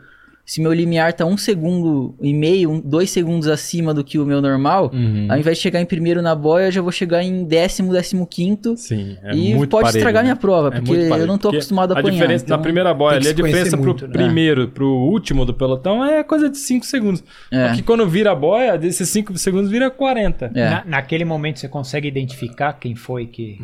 se 0.51 0.59
meu 0.59 0.73
limiar 0.73 1.13
tá 1.13 1.25
um 1.25 1.37
segundo 1.37 2.13
e 2.21 2.33
meio, 2.33 2.69
um, 2.71 2.81
dois 2.81 3.09
segundos 3.09 3.47
acima 3.47 3.93
do 3.93 4.03
que 4.03 4.19
o 4.19 4.25
meu 4.25 4.41
normal, 4.41 4.91
Uhum. 4.93 5.27
ao 5.29 5.37
invés 5.37 5.55
de 5.57 5.63
chegar 5.63 5.79
em 5.79 5.85
primeiro 5.85 6.21
na 6.21 6.35
boia, 6.35 6.65
eu 6.65 6.71
já 6.71 6.81
vou 6.81 6.91
chegar 6.91 7.23
em 7.23 7.45
décimo, 7.45 7.93
décimo 7.93 8.27
quinto, 8.27 8.75
Sim, 8.75 9.15
é 9.23 9.33
e 9.33 9.55
muito 9.55 9.69
pode 9.69 9.83
parelho, 9.83 9.99
estragar 9.99 10.23
né? 10.23 10.27
minha 10.29 10.35
prova, 10.35 10.67
É 10.67 10.71
porque 10.81 10.91
eu 10.91 11.25
não 11.25 11.37
tô 11.37 11.43
porque 11.43 11.57
acostumado 11.57 11.93
a 11.93 11.95
A 11.95 11.99
apanhar. 11.99 12.13
diferença 12.15 12.43
então- 12.43 12.57
na 12.57 12.61
primeira 12.63 12.93
boia, 12.93 13.15
ali, 13.15 13.29
a 13.29 13.33
diferença 13.33 13.77
pro 13.77 13.85
muito, 13.85 14.07
né? 14.07 14.11
primeiro 14.13 14.67
pro 14.67 14.87
último 14.89 15.45
do 15.45 15.53
pelotão 15.53 16.03
é 16.03 16.21
coisa 16.21 16.49
de 16.49 16.57
5 16.57 16.85
segundos. 16.85 17.23
É. 17.49 17.67
Porque 17.67 17.81
quando 17.83 18.05
vira 18.09 18.33
a 18.33 18.35
boia, 18.35 18.77
desses 18.77 19.07
5 19.07 19.37
segundos 19.37 19.71
vira 19.71 19.89
40. 19.89 20.51
É. 20.53 20.69
Na- 20.69 20.83
naquele 20.85 21.23
momento 21.23 21.59
você 21.59 21.69
consegue 21.69 22.09
identificar 22.09 22.73
quem 22.73 22.93
foi 22.93 23.25
que. 23.25 23.57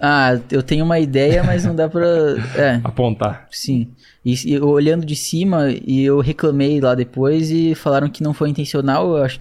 Ah, 0.00 0.38
eu 0.50 0.62
tenho 0.62 0.84
uma 0.84 0.98
ideia, 0.98 1.42
mas 1.42 1.64
não 1.64 1.74
dá 1.74 1.88
pra. 1.88 2.06
É, 2.56 2.80
Apontar. 2.84 3.46
sim. 3.50 3.88
E, 4.24 4.34
e 4.54 4.58
olhando 4.60 5.04
de 5.04 5.16
cima, 5.16 5.70
e 5.70 6.02
eu 6.04 6.20
reclamei 6.20 6.80
lá 6.80 6.94
depois 6.94 7.50
e 7.50 7.74
falaram 7.74 8.08
que 8.08 8.22
não 8.22 8.32
foi 8.34 8.48
intencional. 8.50 9.16
Eu 9.16 9.24
acho 9.24 9.40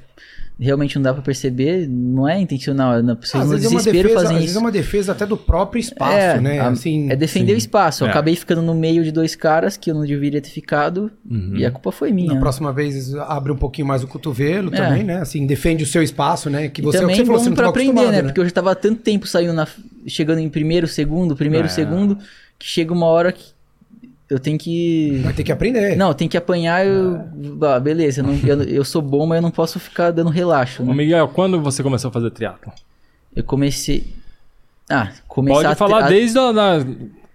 realmente 0.60 0.96
não 0.96 1.04
dá 1.04 1.14
pra 1.14 1.22
perceber. 1.22 1.88
Não 1.88 2.28
é 2.28 2.40
intencional. 2.40 2.94
As 2.94 3.02
pessoas 3.20 3.44
Às 3.44 3.50
no 3.50 3.54
vezes, 3.58 3.66
é 3.66 3.70
desespero 3.76 4.08
defesa, 4.08 4.16
às 4.16 4.24
fazem 4.24 4.36
vezes 4.38 4.50
isso. 4.52 4.58
é 4.58 4.62
uma 4.62 4.72
defesa 4.72 5.12
até 5.12 5.26
do 5.26 5.36
próprio 5.38 5.80
espaço, 5.80 6.16
é, 6.18 6.40
né? 6.40 6.60
a- 6.60 6.70
Assim, 6.70 7.10
é 7.12 7.16
defender 7.16 7.52
sim. 7.52 7.56
o 7.56 7.58
espaço. 7.58 8.04
Eu 8.04 8.08
É. 8.08 8.12
acabei 8.12 8.36
ficando 8.36 8.62
no 8.62 8.74
meio 8.74 9.04
de 9.04 9.12
dois 9.12 9.36
caras 9.36 9.76
que 9.78 9.92
eu 9.92 9.96
não 9.96 10.06
deveria 10.06 10.42
ter 10.42 10.50
ficado. 10.50 11.12
Uhum. 11.30 11.54
E 11.56 11.66
a 11.66 11.72
culpa 11.72 11.92
foi 11.92 12.12
minha. 12.12 12.34
Na 12.34 12.40
próxima 12.40 12.72
vez 12.72 13.14
abre 13.16 13.52
um 13.52 13.58
pouquinho 13.58 13.88
mais 13.88 14.04
o 14.04 14.08
cotovelo 14.08 14.74
É. 14.74 14.78
também, 14.78 15.04
né? 15.04 15.18
Assim, 15.18 15.46
defende 15.46 15.84
o 15.84 15.88
seu 15.88 16.02
espaço, 16.02 16.50
né? 16.50 16.70
Que 16.70 16.82
você, 16.82 16.98
e 16.98 17.02
é 17.02 17.04
o 17.04 17.08
que 17.08 17.14
também 17.14 17.16
você 17.18 17.26
falou, 17.26 17.40
você 17.40 17.50
não 17.50 17.56
pra 17.56 17.64
tá 17.66 17.70
aprender, 17.70 18.02
né? 18.06 18.12
né? 18.12 18.24
Porque 18.24 18.40
eu 18.40 18.46
já 18.46 18.52
tava 18.52 18.72
há 18.72 18.76
tanto 18.76 19.02
tempo 19.02 19.28
saindo 19.28 19.54
na, 19.54 19.68
chegando 20.08 20.40
em 20.40 20.50
primeiro, 20.50 20.88
segundo, 20.88 21.36
primeiro, 21.36 21.66
É. 21.66 21.70
segundo, 21.70 22.18
que 22.58 22.66
chega 22.68 22.94
uma 22.94 23.08
hora 23.08 23.32
que 23.32 23.55
eu 24.30 24.40
tenho 24.40 24.58
que. 24.58 25.20
Vai 25.24 25.34
ter 25.34 25.44
que 25.44 25.52
aprender. 25.52 25.96
Não, 25.96 26.14
tem 26.14 26.28
que 26.28 26.38
apanhar, 26.38 26.86
eu. 26.86 27.20
Ah, 27.64 27.80
beleza, 27.80 28.22
eu, 28.22 28.26
não- 28.26 28.36
eu, 28.46 28.64
eu 28.64 28.84
sou 28.86 29.02
bom, 29.02 29.26
mas 29.26 29.38
eu 29.38 29.42
não 29.42 29.52
posso 29.52 29.80
ficar 29.80 30.12
dando 30.12 30.30
relaxo. 30.30 30.84
Ô, 30.84 30.86
Né? 30.88 30.94
Miguel, 30.94 31.28
quando 31.30 31.62
você 31.62 31.82
começou 31.84 32.10
a 32.10 32.12
fazer 32.12 32.32
triatlo? 32.32 32.72
Eu 33.36 33.44
comecei. 33.44 34.14
Ah, 34.90 35.12
começar 35.28 35.56
Pode 35.62 35.68
a, 35.74 35.76
falar 35.76 36.06
a, 36.06 36.08
desde 36.10 36.38
o 36.38 36.52
da- 36.54 36.86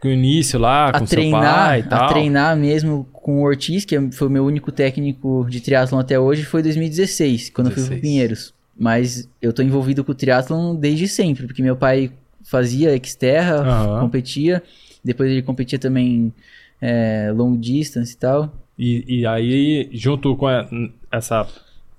o 0.03 0.07
início 0.09 0.59
lá, 0.59 0.89
a 0.89 0.99
com 1.01 1.07
seu 1.07 1.17
pai 1.31 1.81
e 1.81 1.83
treinar, 1.83 1.89
tal. 1.89 2.05
a 2.05 2.09
treinar 2.09 2.57
mesmo 2.57 3.07
com 3.13 3.41
o 3.43 3.45
Ortiz, 3.45 3.85
que 3.85 3.95
é- 3.97 4.11
foi 4.13 4.29
o 4.29 4.31
meu 4.31 4.45
único 4.47 4.73
técnico 4.73 5.47
de 5.51 5.61
triatlon 5.61 5.99
até 5.99 6.19
hoje, 6.19 6.43
foi 6.45 6.63
2016, 6.63 7.51
quando 7.51 7.67
eu 7.67 7.73
fui 7.73 7.83
16. 7.83 8.01
pro 8.01 8.09
Pinheiros. 8.09 8.55
Mas 8.79 9.29
eu 9.43 9.53
tô 9.53 9.63
envolvido 9.63 10.03
com 10.03 10.13
o 10.13 10.15
triatlon 10.15 10.75
desde 10.75 11.07
sempre, 11.07 11.47
porque 11.47 11.63
meu 11.63 11.77
pai 11.77 12.11
fazia 12.43 12.99
Xterra, 13.05 13.57
Aham. 13.57 14.01
competia, 14.01 14.63
depois 15.05 15.31
ele 15.31 15.43
competia 15.43 15.79
também 15.79 16.33
é, 16.81 17.31
long 17.35 17.57
distance 17.59 18.15
e 18.15 18.17
tal. 18.17 18.53
E, 18.79 19.21
e 19.21 19.27
aí, 19.27 19.89
junto 19.93 20.35
com 20.37 20.47
a- 20.47 20.67
essa, 21.13 21.47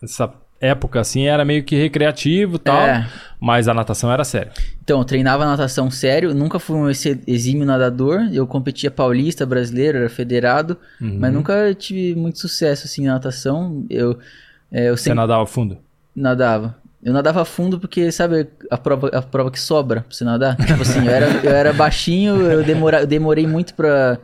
essa 0.02 0.34
época, 0.60 1.00
assim, 1.00 1.26
era 1.28 1.44
meio 1.46 1.64
que 1.64 1.76
recreativo 1.76 2.56
e 2.56 2.60
tal, 2.60 2.82
É. 2.82 3.08
mas 3.40 3.68
a 3.68 3.74
natação 3.74 4.12
era 4.12 4.24
séria. 4.24 4.52
Então, 4.84 5.00
eu 5.00 5.06
treinava 5.06 5.46
natação 5.46 5.90
sério, 5.92 6.34
nunca 6.34 6.60
fui 6.60 6.76
um 6.76 6.88
ex- 6.88 7.06
exímio 7.28 7.66
nadador, 7.66 8.30
eu 8.32 8.46
competia 8.48 8.90
paulista, 8.92 9.46
brasileiro, 9.46 9.98
era 10.00 10.10
federado, 10.10 10.78
Uhum. 11.00 11.18
mas 11.20 11.34
nunca 11.34 11.74
tive 11.76 12.20
muito 12.20 12.40
sucesso 12.40 12.86
assim 12.86 13.06
na 13.06 13.14
natação. 13.14 13.86
Eu, 13.90 14.18
é, 14.72 14.90
eu 14.90 14.98
Você 14.98 15.04
sempre 15.06 15.18
nadava 15.18 15.46
fundo? 15.48 15.78
nadava. 16.16 16.78
Eu 17.04 17.14
nadava 17.14 17.44
fundo 17.44 17.80
porque, 17.80 18.12
sabe, 18.12 18.48
a 18.70 18.78
prova, 18.78 19.08
a 19.08 19.22
prova 19.22 19.50
que 19.50 19.60
sobra 19.60 20.02
pra 20.02 20.16
você 20.16 20.24
nadar? 20.24 20.56
Tipo 20.56 20.82
assim, 20.84 21.06
eu 21.06 21.12
era, 21.12 21.28
eu 21.44 21.52
era 21.52 21.74
baixinho, 21.74 22.40
eu, 22.42 22.64
demora, 22.64 23.02
eu 23.02 23.08
demorei 23.08 23.48
muito 23.48 23.74
pra, 23.74 24.20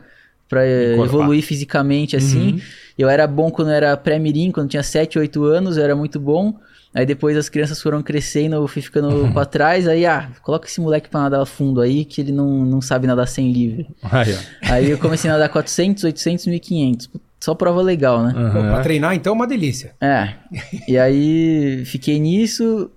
pra 0.48 0.66
evoluir 0.66 1.42
fisicamente, 1.42 2.16
assim. 2.16 2.52
Uhum. 2.52 2.60
Eu 2.96 3.08
era 3.08 3.26
bom 3.26 3.50
quando 3.50 3.68
eu 3.68 3.74
era 3.74 3.96
pré-mirim, 3.96 4.52
quando 4.52 4.70
tinha 4.70 4.82
7, 4.82 5.18
8 5.18 5.44
anos, 5.44 5.76
eu 5.76 5.84
era 5.84 5.96
muito 5.96 6.20
bom. 6.20 6.54
Aí 6.94 7.04
depois 7.04 7.36
as 7.36 7.48
crianças 7.48 7.82
foram 7.82 8.02
crescendo, 8.02 8.56
eu 8.56 8.66
fui 8.66 8.80
ficando 8.80 9.30
pra 9.32 9.44
trás. 9.44 9.86
Aí, 9.86 10.06
ah, 10.06 10.30
coloca 10.42 10.66
esse 10.66 10.80
moleque 10.80 11.08
pra 11.08 11.20
nadar 11.20 11.44
fundo 11.46 11.80
aí, 11.80 12.04
que 12.04 12.20
ele 12.20 12.32
não, 12.32 12.64
não 12.64 12.80
sabe 12.80 13.06
nadar 13.06 13.28
sem 13.28 13.52
livre. 13.52 13.88
Aí. 14.02 14.38
Aí 14.62 14.90
eu 14.90 14.98
comecei 14.98 15.28
a 15.28 15.34
nadar 15.34 15.48
400, 15.48 16.04
800, 16.04 16.46
1500. 16.46 17.10
Só 17.40 17.54
prova 17.54 17.80
legal, 17.80 18.22
né? 18.22 18.32
Pô, 18.32 18.38
Aham. 18.38 18.72
Pra 18.72 18.82
treinar, 18.82 19.14
então, 19.14 19.32
é 19.32 19.36
uma 19.36 19.46
delícia. 19.46 19.94
É. 20.00 20.34
E 20.88 20.98
aí 20.98 21.84
fiquei 21.84 22.18
nisso, 22.18 22.90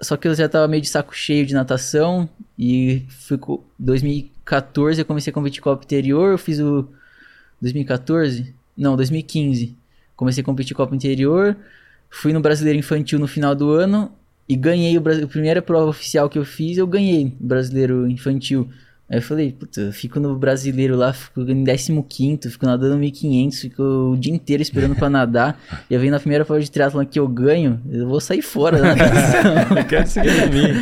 só 0.00 0.16
que 0.16 0.26
eu 0.26 0.34
já 0.34 0.48
tava 0.48 0.66
meio 0.66 0.82
de 0.82 0.88
saco 0.88 1.14
cheio 1.14 1.46
de 1.46 1.54
natação 1.54 2.28
e 2.58 3.02
fui 3.08 3.38
com 3.38 3.62
2014 3.78 5.00
eu 5.00 5.04
comecei 5.04 5.30
a 5.30 5.34
competir 5.34 5.62
Copa 5.62 5.84
Interior, 5.84 6.32
eu 6.32 6.38
fiz 6.38 6.60
o 6.60 6.88
2014? 7.60 8.54
Não, 8.76 8.96
2015. 8.96 9.74
Comecei 10.16 10.42
a 10.42 10.44
competir 10.44 10.76
Copa 10.76 10.94
Interior, 10.94 11.56
fui 12.10 12.32
no 12.32 12.40
Brasileiro 12.40 12.78
Infantil 12.78 13.18
no 13.18 13.26
final 13.26 13.54
do 13.54 13.70
ano 13.70 14.12
e 14.48 14.54
ganhei 14.54 14.96
o 14.98 15.00
a 15.00 15.26
primeira 15.26 15.62
prova 15.62 15.86
oficial 15.86 16.28
que 16.28 16.38
eu 16.38 16.44
fiz, 16.44 16.76
eu 16.76 16.86
ganhei 16.86 17.34
o 17.40 17.46
Brasileiro 17.46 18.08
Infantil. 18.08 18.68
Aí 19.14 19.18
eu 19.18 19.22
falei, 19.22 19.52
puta, 19.52 19.80
eu 19.80 19.92
fico 19.92 20.18
no 20.18 20.34
brasileiro 20.34 20.96
lá, 20.96 21.12
fico 21.12 21.40
em 21.42 21.64
15, 21.64 22.50
fico 22.50 22.66
nadando 22.66 22.98
1500, 22.98 23.60
fico 23.60 23.82
o 23.82 24.16
dia 24.16 24.34
inteiro 24.34 24.60
esperando 24.60 24.96
pra 24.96 25.08
nadar. 25.08 25.56
E 25.88 25.94
eu 25.94 26.00
venho 26.00 26.10
na 26.10 26.18
primeira 26.18 26.44
prova 26.44 26.60
de 26.60 26.70
triatlon 26.70 27.04
que 27.04 27.18
eu 27.18 27.28
ganho, 27.28 27.80
eu 27.90 28.08
vou 28.08 28.20
sair 28.20 28.42
fora 28.42 28.78
da 28.78 28.94
natação. 28.94 29.76
Eu 29.76 29.84
quero 29.84 30.06
seguir 30.06 30.42
a 30.42 30.46
mim. 30.46 30.72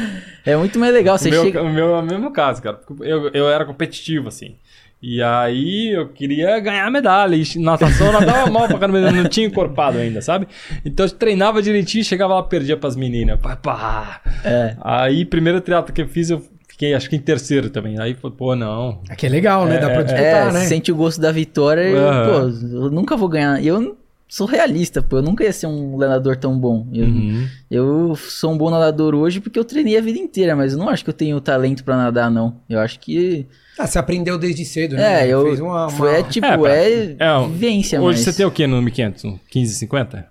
É 0.46 0.56
muito 0.56 0.78
mais 0.78 0.92
legal, 0.94 1.18
você 1.18 1.28
o, 1.28 1.32
meu, 1.32 1.44
chega... 1.44 1.62
o 1.62 1.72
meu 1.72 1.94
é 1.94 1.98
o 1.98 2.02
mesmo 2.02 2.32
caso, 2.32 2.62
cara. 2.62 2.80
Eu, 3.00 3.28
eu 3.30 3.48
era 3.50 3.64
competitivo, 3.64 4.28
assim. 4.28 4.56
E 5.02 5.20
aí 5.20 5.90
eu 5.90 6.08
queria 6.08 6.58
ganhar 6.60 6.88
medalha. 6.90 7.34
E 7.34 7.58
natação 7.58 8.06
eu 8.06 8.12
nadava 8.12 8.50
mal 8.50 8.68
pra 8.68 8.78
caramba, 8.78 9.10
não 9.10 9.28
tinha 9.28 9.46
encorpado 9.46 9.98
ainda, 9.98 10.22
sabe? 10.22 10.46
Então 10.84 11.04
eu 11.04 11.10
treinava 11.10 11.60
direitinho, 11.60 12.04
chegava 12.04 12.34
lá, 12.34 12.42
perdia 12.44 12.76
pras 12.76 12.94
meninas. 12.94 13.40
Pá, 13.40 13.56
pá. 13.56 14.20
É. 14.44 14.76
Aí, 14.80 15.24
primeiro 15.24 15.60
triatlo 15.60 15.92
que 15.92 16.02
eu 16.02 16.08
fiz, 16.08 16.30
eu 16.30 16.40
fiquei 16.82 16.94
acho 16.94 17.08
que 17.08 17.16
em 17.16 17.20
terceiro 17.20 17.70
também. 17.70 17.98
Aí, 18.00 18.14
pô, 18.14 18.56
não. 18.56 19.00
Aqui 19.08 19.26
é 19.26 19.28
legal, 19.28 19.66
né? 19.66 19.78
Dá 19.78 19.86
pra 19.88 20.00
É, 20.00 20.04
disputar, 20.04 20.52
né? 20.52 20.60
sente 20.66 20.90
o 20.90 20.96
gosto 20.96 21.20
da 21.20 21.30
vitória 21.30 21.82
e, 21.88 21.94
Aham. 21.96 22.24
pô, 22.26 22.66
eu 22.76 22.90
nunca 22.90 23.16
vou 23.16 23.28
ganhar. 23.28 23.62
E 23.62 23.68
eu 23.68 23.96
sou 24.28 24.46
realista, 24.46 25.00
pô, 25.00 25.18
eu 25.18 25.22
nunca 25.22 25.44
ia 25.44 25.52
ser 25.52 25.66
um 25.68 25.96
nadador 25.96 26.36
tão 26.36 26.58
bom. 26.58 26.86
Eu, 26.92 27.04
Uhum. 27.06 27.46
eu 27.70 28.16
sou 28.16 28.52
um 28.52 28.58
bom 28.58 28.68
nadador 28.70 29.14
hoje 29.14 29.40
porque 29.40 29.58
eu 29.58 29.64
treinei 29.64 29.96
a 29.96 30.00
vida 30.00 30.18
inteira, 30.18 30.56
mas 30.56 30.72
eu 30.72 30.78
não 30.78 30.88
acho 30.88 31.04
que 31.04 31.10
eu 31.10 31.14
tenho 31.14 31.40
talento 31.40 31.84
pra 31.84 31.96
nadar, 31.96 32.30
não. 32.30 32.56
Eu 32.68 32.80
acho 32.80 32.98
que. 32.98 33.46
Ah, 33.78 33.86
você 33.86 33.98
aprendeu 33.98 34.36
desde 34.36 34.64
cedo, 34.64 34.96
né? 34.96 35.22
É, 35.24 35.28
eu. 35.28 35.44
Fez 35.44 35.60
uma, 35.60 35.82
uma- 35.86 35.90
Foi 35.90 36.18
é, 36.18 36.22
tipo, 36.24 36.46
É, 36.46 36.58
pra- 36.58 36.76
é, 36.76 37.16
é, 37.18 37.32
um- 37.38 37.48
vivência, 37.50 38.00
Hoje 38.02 38.18
mas. 38.18 38.24
você 38.24 38.32
tem 38.32 38.44
o 38.46 38.50
que 38.50 38.66
no 38.66 38.82
1500? 38.82 39.24
Um 39.24 39.30
1550? 39.54 40.26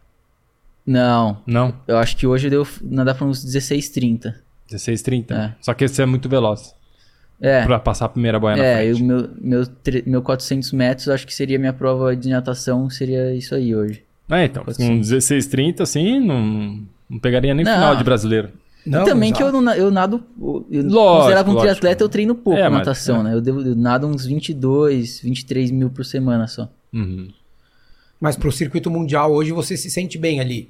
Não. 0.85 1.37
Não? 1.45 1.73
Eu 1.87 1.97
acho 1.97 2.17
que 2.17 2.27
hoje 2.27 2.47
eu 2.47 2.51
devo 2.51 2.69
nadar 2.83 3.15
pra 3.15 3.25
uns 3.25 3.43
16,30. 3.43 4.35
1630. 4.71 5.33
É. 5.35 5.55
Só 5.61 5.73
que 5.73 5.87
você 5.87 6.01
é 6.01 6.05
muito 6.05 6.27
veloz 6.29 6.73
É. 7.41 7.65
pra 7.65 7.79
passar 7.79 8.05
a 8.05 8.09
primeira 8.09 8.39
boia 8.39 8.55
na 8.55 8.63
É, 8.63 8.77
frente. 8.83 9.01
o 9.01 9.05
meu, 9.05 9.29
meu, 9.39 9.63
meu 10.05 10.21
400 10.21 10.71
metros, 10.71 11.07
acho 11.09 11.25
que 11.27 11.33
seria 11.33 11.57
minha 11.59 11.73
prova 11.73 12.15
de 12.15 12.29
natação, 12.29 12.89
seria 12.89 13.33
isso 13.35 13.53
aí 13.55 13.75
hoje. 13.75 14.03
É, 14.29 14.45
então, 14.45 14.63
Pode 14.63 14.77
com 14.77 14.83
1630, 14.85 15.83
assim, 15.83 16.19
não, 16.19 16.81
não 17.09 17.19
pegaria 17.19 17.53
nem 17.53 17.65
Não. 17.65 17.73
final 17.73 17.95
de 17.95 18.03
brasileiro. 18.03 18.49
Não, 18.85 19.03
e 19.03 19.05
também 19.05 19.31
que 19.31 19.43
eu, 19.43 19.51
não 19.51 19.71
eu 19.73 19.91
nado. 19.91 20.23
Eu 20.71 20.83
Lógico, 20.83 21.51
um 21.51 21.53
lógico. 21.53 21.59
triatleta, 21.59 22.03
eu 22.03 22.09
treino 22.09 22.33
pouco 22.33 22.57
É, 22.59 22.63
mas- 22.67 22.79
natação, 22.79 23.19
é. 23.19 23.23
né? 23.25 23.33
Eu, 23.35 23.41
devo, 23.41 23.61
eu 23.61 23.75
nado 23.75 24.07
uns 24.07 24.25
22, 24.25 25.19
23 25.21 25.69
mil 25.69 25.89
por 25.91 26.03
semana 26.03 26.47
só. 26.47 26.67
Uhum. 26.91 27.27
Mas 28.19 28.35
pro 28.35 28.51
circuito 28.51 28.89
mundial 28.89 29.31
hoje 29.33 29.51
você 29.51 29.75
se 29.77 29.89
sente 29.89 30.17
bem 30.17 30.39
ali, 30.39 30.69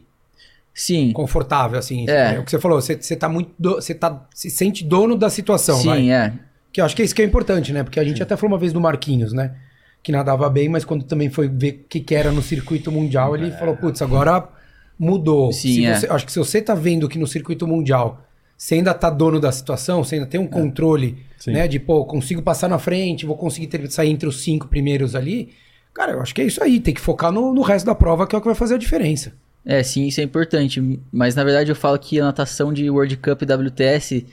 Sim, 0.74 1.12
confortável, 1.12 1.78
assim. 1.78 2.10
É. 2.10 2.40
o 2.40 2.44
que 2.46 2.52
você 2.52 2.60
falou, 2.60 2.80
você, 2.82 2.96
você 2.96 3.16
tá 3.16 3.28
muito. 3.28 3.52
do- 3.60 3.76
Você 3.76 3.94
tá, 3.94 4.26
se 4.34 4.50
sente 4.50 4.84
dono 4.84 5.16
da 5.18 5.30
situação, 5.30 5.82
vai. 5.84 6.00
sim, 6.00 6.12
é. 6.12 6.34
Que 6.72 6.80
eu 6.80 6.86
acho 6.86 6.96
que 6.96 7.02
é 7.02 7.06
isso 7.06 7.14
que 7.14 7.22
é 7.22 7.26
importante, 7.26 7.74
né? 7.74 7.84
Porque 7.84 8.00
a 8.00 8.04
gente 8.04 8.24
até 8.24 8.38
falou 8.38 8.54
uma 8.54 8.58
vez 8.60 8.72
do 8.72 8.80
Marquinhos, 8.80 9.34
né? 9.34 9.54
Que 10.02 10.12
nadava 10.12 10.50
bem, 10.50 10.70
mas 10.70 10.86
quando 10.86 11.04
também 11.04 11.30
foi 11.30 11.48
ver 11.50 11.84
o 11.86 11.90
que, 11.90 12.00
que 12.00 12.16
era 12.16 12.32
no 12.32 12.42
circuito 12.42 12.90
mundial, 12.92 13.36
ele 13.36 13.52
falou, 13.52 13.76
putz, 13.76 14.02
agora 14.02 14.48
mudou. 14.98 15.52
Sim, 15.52 15.74
Se 15.76 15.86
é. 15.86 15.96
você- 15.96 16.08
acho 16.08 16.26
que 16.26 16.32
se 16.32 16.40
você 16.40 16.62
tá 16.62 16.74
vendo 16.74 17.10
que 17.10 17.20
no 17.20 17.28
circuito 17.28 17.68
mundial 17.68 18.24
você 18.58 18.76
ainda 18.76 18.94
tá 18.94 19.10
dono 19.10 19.40
da 19.40 19.52
situação, 19.52 20.04
você 20.04 20.16
ainda 20.16 20.28
tem 20.28 20.40
um 20.40 20.48
controle, 20.48 21.18
Sim. 21.40 21.52
né? 21.52 21.68
De, 21.68 21.80
pô, 21.80 22.06
consigo 22.06 22.42
passar 22.42 22.68
na 22.70 22.78
frente, 22.80 23.26
vou 23.26 23.36
conseguir 23.36 23.68
ter- 23.68 23.92
sair 23.92 24.10
entre 24.12 24.30
os 24.30 24.42
cinco 24.44 24.68
primeiros 24.68 25.16
ali. 25.16 25.50
Cara, 25.94 26.14
eu 26.14 26.22
acho 26.22 26.34
que 26.34 26.42
é 26.42 26.46
isso 26.46 26.64
aí. 26.64 26.80
Tem 26.80 26.94
que 26.94 27.02
focar 27.02 27.32
no, 27.32 27.54
no 27.54 27.62
resto 27.62 27.86
da 27.86 27.94
prova, 27.96 28.26
que 28.26 28.34
é 28.36 28.38
o 28.38 28.42
que 28.42 28.48
vai 28.48 28.56
fazer 28.56 28.76
a 28.76 28.78
diferença. 28.78 29.34
É, 29.66 29.84
sim, 29.84 30.08
isso 30.08 30.20
é 30.20 30.24
importante. 30.24 31.00
Mas 31.12 31.36
na 31.36 31.44
verdade 31.44 31.72
eu 31.72 31.76
falo 31.76 31.98
que 32.00 32.20
a 32.20 32.24
natação 32.26 32.74
de 32.74 32.90
World 32.90 33.16
Cup 33.18 33.42
e 33.44 33.46
WTS, 33.46 34.26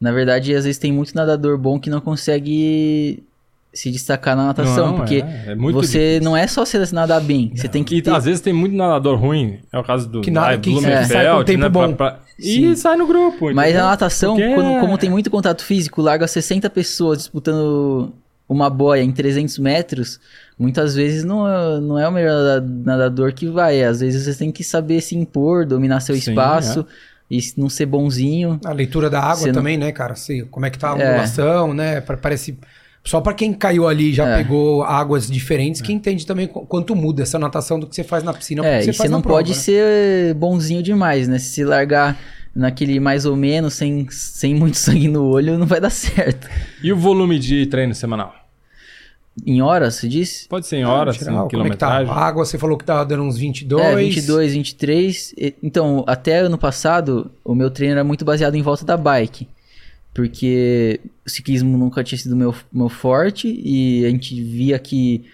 na 0.00 0.12
verdade, 0.12 0.54
às 0.54 0.64
vezes 0.64 0.78
tem 0.78 0.92
muito 0.92 1.14
nadador 1.14 1.58
bom 1.58 1.78
que 1.80 1.90
não 1.90 2.00
consegue 2.00 3.22
se 3.72 3.90
destacar 3.90 4.34
na 4.34 4.46
natação, 4.46 4.88
Não, 4.88 4.96
porque 4.96 5.16
é, 5.16 5.44
é 5.48 5.54
muito 5.54 5.76
você 5.76 5.98
difícil. 6.14 6.24
não 6.24 6.36
é 6.36 6.46
só 6.46 6.64
você 6.64 6.78
nadar 6.92 7.20
bem, 7.20 7.52
você 7.54 7.68
tem 7.68 7.84
que 7.84 7.96
E 7.96 8.02
ter... 8.02 8.10
às 8.12 8.24
vezes 8.24 8.40
tem 8.40 8.52
muito 8.52 8.74
nadador 8.74 9.18
ruim. 9.18 9.58
É 9.72 9.78
o 9.78 9.84
caso 9.84 10.08
do 10.08 10.20
Que 10.22 10.30
nada- 10.30 10.56
que 10.58 10.70
Blumenfeld, 10.70 11.06
sai 11.06 11.30
com 11.36 11.44
tempo 11.44 11.60
né, 11.62 11.68
bom. 11.68 11.92
pra- 11.94 12.12
pra-. 12.12 12.20
E 12.38 12.74
sai 12.76 12.96
no 12.96 13.06
grupo. 13.06 13.52
Mas 13.52 13.68
entendeu? 13.70 13.86
a 13.86 13.90
natação, 13.90 14.36
Porque 14.36 14.54
quando- 14.54 14.70
é- 14.70 14.80
como 14.80 14.96
tem 14.98 15.10
muito 15.10 15.30
contato 15.30 15.62
físico, 15.64 16.00
larga 16.00 16.26
60 16.26 16.70
pessoas 16.70 17.18
disputando 17.18 18.12
uma 18.48 18.70
boia 18.70 19.02
em 19.02 19.12
300 19.12 19.58
metros, 19.58 20.18
muitas 20.58 20.94
vezes 20.94 21.22
não 21.24 21.46
é, 21.46 21.80
não 21.80 21.98
é 21.98 22.08
o 22.08 22.12
melhor 22.12 22.42
nada- 22.42 22.66
nadador 22.84 23.32
que 23.34 23.46
vai. 23.46 23.82
Às 23.82 24.00
vezes 24.00 24.24
você 24.24 24.34
tem 24.38 24.50
que 24.50 24.64
saber 24.64 25.00
se 25.02 25.14
impor, 25.16 25.66
dominar 25.66 26.00
seu 26.00 26.14
Sim, 26.14 26.30
espaço 26.30 26.86
e 27.30 27.38
não 27.58 27.68
ser 27.68 27.84
bonzinho. 27.86 28.58
A 28.64 28.72
leitura 28.72 29.10
da 29.10 29.20
água 29.20 29.36
Você 29.36 29.46
não- 29.48 29.54
também, 29.54 29.76
né, 29.76 29.92
cara? 29.92 30.14
Sei, 30.14 30.42
como 30.42 30.64
é 30.64 30.70
que 30.70 30.78
tá 30.78 30.94
a 30.94 30.98
É. 30.98 31.08
ondulação, 31.10 31.74
né? 31.74 32.00
Pa- 32.00 32.16
Parece. 32.16 32.58
Só 33.04 33.20
pra 33.20 33.32
quem 33.32 33.52
caiu 33.54 33.86
ali 33.88 34.10
e 34.10 34.12
já 34.14 34.26
É. 34.28 34.36
pegou 34.38 34.82
águas 34.82 35.30
diferentes, 35.30 35.80
que 35.80 35.92
entende 35.92 36.26
também 36.26 36.46
qu- 36.46 36.66
quanto 36.66 36.94
muda 36.96 37.22
essa 37.22 37.38
natação 37.38 37.78
do 37.78 37.86
que 37.86 37.94
você 37.94 38.02
faz 38.04 38.22
na 38.22 38.34
piscina 38.34 38.66
É, 38.66 38.82
você 38.82 38.90
e 38.90 38.92
você 38.94 39.08
não 39.08 39.22
prova, 39.22 39.38
pode 39.38 39.50
né? 39.50 39.56
ser 39.56 40.34
bonzinho 40.34 40.82
demais, 40.82 41.26
né? 41.28 41.38
Se 41.38 41.64
largar 41.64 42.18
naquele 42.54 42.98
mais 43.00 43.24
ou 43.26 43.36
menos, 43.36 43.74
sem, 43.74 44.06
sem 44.10 44.54
muito 44.54 44.76
sangue 44.78 45.08
no 45.08 45.24
olho, 45.24 45.58
não 45.58 45.66
vai 45.66 45.80
dar 45.80 45.90
certo. 45.90 46.48
E 46.82 46.92
o 46.92 46.96
volume 46.96 47.38
de 47.38 47.66
treino 47.66 47.94
semanal? 47.94 48.34
Em 49.46 49.62
horas, 49.62 49.94
você 49.94 50.08
disse? 50.08 50.48
Pode 50.48 50.66
ser 50.66 50.78
em 50.78 50.84
horas, 50.84 51.14
Geral, 51.16 51.46
em 51.46 51.48
como 51.50 51.66
é 51.66 51.70
que 51.70 51.76
tá? 51.76 51.86
quilometragem. 51.86 52.12
A 52.12 52.16
água, 52.26 52.44
você 52.44 52.58
falou 52.58 52.76
que 52.76 52.84
tava 52.84 53.04
dando 53.06 53.22
uns 53.22 53.38
22. 53.38 53.84
É, 53.84 53.94
22, 53.94 54.52
23. 54.54 55.34
E- 55.38 55.54
Então, 55.62 56.04
até 56.08 56.38
ano 56.38 56.58
passado, 56.58 57.30
o 57.44 57.54
meu 57.54 57.70
treino 57.70 57.92
era 57.94 58.02
muito 58.02 58.24
baseado 58.24 58.56
em 58.56 58.62
volta 58.62 58.84
da 58.84 58.96
bike. 58.96 59.46
Porque 60.12 60.98
o 61.24 61.30
ciclismo 61.30 61.78
nunca 61.78 62.02
tinha 62.02 62.18
sido 62.18 62.34
meu, 62.34 62.52
meu 62.72 62.88
forte 62.88 63.46
e 63.64 64.04
a 64.04 64.10
gente 64.10 64.42
via 64.42 64.76
que 64.78 65.24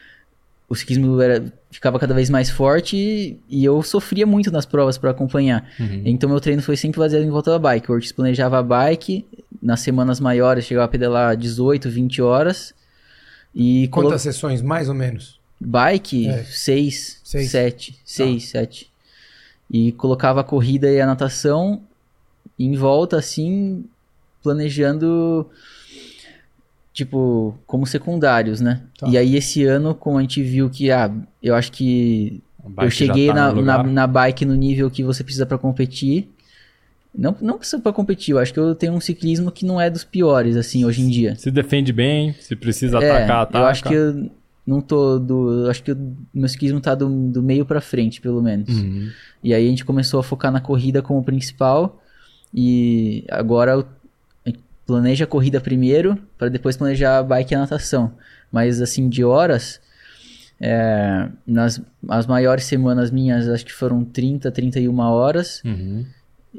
o 0.68 0.74
ciclismo 0.74 1.20
era, 1.20 1.52
ficava 1.70 1.98
cada 1.98 2.14
vez 2.14 2.30
mais 2.30 2.48
forte 2.50 2.96
e, 2.96 3.38
e 3.48 3.64
eu 3.64 3.82
sofria 3.82 4.26
muito 4.26 4.50
nas 4.50 4.64
provas 4.66 4.96
para 4.98 5.10
acompanhar. 5.10 5.68
Uhum. 5.78 6.02
Então, 6.04 6.28
meu 6.28 6.40
treino 6.40 6.62
foi 6.62 6.76
sempre 6.76 6.98
baseado 6.98 7.22
em 7.22 7.30
volta 7.30 7.50
da 7.50 7.58
bike. 7.58 7.90
Ortiz 7.92 8.12
planejava 8.12 8.58
a 8.58 8.62
bike, 8.62 9.26
nas 9.62 9.80
semanas 9.80 10.20
maiores 10.20 10.64
chegava 10.64 10.86
a 10.86 10.88
pedalar 10.88 11.36
18, 11.36 11.88
20 11.90 12.22
horas. 12.22 12.74
E 13.54 13.88
colo- 13.88 14.08
Quantas 14.08 14.22
sessões, 14.22 14.62
mais 14.62 14.88
ou 14.88 14.94
menos? 14.94 15.38
Bike, 15.60 16.28
É. 16.28 16.42
6, 16.44 17.20
Seis. 17.22 17.50
7, 17.50 17.98
6, 18.04 18.48
7. 18.48 18.90
E 19.70 19.92
colocava 19.92 20.40
a 20.40 20.44
corrida 20.44 20.90
e 20.90 21.00
a 21.00 21.06
natação 21.06 21.80
em 22.58 22.74
volta, 22.74 23.16
assim, 23.16 23.84
planejando, 24.42 25.48
tipo, 26.94 27.58
como 27.66 27.84
secundários, 27.86 28.60
né? 28.60 28.82
Tá. 28.96 29.08
E 29.08 29.18
aí 29.18 29.36
esse 29.36 29.64
ano, 29.64 29.94
como 29.94 30.16
a 30.16 30.20
gente 30.22 30.40
viu 30.42 30.70
que, 30.70 30.90
ah, 30.92 31.12
eu 31.42 31.54
acho 31.54 31.72
que 31.72 32.40
eu 32.80 32.90
cheguei 32.90 33.26
tá 33.26 33.34
na, 33.34 33.52
na, 33.52 33.82
na 33.82 34.06
bike 34.06 34.46
no 34.46 34.54
nível 34.54 34.88
que 34.88 35.02
você 35.02 35.24
precisa 35.24 35.44
pra 35.44 35.58
competir. 35.58 36.30
Não, 37.12 37.36
não 37.40 37.58
precisa 37.58 37.80
pra 37.82 37.92
competir, 37.92 38.32
eu 38.32 38.38
acho 38.38 38.52
que 38.52 38.58
eu 38.58 38.74
tenho 38.74 38.92
um 38.92 39.00
ciclismo 39.00 39.50
que 39.50 39.66
não 39.66 39.80
é 39.80 39.90
dos 39.90 40.02
piores, 40.02 40.56
assim, 40.56 40.84
hoje 40.84 41.02
em 41.02 41.08
dia. 41.08 41.34
Se 41.36 41.50
defende 41.50 41.92
bem, 41.92 42.32
se 42.40 42.56
precisa 42.56 42.98
É, 42.98 43.10
atacar, 43.10 43.42
ataca. 43.42 43.58
Eu 43.58 43.66
acho 43.66 43.84
que 43.84 43.94
eu 43.94 44.30
não 44.66 44.80
tô 44.80 45.18
do. 45.18 45.64
Eu 45.64 45.70
acho 45.70 45.82
que 45.82 45.92
o 45.92 46.16
meu 46.32 46.48
ciclismo 46.48 46.80
tá 46.80 46.94
do, 46.94 47.08
do 47.08 47.42
meio 47.42 47.66
pra 47.66 47.80
frente, 47.80 48.20
pelo 48.20 48.42
menos. 48.42 48.68
Uhum. 48.68 49.10
E 49.42 49.52
aí 49.52 49.66
a 49.66 49.68
gente 49.68 49.84
começou 49.84 50.18
a 50.20 50.22
focar 50.22 50.50
na 50.50 50.60
corrida 50.60 51.02
como 51.02 51.22
principal. 51.22 52.00
E 52.52 53.24
agora 53.30 53.84
planeja 54.86 55.24
a 55.24 55.26
corrida 55.26 55.60
primeiro, 55.60 56.18
para 56.38 56.48
depois 56.48 56.76
planejar 56.76 57.18
a 57.18 57.22
bike 57.22 57.52
e 57.52 57.56
a 57.56 57.60
natação. 57.60 58.12
Mas 58.52 58.80
assim, 58.82 59.08
de 59.08 59.24
horas. 59.24 59.80
é, 60.60 61.28
nas 61.46 61.80
as 62.08 62.26
maiores 62.26 62.64
semanas 62.64 63.10
minhas, 63.10 63.48
acho 63.48 63.64
que 63.66 63.72
foram 63.72 64.04
30, 64.04 64.50
31 64.52 64.98
horas. 65.00 65.60
Uhum. 65.64 66.04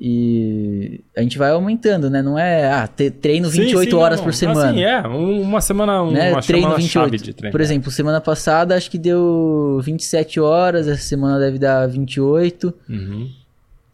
E 0.08 1.00
a 1.16 1.22
gente 1.22 1.38
vai 1.38 1.52
aumentando, 1.52 2.10
né? 2.10 2.22
Não 2.22 2.38
é, 2.38 2.70
ah, 2.70 2.88
treino 3.22 3.50
Sim, 3.50 3.62
28 3.62 3.90
sim, 3.92 3.96
horas 3.96 4.18
não, 4.20 4.26
por 4.26 4.34
semana. 4.34 4.70
Assim, 4.72 4.84
é, 4.84 5.08
um- 5.08 5.42
uma 5.42 5.62
semana, 5.62 6.04
um- 6.04 6.12
né? 6.12 6.32
uma 6.34 6.42
treino 6.42 6.64
semana 6.68 6.76
28. 6.82 6.92
chave 6.92 7.18
de 7.18 7.34
treino. 7.34 7.52
Por 7.54 7.62
exemplo, 7.62 7.90
semana 7.90 8.20
passada 8.20 8.76
acho 8.76 8.92
que 8.92 8.98
deu 8.98 9.80
27 9.84 10.40
horas, 10.42 10.88
essa 10.90 11.02
semana 11.02 11.40
deve 11.40 11.58
dar 11.58 11.88
28 11.88 12.74
Uhum. 12.90 13.30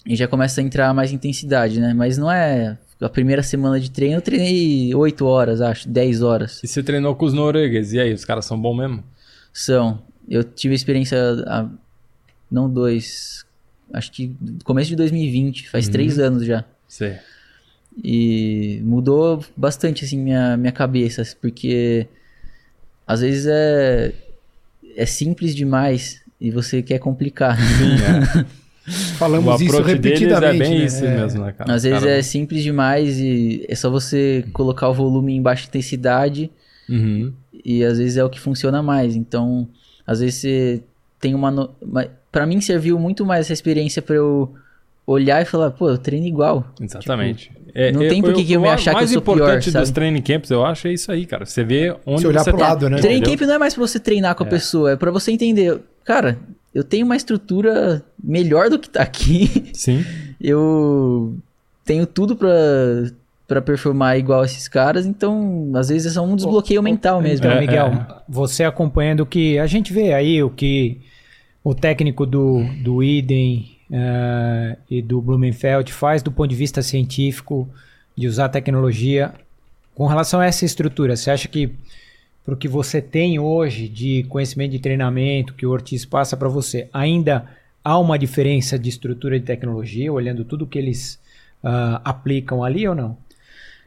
e 0.08 0.16
já 0.16 0.28
começa 0.28 0.60
a 0.60 0.64
entrar 0.64 0.92
mais 0.94 1.12
intensidade, 1.14 1.80
né? 1.80 1.94
Mas 1.94 2.18
não 2.18 2.32
é 2.32 2.78
a 3.02 3.10
primeira 3.10 3.42
semana 3.44 3.80
de 3.80 3.90
treino, 3.90 4.16
eu 4.18 4.22
treinei 4.22 4.94
8 4.94 5.26
horas, 5.26 5.60
acho, 5.62 5.90
10 5.90 6.22
horas. 6.22 6.62
E 6.64 6.68
você 6.68 6.84
treinou 6.84 7.16
com 7.16 7.26
os 7.26 7.34
noruegueses, 7.34 7.94
e 7.94 8.00
aí, 8.00 8.14
os 8.14 8.24
caras 8.26 8.46
são 8.46 8.60
bons 8.62 8.78
mesmo? 8.78 9.04
São. 9.52 10.02
Eu 10.30 10.44
tive 10.44 10.76
experiência 10.76 11.18
há 11.48 11.68
não 12.50 12.70
dois, 12.70 13.46
acho 13.94 14.12
que 14.12 14.36
começo 14.64 14.90
de 14.90 14.96
2020, 14.96 15.70
faz 15.70 15.86
Uhum. 15.88 15.92
três 15.92 16.20
anos 16.20 16.46
já. 16.46 16.64
Sei. 16.88 17.18
E 18.04 18.80
mudou 18.84 19.44
bastante 19.58 20.06
assim 20.06 20.18
minha, 20.18 20.56
minha 20.56 20.72
cabeça, 20.72 21.24
porque 21.42 22.08
às 23.06 23.20
vezes 23.22 23.46
é, 23.48 24.14
é 24.96 25.06
simples 25.06 25.54
demais 25.56 26.22
e 26.40 26.50
você 26.52 26.82
quer 26.82 27.00
complicar. 27.00 27.58
Sim, 27.58 28.42
é. 28.42 28.46
Falamos 29.18 29.60
o 29.60 29.64
isso 29.64 29.72
deles 29.84 29.88
repetidamente. 29.88 30.56
é 30.64 30.68
bem 30.68 30.80
né? 30.80 30.86
isso 30.86 31.06
É. 31.06 31.18
mesmo, 31.18 31.46
né, 31.46 31.52
cara? 31.58 31.74
Às 31.74 31.84
vezes 31.84 32.00
Cara, 32.00 32.12
é 32.12 32.22
simples 32.22 32.64
demais 32.64 33.20
e 33.20 33.66
é 33.70 33.76
só 33.76 33.90
você 33.90 34.44
colocar 34.54 34.90
o 34.90 34.94
volume 34.94 35.34
em 35.36 35.42
baixa 35.42 35.68
intensidade 35.68 36.50
Uhum. 36.90 37.32
e 37.64 37.84
às 37.84 37.98
vezes 38.00 38.18
é 38.18 38.24
o 38.24 38.30
que 38.30 38.40
funciona 38.40 38.82
mais. 38.82 39.16
Então, 39.16 39.68
às 40.06 40.20
vezes 40.20 40.36
você 40.36 40.82
tem 41.20 41.36
uma. 41.36 41.52
No... 41.52 41.70
Pra 42.32 42.46
mim 42.46 42.60
serviu 42.60 42.98
muito 43.00 43.26
mais 43.26 43.46
essa 43.46 43.54
experiência 43.54 44.02
pra 44.02 44.16
eu 44.16 44.52
olhar 45.06 45.42
e 45.42 45.46
falar, 45.46 45.72
pô, 45.72 45.90
eu 45.90 45.98
treino 45.98 46.26
igual. 46.26 46.66
Exatamente. 46.82 47.52
É, 47.74 47.92
não 47.92 48.02
é, 48.02 48.10
tem 48.10 48.22
por 48.22 48.34
que 48.34 48.52
eu 48.52 48.60
me 48.62 48.68
o 48.68 48.72
achar 48.72 48.92
que 48.92 48.96
eu 48.98 49.00
mais 49.00 49.12
sou 49.12 49.22
pior, 49.22 49.36
importante 49.36 49.72
dos 49.72 49.92
training 49.92 50.22
camps, 50.22 50.50
eu 50.52 50.66
acho, 50.66 50.88
é 50.88 50.94
isso 50.94 51.10
aí, 51.12 51.26
cara. 51.26 51.46
Você 51.46 51.64
vê 51.64 51.96
onde 52.06 52.22
Se 52.22 52.28
olhar 52.28 52.44
você 52.44 52.50
pro 52.50 52.60
tá. 52.60 52.68
lado, 52.70 52.90
né? 52.90 52.98
Training 52.98 53.20
entendeu? 53.20 53.38
camp 53.40 53.48
não 53.48 53.56
é 53.56 53.58
mais 53.60 53.74
pra 53.74 53.88
você 53.88 54.00
treinar 54.00 54.36
com 54.36 54.44
a 54.44 54.48
É. 54.48 54.50
pessoa, 54.50 54.92
é 54.92 54.96
pra 54.98 55.10
você 55.12 55.32
entender, 55.32 55.80
cara, 56.04 56.38
eu 56.74 56.84
tenho 56.84 57.06
uma 57.06 57.16
estrutura 57.16 58.04
melhor 58.22 58.70
do 58.70 58.80
que 58.80 58.90
tá 58.90 59.02
aqui. 59.02 59.72
Sim. 59.74 60.04
eu 60.40 61.36
tenho 61.86 62.06
tudo 62.06 62.36
pra 62.36 62.50
para 63.48 63.62
performar 63.62 64.18
igual 64.18 64.46
esses 64.46 64.70
caras, 64.70 65.06
então 65.06 65.74
às 65.76 65.90
vezes 65.90 66.12
é 66.12 66.14
só 66.14 66.24
um 66.24 66.38
desbloqueio 66.38 66.82
mental 66.82 67.22
mesmo. 67.22 67.46
Então, 67.46 67.58
É, 67.58 67.60
Miguel, 67.60 67.88
é. 67.88 68.08
você 68.28 68.64
acompanhando 68.64 69.22
o 69.22 69.26
que 69.26 69.60
a 69.60 69.68
gente 69.68 69.92
vê 69.92 70.14
aí, 70.14 70.42
o 70.42 70.50
que 70.50 71.02
o 71.62 71.76
técnico 71.76 72.26
do, 72.26 72.64
do 72.82 73.04
Iden 73.04 73.78
eh, 73.92 74.78
e 74.90 75.02
do 75.02 75.22
Blumenfeld 75.22 75.92
faz 75.92 76.24
do 76.24 76.32
ponto 76.32 76.50
de 76.50 76.56
vista 76.56 76.82
científico, 76.82 77.68
de 78.16 78.26
usar 78.26 78.48
tecnologia. 78.48 79.34
Com 79.94 80.08
relação 80.08 80.40
a 80.40 80.46
essa 80.46 80.64
estrutura, 80.64 81.18
você 81.18 81.30
acha 81.30 81.50
que 81.50 81.72
para 82.44 82.54
o 82.54 82.58
que 82.58 82.68
você 82.68 83.02
tem 83.02 83.40
hoje 83.40 83.88
de 83.88 84.24
conhecimento 84.24 84.72
de 84.72 84.80
treinamento 84.80 85.54
que 85.54 85.66
o 85.66 85.70
Ortiz 85.70 86.06
passa 86.06 86.36
para 86.36 86.50
você, 86.50 86.88
ainda 86.92 87.48
há 87.84 87.98
uma 87.98 88.18
diferença 88.18 88.78
de 88.78 88.90
estrutura 88.90 89.40
de 89.40 89.46
tecnologia, 89.46 90.12
olhando 90.12 90.44
tudo 90.44 90.68
que 90.68 90.78
eles 90.78 91.20
ah, 91.64 92.02
aplicam 92.04 92.64
ali 92.64 92.88
ou 92.88 92.96
não? 92.96 93.18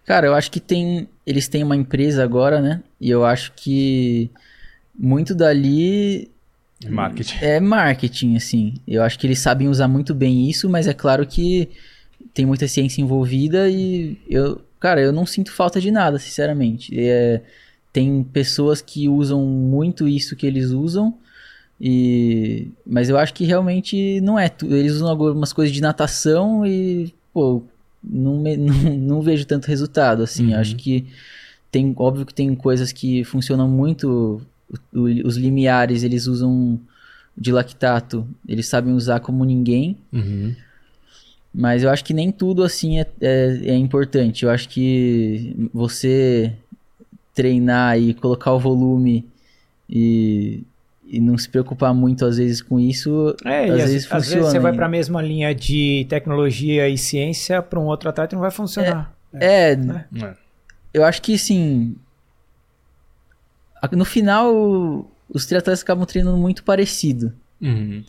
Cara, 0.05 0.27
eu 0.27 0.35
acho 0.35 0.51
que 0.51 0.61
tem. 0.61 1.09
Eles 1.27 1.49
têm 1.49 1.63
uma 1.63 1.77
empresa 1.77 2.23
agora, 2.23 2.61
né? 2.61 2.83
E 3.01 3.09
eu 3.09 3.25
acho 3.25 3.53
que 3.57 4.31
muito 4.97 5.35
dali 5.35 6.31
Marketing. 6.87 7.37
é 7.41 7.59
marketing, 7.59 8.37
assim. 8.37 8.75
Eu 8.87 9.03
acho 9.03 9.19
que 9.19 9.27
eles 9.27 9.39
sabem 9.39 9.69
usar 9.69 9.89
muito 9.89 10.15
bem 10.15 10.49
isso, 10.49 10.69
mas 10.69 10.87
é 10.87 10.93
claro 10.93 11.27
que 11.27 11.71
tem 12.35 12.45
muita 12.45 12.69
ciência 12.69 13.01
envolvida 13.01 13.69
e 13.71 14.19
eu, 14.29 14.61
cara, 14.79 15.01
eu 15.01 15.13
não 15.13 15.25
sinto 15.25 15.53
falta 15.53 15.81
de 15.81 15.91
nada, 15.91 16.19
sinceramente. 16.19 16.93
É, 16.99 17.41
tem 17.95 18.25
pessoas 18.25 18.83
que 18.83 19.09
usam 19.09 19.41
muito 19.47 20.09
isso 20.09 20.35
que 20.35 20.45
eles 20.47 20.71
usam. 20.71 21.15
E, 21.81 22.69
mas 22.85 23.09
eu 23.09 23.17
acho 23.17 23.33
que 23.33 23.45
realmente 23.45 24.21
não 24.21 24.37
é. 24.39 24.51
Eles 24.65 24.95
usam 24.95 25.09
algumas 25.09 25.53
coisas 25.53 25.73
de 25.73 25.81
natação 25.81 26.67
e, 26.67 27.15
pô, 27.33 27.63
não, 28.03 28.41
me- 28.41 28.57
não, 28.59 28.75
não 28.97 29.23
vejo 29.23 29.47
tanto 29.47 29.67
resultado, 29.69 30.25
assim. 30.25 30.53
Uhum. 30.53 30.59
Acho 30.61 30.75
que 30.75 31.07
tem, 31.71 31.95
óbvio 31.97 32.27
que 32.27 32.35
tem 32.35 32.53
coisas 32.57 32.93
que 32.93 33.23
funcionam 33.23 33.69
muito. 33.69 34.43
os 34.93 35.37
limiares, 35.37 36.03
eles 36.03 36.27
usam 36.27 36.81
de 37.37 37.53
lactato, 37.53 38.27
eles 38.49 38.67
sabem 38.67 38.93
usar 38.93 39.21
como 39.21 39.45
ninguém. 39.45 39.97
Uhum. 40.13 40.53
Mas 41.57 41.85
eu 41.85 41.91
acho 41.91 42.05
que 42.05 42.13
nem 42.13 42.33
tudo 42.33 42.65
assim 42.65 42.99
é, 42.99 43.07
é, 43.21 43.61
é 43.67 43.77
importante. 43.77 44.45
Eu 44.45 44.51
acho 44.51 44.69
que 44.69 45.69
você 45.73 46.53
treinar 47.35 47.99
e 47.99 48.15
colocar 48.15 48.53
o 48.53 48.59
volume 48.61 49.27
e, 49.91 50.63
e 51.07 51.21
não 51.21 51.37
se 51.37 51.49
preocupar 51.49 51.93
muito 51.93 52.25
às 52.25 52.39
vezes 52.39 52.63
com 52.63 52.79
isso, 52.81 53.35
É, 53.45 53.65
às 53.65 53.69
e 53.69 53.71
às, 53.73 53.77
vezes 53.91 53.97
às 54.05 54.11
funciona. 54.25 54.37
vezes 54.37 54.53
você 54.53 54.59
vai 54.61 54.73
para 54.73 54.87
a 54.87 54.89
mesma 54.89 55.21
linha 55.21 55.55
de 55.55 56.07
tecnologia 56.09 56.89
e 56.89 56.97
ciência, 56.97 57.61
para 57.61 57.79
um 57.81 57.85
outro 57.87 58.09
atleta 58.09 58.35
não 58.37 58.41
vai 58.43 58.51
funcionar. 58.51 59.13
É, 59.33 59.73
É. 59.73 60.35
eu 60.93 61.05
acho 61.05 61.21
que 61.21 61.35
assim. 61.35 61.97
a- 63.83 63.89
No 63.97 64.05
final, 64.05 65.11
os 65.29 65.47
triatletas 65.47 65.83
acabam 65.83 66.07
treinando 66.07 66.37
muito 66.39 66.63
parecido. 66.65 67.33
Uhum. 67.61 68.05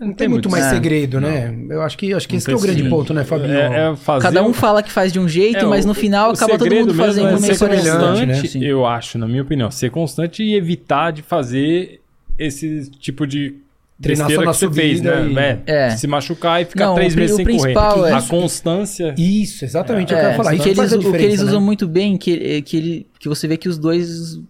Não 0.00 0.12
tem 0.12 0.26
muito 0.28 0.50
mais 0.50 0.66
É. 0.66 0.70
segredo, 0.70 1.20
né? 1.20 1.54
Eu 1.70 1.80
acho 1.82 1.96
que, 1.96 2.12
acho 2.12 2.26
que 2.26 2.34
Não 2.34 2.38
esse 2.38 2.46
que 2.46 2.52
é 2.52 2.54
o 2.54 2.58
tem 2.58 2.66
grande 2.66 2.82
sim. 2.82 2.90
ponto, 2.90 3.14
né, 3.14 3.24
Fabinho? 3.24 3.54
É, 3.54 3.92
é 3.92 3.96
fazer 3.96 4.22
Cada 4.22 4.42
um 4.42 4.52
fala 4.52 4.82
que 4.82 4.90
faz 4.90 5.12
de 5.12 5.20
um 5.20 5.28
jeito, 5.28 5.58
É, 5.58 5.64
mas 5.64 5.84
no 5.86 5.94
final 5.94 6.30
o 6.30 6.32
acaba 6.34 6.58
todo 6.58 6.74
mundo 6.74 6.92
fazendo 6.94 7.28
é 7.28 7.40
meio 7.40 7.54
ser 7.54 7.68
né? 7.68 7.76
constante, 7.76 8.64
eu 8.64 8.84
acho, 8.84 9.18
na 9.18 9.26
minha 9.28 9.42
opinião, 9.42 9.70
ser 9.70 9.90
constante 9.90 10.42
e 10.42 10.54
evitar 10.56 11.12
de 11.12 11.22
fazer 11.22 12.00
esse 12.38 12.90
tipo 12.98 13.26
de 13.26 13.54
Treinar 14.02 14.28
só 14.28 14.42
na 14.42 14.50
que 14.50 14.58
você 14.58 14.70
fez, 14.72 14.98
subida 14.98 15.20
né? 15.26 15.60
e- 15.66 15.70
É, 15.70 15.86
É. 15.86 15.90
Se 15.90 16.08
machucar 16.08 16.60
e 16.60 16.64
ficar 16.64 16.86
Não, 16.86 16.94
três 16.96 17.14
meses 17.14 17.36
sem 17.36 17.44
correr. 17.46 17.72
é- 18.08 18.12
A 18.12 18.22
constância. 18.22 19.14
Isso, 19.16 19.64
exatamente, 19.64 20.12
eu 20.12 20.18
É, 20.18 20.22
quero 20.22 20.36
falar. 20.36 20.50
o 20.50 20.54
Isso 20.54 20.62
que 20.64 20.68
eles, 20.70 20.76
faz 20.78 20.92
a 20.92 20.96
o 20.96 21.00
que 21.12 21.16
eles 21.16 21.38
né? 21.40 21.46
usam 21.46 21.60
muito 21.60 21.86
bem, 21.86 22.16
que, 22.16 22.62
que, 22.62 22.76
ele, 22.76 23.06
que 23.20 23.28
você 23.28 23.46
vê 23.46 23.56
que 23.56 23.68
os 23.68 23.78
dois 23.78 24.40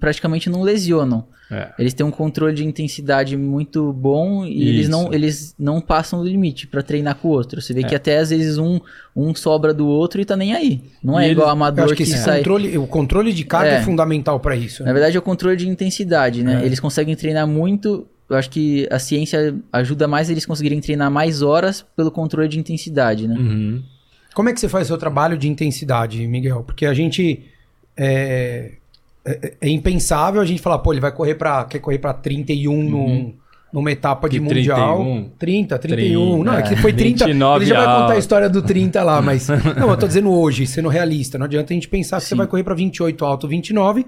praticamente 0.00 0.48
não 0.48 0.62
lesionam. 0.62 1.24
É. 1.50 1.70
Eles 1.78 1.92
têm 1.92 2.06
um 2.06 2.10
controle 2.10 2.54
de 2.54 2.64
intensidade 2.64 3.36
muito 3.36 3.92
bom 3.92 4.46
e 4.46 4.66
eles 4.66 4.88
não, 4.88 5.12
eles 5.12 5.54
não 5.58 5.78
passam 5.80 6.22
do 6.22 6.28
limite 6.28 6.66
pra 6.66 6.82
treinar 6.82 7.16
com 7.16 7.28
o 7.28 7.30
outro. 7.32 7.60
Você 7.60 7.74
vê 7.74 7.80
É. 7.80 7.84
que 7.84 7.94
até 7.94 8.18
às 8.18 8.30
vezes 8.30 8.56
um, 8.56 8.80
um 9.14 9.34
sobra 9.34 9.74
do 9.74 9.86
outro 9.86 10.20
e 10.20 10.24
tá 10.24 10.36
nem 10.36 10.54
aí. 10.54 10.80
Não 11.02 11.20
é 11.20 11.28
E 11.28 11.32
igual 11.32 11.46
eles- 11.48 11.52
amador 11.52 11.84
acho 11.84 11.94
que 11.94 12.04
que, 12.04 12.10
sai. 12.10 12.38
controle, 12.38 12.78
o 12.78 12.86
controle 12.86 13.32
de 13.32 13.44
carga 13.44 13.72
é, 13.72 13.76
É. 13.76 13.82
fundamental 13.82 14.40
pra 14.40 14.56
isso. 14.56 14.82
Na 14.82 14.86
né? 14.86 14.92
verdade 14.94 15.16
é 15.16 15.18
o 15.18 15.22
controle 15.22 15.56
de 15.56 15.68
intensidade, 15.68 16.42
né? 16.42 16.62
É. 16.62 16.66
Eles 16.66 16.80
conseguem 16.80 17.14
treinar 17.14 17.46
muito. 17.46 18.06
Eu 18.30 18.36
acho 18.36 18.48
que 18.48 18.88
a 18.90 18.98
ciência 18.98 19.54
ajuda 19.70 20.08
mais 20.08 20.30
eles 20.30 20.46
conseguirem 20.46 20.80
treinar 20.80 21.10
mais 21.10 21.42
horas 21.42 21.84
pelo 21.94 22.10
controle 22.10 22.48
de 22.48 22.58
intensidade, 22.58 23.28
né? 23.28 23.36
Uhum. 23.36 23.82
Como 24.34 24.48
é 24.48 24.52
que 24.54 24.58
você 24.58 24.68
faz 24.68 24.86
seu 24.86 24.96
trabalho 24.96 25.36
de 25.36 25.46
intensidade, 25.46 26.26
Miguel? 26.26 26.64
Porque 26.64 26.86
a 26.86 26.94
gente 26.94 27.42
é, 29.26 29.32
é, 29.42 29.52
é 29.62 29.68
impensável 29.68 30.40
a 30.40 30.44
gente 30.44 30.60
falar, 30.60 30.78
pô, 30.78 30.92
ele 30.92 31.00
vai 31.00 31.12
correr 31.12 31.34
para 31.34 31.64
quer 31.64 31.78
correr 31.78 31.98
para 31.98 32.12
31 32.12 32.82
num, 32.82 33.34
numa 33.72 33.90
etapa 33.90 34.28
de 34.28 34.38
Que 34.38 34.44
mundial. 34.44 34.98
31? 34.98 35.30
30, 35.38 35.78
31. 35.78 36.44
Não, 36.44 36.54
é 36.54 36.62
que 36.62 36.76
foi 36.76 36.92
30. 36.92 37.24
29 37.26 37.64
ele 37.64 37.70
já 37.70 37.84
vai 37.84 38.00
contar 38.00 38.12
a 38.14 38.18
história 38.18 38.48
do 38.48 38.62
30 38.62 39.02
lá, 39.02 39.20
mas 39.22 39.48
não, 39.76 39.90
eu 39.90 39.96
tô 39.96 40.06
dizendo 40.06 40.30
hoje, 40.30 40.66
sendo 40.66 40.88
realista, 40.88 41.38
não 41.38 41.46
adianta 41.46 41.72
a 41.72 41.74
gente 41.74 41.88
pensar 41.88 42.18
que 42.20 42.24
você 42.26 42.34
vai 42.34 42.46
correr 42.46 42.62
para 42.62 42.74
28 42.74 43.24
alto, 43.24 43.48
29, 43.48 44.06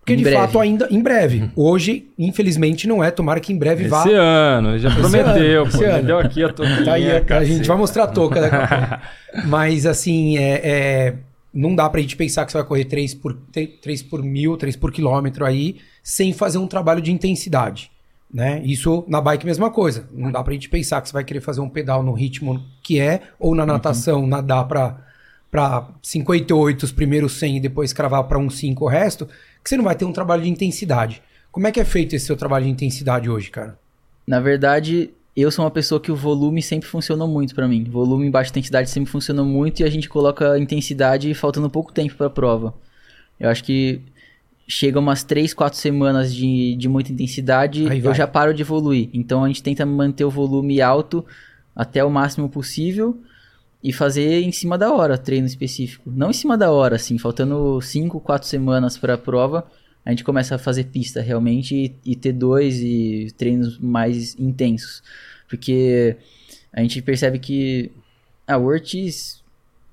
porque 0.00 0.12
Em 0.12 0.16
de 0.18 0.22
breve. 0.22 0.36
fato 0.36 0.60
ainda 0.60 0.86
em 0.90 1.00
breve. 1.02 1.50
Hoje, 1.56 2.10
infelizmente 2.18 2.86
não 2.86 3.02
é, 3.02 3.10
tomara 3.10 3.40
que 3.40 3.52
em 3.52 3.58
breve 3.58 3.88
vá 3.88 4.00
Esse 4.00 4.12
ano, 4.14 4.78
já 4.78 4.90
prometeu, 4.94 5.62
pô. 5.62 5.68
esse 5.68 5.78
Já 5.80 5.96
ano. 5.96 6.06
deu 6.06 6.18
aqui 6.18 6.44
a 6.44 6.52
toquinha. 6.52 6.84
Tá 6.84 6.92
aí, 6.92 7.10
a, 7.10 7.36
a 7.38 7.44
gente 7.44 7.66
vai 7.66 7.76
mostrar 7.76 8.04
a 8.04 8.06
touca 8.06 8.40
daqui 8.40 8.54
a 8.54 8.68
pouco. 8.68 9.02
Mas 9.48 9.84
assim, 9.86 10.38
é, 10.38 10.60
é, 10.62 11.14
não 11.56 11.74
dá 11.74 11.88
pra 11.88 12.02
gente 12.02 12.16
pensar 12.16 12.44
que 12.44 12.52
você 12.52 12.58
vai 12.58 12.66
correr 12.66 12.84
3 12.84 13.14
por, 13.14 13.34
3 13.80 14.02
por 14.02 14.22
mil, 14.22 14.58
3 14.58 14.76
por 14.76 14.92
quilômetro 14.92 15.44
aí, 15.44 15.76
sem 16.02 16.32
fazer 16.32 16.58
um 16.58 16.66
trabalho 16.66 17.00
de 17.00 17.10
intensidade. 17.10 17.90
Né? 18.32 18.60
Isso 18.62 19.04
na 19.08 19.20
bike 19.20 19.46
mesma 19.46 19.70
coisa. 19.70 20.06
Não 20.12 20.30
dá 20.30 20.42
pra 20.44 20.52
gente 20.52 20.68
pensar 20.68 21.00
que 21.00 21.08
você 21.08 21.14
vai 21.14 21.24
querer 21.24 21.40
fazer 21.40 21.62
um 21.62 21.68
pedal 21.68 22.02
no 22.02 22.12
ritmo 22.12 22.62
que 22.82 23.00
é, 23.00 23.22
ou 23.38 23.54
na 23.54 23.64
natação 23.64 24.26
nadar 24.26 24.68
pra, 24.68 25.02
pra 25.50 25.88
58 26.02 26.82
os 26.82 26.92
primeiros 26.92 27.32
100 27.38 27.56
e 27.56 27.60
depois 27.60 27.92
cravar 27.92 28.24
pra 28.24 28.38
um 28.38 28.50
5 28.50 28.84
o 28.84 28.88
resto, 28.88 29.26
que 29.64 29.70
você 29.70 29.78
não 29.78 29.84
vai 29.84 29.94
ter 29.94 30.04
um 30.04 30.12
trabalho 30.12 30.42
de 30.42 30.50
intensidade. 30.50 31.22
Como 31.50 31.66
é 31.66 31.72
que 31.72 31.80
é 31.80 31.84
feito 31.86 32.14
esse 32.14 32.26
seu 32.26 32.36
trabalho 32.36 32.66
de 32.66 32.70
intensidade 32.70 33.30
hoje, 33.30 33.50
cara? 33.50 33.78
Na 34.26 34.40
verdade, 34.40 35.14
eu 35.36 35.50
sou 35.50 35.64
uma 35.64 35.70
pessoa 35.70 36.00
que 36.00 36.10
o 36.10 36.16
volume 36.16 36.62
sempre 36.62 36.88
funcionou 36.88 37.28
muito 37.28 37.54
pra 37.54 37.68
mim. 37.68 37.84
Volume 37.84 38.26
em 38.26 38.30
baixa 38.30 38.50
intensidade 38.50 38.88
sempre 38.88 39.10
funcionou 39.10 39.44
muito 39.44 39.80
e 39.80 39.84
a 39.84 39.90
gente 39.90 40.08
coloca 40.08 40.52
a 40.52 40.58
intensidade 40.58 41.32
faltando 41.34 41.68
pouco 41.68 41.92
tempo 41.92 42.14
pra 42.14 42.30
prova. 42.30 42.74
Eu 43.38 43.50
acho 43.50 43.62
que 43.62 44.00
chega 44.66 44.98
umas 44.98 45.22
3, 45.22 45.52
4 45.52 45.78
semanas 45.78 46.34
de, 46.34 46.74
de 46.76 46.88
muita 46.88 47.12
intensidade, 47.12 47.84
eu 48.02 48.14
já 48.14 48.26
paro 48.26 48.54
de 48.54 48.62
evoluir. 48.62 49.10
Então 49.12 49.44
a 49.44 49.48
gente 49.48 49.62
tenta 49.62 49.84
manter 49.84 50.24
o 50.24 50.30
volume 50.30 50.80
alto 50.80 51.24
até 51.74 52.02
o 52.02 52.10
máximo 52.10 52.48
possível 52.48 53.20
e 53.82 53.92
fazer 53.92 54.42
em 54.42 54.50
cima 54.50 54.78
da 54.78 54.92
hora, 54.92 55.18
treino 55.18 55.46
específico. 55.46 56.10
Não 56.10 56.30
em 56.30 56.32
cima 56.32 56.56
da 56.56 56.72
hora, 56.72 56.96
assim, 56.96 57.18
faltando 57.18 57.80
5, 57.80 58.18
4 58.20 58.48
semanas 58.48 58.96
para 58.96 59.14
a 59.14 59.18
prova, 59.18 59.66
a 60.06 60.10
gente 60.10 60.24
começa 60.24 60.54
a 60.54 60.58
fazer 60.58 60.84
pista 60.84 61.20
realmente 61.20 61.74
e, 62.04 62.12
e 62.12 62.16
ter 62.16 62.32
dois 62.32 62.78
e 62.80 63.28
treinos 63.36 63.78
mais 63.78 64.34
intensos. 64.38 65.02
Porque 65.48 66.16
a 66.72 66.80
gente 66.80 67.02
percebe 67.02 67.38
que 67.40 67.90
ah, 68.46 68.56
o 68.56 68.64
Ortiz, 68.66 69.42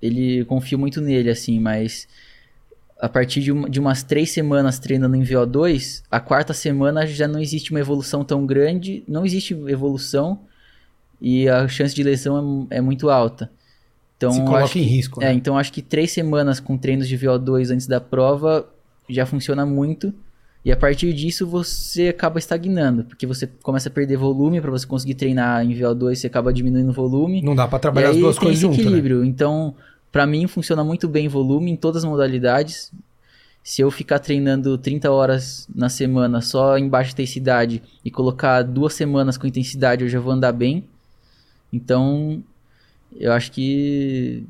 ele 0.02 0.46
confio 0.46 0.78
muito 0.80 1.02
nele, 1.02 1.30
assim, 1.32 1.60
mas 1.60 2.08
a 3.00 3.10
partir 3.10 3.42
de, 3.42 3.52
uma- 3.52 3.70
de 3.70 3.80
umas 3.80 4.04
três 4.04 4.30
semanas 4.32 4.78
treinando 4.80 5.16
em 5.16 5.24
VO2, 5.24 6.04
a 6.10 6.20
quarta 6.20 6.54
semana 6.54 7.06
já 7.08 7.28
não 7.28 7.40
existe 7.40 7.72
uma 7.72 7.80
evolução 7.80 8.24
tão 8.24 8.46
grande, 8.46 9.04
não 9.08 9.26
existe 9.26 9.54
evolução 9.68 10.40
e 11.20 11.50
a 11.50 11.68
chance 11.68 11.94
de 11.96 12.04
lesão 12.04 12.68
é, 12.70 12.78
é 12.78 12.82
muito 12.82 13.10
alta. 13.10 13.50
Então, 14.16 14.32
Se 14.32 14.40
coloca 14.42 14.64
acho 14.66 14.78
em 14.78 14.84
que- 14.84 14.88
risco. 14.90 15.22
É, 15.22 15.26
né? 15.30 15.34
então 15.34 15.58
acho 15.58 15.74
que 15.74 15.82
três 15.82 16.12
semanas 16.12 16.60
com 16.60 16.78
treinos 16.78 17.08
de 17.10 17.18
VO2 17.18 17.72
antes 17.72 17.88
da 17.88 18.00
prova 18.00 18.70
já 19.10 19.26
funciona 19.26 19.66
muito. 19.66 20.14
E 20.66 20.72
a 20.72 20.78
partir 20.78 21.12
disso 21.14 21.46
você 21.46 22.08
acaba 22.08 22.40
estagnando, 22.40 23.04
porque 23.04 23.28
você 23.28 23.48
começa 23.62 23.90
a 23.90 23.92
perder 23.92 24.16
volume 24.16 24.62
para 24.62 24.72
você 24.72 24.88
conseguir 24.88 25.16
treinar 25.16 25.64
em 25.66 25.78
VO2, 25.78 26.16
você 26.16 26.28
acaba 26.28 26.54
diminuindo 26.54 26.90
o 26.90 26.94
volume. 26.94 27.42
Não 27.42 27.54
dá 27.54 27.68
pra 27.68 27.78
E 27.78 27.82
trabalhar 27.82 28.10
as 28.12 28.18
duas 28.18 28.40
coisas 28.40 28.60
junto, 28.60 28.78
né? 28.78 28.82
equilíbrio. 28.84 29.26
Então, 29.26 29.76
pra 30.10 30.26
mim 30.26 30.48
funciona 30.48 30.82
muito 30.84 31.08
bem 31.10 31.28
volume 31.28 31.70
em 31.70 31.76
todas 31.76 32.06
as 32.06 32.10
modalidades. 32.10 32.94
Se 33.62 33.82
eu 33.82 33.92
ficar 33.92 34.20
treinando 34.20 34.78
30 34.78 35.12
horas 35.12 35.68
na 35.74 35.90
semana 35.90 36.40
só 36.42 36.78
em 36.78 36.88
baixa 36.88 37.12
intensidade 37.12 37.82
e 38.04 38.10
colocar 38.10 38.62
duas 38.62 38.94
semanas 38.94 39.38
com 39.38 39.46
intensidade, 39.48 40.04
eu 40.04 40.10
já 40.10 40.20
vou 40.20 40.32
andar 40.32 40.54
bem. 40.54 40.86
Então, 41.72 42.42
eu 43.20 43.34
acho 43.34 43.52
que 43.52 44.46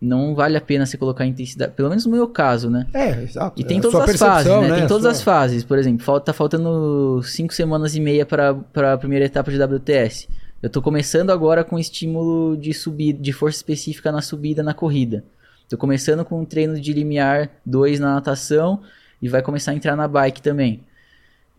não 0.00 0.34
vale 0.34 0.56
a 0.56 0.60
pena 0.60 0.84
você 0.84 0.96
colocar 0.98 1.24
intensidade, 1.26 1.72
pelo 1.72 1.88
menos 1.88 2.04
no 2.04 2.12
meu 2.12 2.28
caso, 2.28 2.68
né? 2.68 2.86
É, 2.92 3.22
exato. 3.22 3.58
E 3.60 3.64
tem 3.64 3.78
É 3.78 3.80
todas 3.80 4.00
as 4.00 4.16
fases, 4.18 4.44
percepção, 4.46 4.62
né? 4.68 4.78
Tem 4.78 4.86
todas 4.86 5.02
sua- 5.04 5.10
as 5.12 5.22
fases. 5.22 5.64
Por 5.64 5.78
exemplo, 5.78 6.04
falta, 6.04 6.26
tá 6.26 6.32
faltando 6.32 7.20
cinco 7.24 7.54
semanas 7.54 7.94
e 7.96 8.00
meia 8.00 8.26
para 8.26 8.54
a 8.92 8.98
primeira 8.98 9.24
etapa 9.24 9.50
de 9.50 9.56
WTS. 9.62 10.28
Eu 10.62 10.68
tô 10.70 10.82
começando 10.82 11.30
agora 11.30 11.62
com 11.64 11.78
estímulo 11.78 12.56
de 12.56 12.72
subida, 12.74 13.18
de 13.20 13.32
força 13.32 13.56
específica 13.58 14.10
na 14.12 14.20
subida 14.20 14.62
na 14.62 14.74
corrida. 14.74 15.24
Tô 15.68 15.76
começando 15.76 16.24
com 16.24 16.40
um 16.40 16.44
treino 16.44 16.78
de 16.80 16.92
limiar 16.92 17.50
2 17.64 17.98
na 17.98 18.14
natação 18.14 18.80
e 19.20 19.28
vai 19.28 19.42
começar 19.42 19.72
a 19.72 19.74
entrar 19.74 19.96
na 19.96 20.06
bike 20.06 20.40
também. 20.42 20.80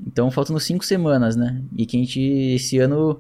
Então 0.06 0.30
faltando 0.30 0.60
cinco 0.60 0.86
semanas, 0.86 1.36
né? 1.36 1.60
E 1.76 1.86
que 1.86 1.98
a 1.98 2.00
gente 2.00 2.22
esse 2.22 2.78
ano 2.78 3.20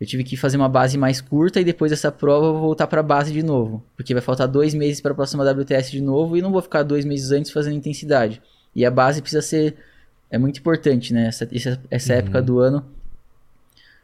eu 0.00 0.06
tive 0.06 0.24
que 0.24 0.36
fazer 0.36 0.56
uma 0.56 0.68
base 0.68 0.98
mais 0.98 1.20
curta 1.20 1.60
e 1.60 1.64
depois 1.64 1.90
dessa 1.90 2.10
prova 2.10 2.46
eu 2.46 2.52
vou 2.52 2.62
voltar 2.62 2.86
para 2.86 3.02
base 3.02 3.32
de 3.32 3.42
novo, 3.42 3.82
porque 3.96 4.12
vai 4.12 4.22
faltar 4.22 4.48
dois 4.48 4.74
meses 4.74 5.00
para 5.00 5.12
a 5.12 5.14
próxima 5.14 5.48
WTS 5.48 5.90
de 5.90 6.00
novo 6.00 6.36
e 6.36 6.42
não 6.42 6.50
vou 6.50 6.60
ficar 6.60 6.82
dois 6.82 7.04
meses 7.04 7.30
antes 7.30 7.50
fazendo 7.50 7.76
intensidade. 7.76 8.42
E 8.74 8.84
a 8.84 8.90
base 8.90 9.22
precisa 9.22 9.42
ser 9.42 9.76
é 10.30 10.38
muito 10.38 10.58
importante, 10.58 11.14
né? 11.14 11.26
Essa, 11.26 11.48
essa, 11.52 11.80
essa 11.88 12.14
época 12.14 12.42
do 12.42 12.58
ano, 12.58 12.84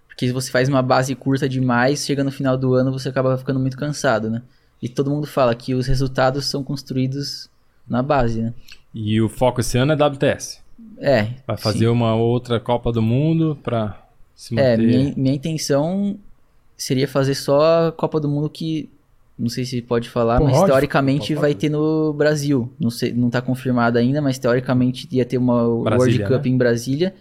porque 0.07 0.29
se 0.29 0.33
você 0.33 0.51
faz 0.51 0.69
uma 0.69 0.81
base 0.81 1.13
curta 1.17 1.49
demais, 1.49 2.05
chega 2.05 2.23
no 2.23 2.31
final 2.31 2.57
do 2.57 2.75
ano 2.75 2.93
você 2.93 3.09
acaba 3.09 3.37
ficando 3.37 3.59
muito 3.59 3.77
cansado, 3.77 4.31
né? 4.31 4.43
E 4.81 4.89
todo 4.89 5.11
mundo 5.11 5.27
fala 5.27 5.55
que 5.55 5.75
os 5.75 5.87
resultados 5.87 6.47
são 6.47 6.63
construídos 6.63 7.51
na 7.87 8.03
base, 8.03 8.41
né? 8.41 8.55
E 8.95 9.21
o 9.21 9.29
foco 9.29 9.61
esse 9.61 9.77
ano 9.77 9.93
é 9.93 9.97
WTS. 9.97 10.61
É. 10.99 11.29
Vai 11.47 11.57
fazer 11.57 11.89
uma 11.89 12.15
outra 12.15 12.61
Copa 12.61 12.93
do 12.93 13.03
Mundo 13.03 13.59
pra 13.63 14.00
se 14.41 14.59
É, 14.59 14.75
manter. 14.75 14.87
minha, 14.87 15.15
minha 15.19 15.35
intenção 15.35 16.17
seria 16.75 17.07
fazer 17.07 17.35
só 17.35 17.89
a 17.89 17.93
Copa 17.93 18.19
do 18.19 18.27
Mundo 18.27 18.49
que. 18.49 18.89
Não 19.39 19.51
sei 19.51 19.67
se 19.67 19.83
pode 19.83 20.09
falar, 20.09 20.39
Pode, 20.39 20.51
mas 20.53 20.65
teoricamente 20.65 21.35
pode 21.35 21.41
vai 21.41 21.55
ter 21.55 21.69
no 21.69 22.13
Brasil. 22.15 22.71
Não, 22.81 22.91
sei, 22.91 23.13
não 23.13 23.29
tá 23.29 23.43
confirmado 23.43 23.99
ainda, 23.99 24.21
mas 24.23 24.39
teoricamente 24.39 25.07
ia 25.11 25.25
ter 25.27 25.37
uma 25.37 25.63
World 25.63 25.85
Brasília, 25.85 26.27
Cup 26.27 26.45
né? 26.45 26.51
em 26.51 26.57
Brasília. 26.57 27.15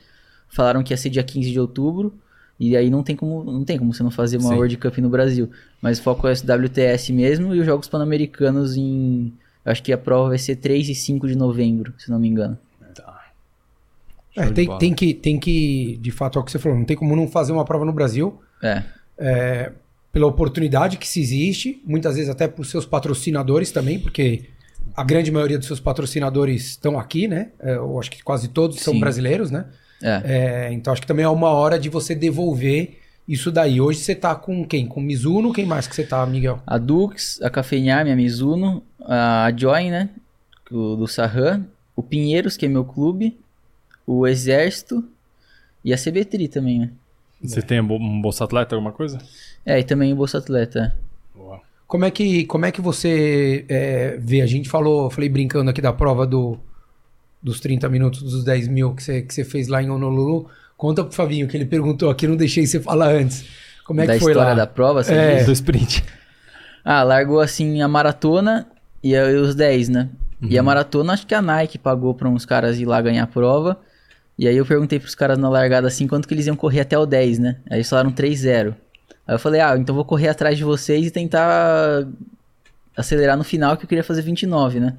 Falaram 0.49 0.81
que 0.81 0.93
ia 0.93 0.97
ser 0.97 1.09
dia 1.09 1.23
15 1.23 1.51
de 1.51 1.59
outubro. 1.59 2.13
E 2.57 2.75
aí 2.75 2.89
não 2.89 3.03
tem 3.03 3.15
como, 3.17 3.43
não 3.43 3.63
tem 3.65 3.77
como 3.77 3.93
você 3.93 4.01
não 4.03 4.11
fazer 4.11 4.37
uma 4.37 4.49
Sim. 4.49 4.55
World 4.55 4.77
Cup 4.77 4.97
no 4.99 5.09
Brasil. 5.09 5.49
Mas 5.81 5.99
o 5.99 6.03
foco 6.03 6.25
é 6.27 6.31
esse 6.33 6.45
WTS 6.45 7.11
mesmo 7.13 7.53
e 7.53 7.59
os 7.59 7.65
Jogos 7.65 7.87
Pan-Americanos 7.89 8.75
em. 8.77 9.33
Acho 9.65 9.83
que 9.83 9.91
a 9.91 9.97
prova 9.97 10.29
vai 10.29 10.37
ser 10.37 10.55
3 10.55 10.87
e 10.89 10.95
5 10.95 11.27
de 11.27 11.35
novembro, 11.35 11.93
se 11.97 12.09
não 12.09 12.19
me 12.19 12.27
engano. 12.29 12.57
É, 14.39 14.51
tem, 14.51 14.77
tem 14.77 14.93
que, 14.93 15.13
tem 15.13 15.39
que, 15.39 15.97
de 16.01 16.11
fato, 16.11 16.39
é 16.39 16.41
o 16.41 16.45
que 16.45 16.51
você 16.51 16.59
falou, 16.59 16.77
não 16.77 16.85
tem 16.85 16.95
como 16.97 17.15
não 17.15 17.27
fazer 17.27 17.51
uma 17.51 17.65
prova 17.65 17.85
no 17.85 17.93
Brasil, 17.93 18.39
É. 18.63 18.83
é, 19.17 19.71
pela 20.11 20.25
oportunidade 20.27 20.97
que 20.97 21.07
se 21.07 21.19
existe, 21.21 21.81
muitas 21.85 22.15
vezes 22.15 22.29
até 22.29 22.47
por 22.47 22.65
seus 22.65 22.85
patrocinadores 22.85 23.71
também, 23.71 23.99
porque 23.99 24.45
a 24.95 25.03
grande 25.03 25.31
maioria 25.31 25.57
dos 25.57 25.67
seus 25.67 25.79
patrocinadores 25.79 26.69
estão 26.71 26.97
aqui, 26.99 27.27
né? 27.27 27.49
É, 27.59 27.75
eu 27.75 27.99
acho 27.99 28.09
que 28.09 28.23
quase 28.23 28.47
todos 28.47 28.79
são 28.79 28.93
Sim. 28.93 28.99
brasileiros, 28.99 29.51
né? 29.51 29.65
É. 30.01 30.21
É, 30.23 30.73
então 30.73 30.91
acho 30.93 31.01
que 31.01 31.07
também 31.07 31.25
é 31.25 31.29
uma 31.29 31.49
hora 31.49 31.77
de 31.77 31.89
você 31.89 32.15
devolver 32.15 32.97
isso 33.27 33.51
daí. 33.51 33.79
Hoje 33.79 33.99
você 33.99 34.15
tá 34.15 34.33
com 34.33 34.65
quem? 34.65 34.87
Com 34.87 34.99
Mizuno? 35.01 35.53
Quem 35.53 35.65
mais 35.65 35.85
que 35.87 35.95
você 35.95 36.03
tá, 36.03 36.25
Miguel? 36.25 36.59
A 36.65 36.77
Dux, 36.77 37.39
a 37.43 37.49
Cafeinhar, 37.49 38.03
minha 38.03 38.15
Mizuno, 38.15 38.81
a 39.01 39.51
Join, 39.55 39.91
né? 39.91 40.09
Do, 40.71 40.95
do 40.95 41.07
Sarran, 41.07 41.65
o 41.95 42.01
Pinheiros, 42.01 42.55
que 42.57 42.65
é 42.65 42.69
meu 42.69 42.85
clube, 42.85 43.37
o 44.09 44.25
Exército 44.25 45.03
e 45.85 45.93
a 45.93 45.95
CB3 45.95 46.49
também, 46.49 46.79
né? 46.79 46.89
Você 47.43 47.59
é. 47.59 47.61
tem 47.61 47.79
um 47.79 48.21
Bolsa 48.21 48.43
Atleta, 48.43 48.73
alguma 48.73 48.91
coisa? 48.91 49.19
É, 49.63 49.79
e 49.79 49.83
também 49.83 50.11
o 50.11 50.15
Bolsa 50.15 50.39
Atleta. 50.39 50.97
Boa. 51.35 51.61
Como 51.85 52.05
é 52.05 52.09
que, 52.09 52.43
como 52.45 52.65
é 52.65 52.71
que 52.71 52.81
você 52.81 53.65
é, 53.69 54.17
vê? 54.19 54.41
A 54.41 54.47
gente 54.47 54.67
falou, 54.67 55.11
falei 55.11 55.29
brincando 55.29 55.69
aqui 55.69 55.79
da 55.79 55.93
prova 55.93 56.25
do, 56.25 56.57
dos 57.41 57.59
30 57.59 57.87
minutos, 57.87 58.23
dos 58.23 58.43
10 58.43 58.67
mil 58.67 58.95
que 58.95 59.03
você, 59.03 59.21
que 59.21 59.31
você 59.31 59.43
fez 59.43 59.67
lá 59.67 59.81
em 59.81 59.91
Honolulu. 59.91 60.49
Conta 60.75 61.03
pro 61.03 61.13
Fabinho, 61.13 61.47
que 61.47 61.55
ele 61.55 61.65
perguntou 61.65 62.09
aqui, 62.09 62.25
não 62.25 62.35
deixei 62.35 62.65
você 62.65 62.79
falar 62.79 63.09
antes. 63.09 63.45
Como 63.85 64.01
é 64.01 64.07
da 64.07 64.13
que 64.13 64.21
foi 64.21 64.33
lá? 64.33 64.55
Da 64.55 64.65
prova, 64.65 65.03
você 65.03 65.13
é. 65.13 65.43
Do 65.43 65.51
sprint. 65.51 66.03
Ah, 66.81 67.03
largou 67.03 67.41
assim 67.41 67.81
a 67.81 67.87
maratona 67.87 68.65
e 69.03 69.15
os 69.15 69.53
10, 69.53 69.89
né? 69.89 70.09
Uhum. 70.41 70.47
E 70.49 70.57
a 70.57 70.61
uhum. 70.61 70.65
maratona, 70.65 71.13
acho 71.13 71.27
que 71.27 71.35
a 71.35 71.41
Nike 71.41 71.77
pagou 71.77 72.15
pra 72.15 72.27
uns 72.27 72.45
caras 72.45 72.79
ir 72.79 72.85
lá 72.85 72.99
ganhar 73.01 73.25
a 73.25 73.27
prova. 73.27 73.77
E 74.39 74.47
aí 74.47 74.55
eu 74.55 74.65
perguntei 74.65 74.97
pros 74.97 75.13
caras 75.13 75.37
na 75.37 75.49
largada 75.49 75.85
assim, 75.85 76.07
quanto 76.07 76.25
que 76.25 76.33
eles 76.33 76.47
iam 76.47 76.55
correr 76.55 76.79
até 76.79 76.97
o 76.97 77.05
10, 77.05 77.39
né? 77.39 77.57
Aí 77.69 77.79
eles 77.79 77.89
falaram 77.89 78.09
3-0. 78.09 78.73
Aí 79.27 79.35
eu 79.35 79.37
falei, 79.37 79.59
ah, 79.59 79.75
então 79.77 79.93
vou 79.93 80.05
correr 80.05 80.29
atrás 80.29 80.57
de 80.57 80.63
vocês 80.63 81.07
e 81.07 81.11
tentar 81.11 82.07
acelerar 82.95 83.35
no 83.35 83.43
final, 83.43 83.75
que 83.75 83.83
eu 83.83 83.89
queria 83.89 84.03
fazer 84.03 84.21
29, 84.21 84.79
né? 84.79 84.95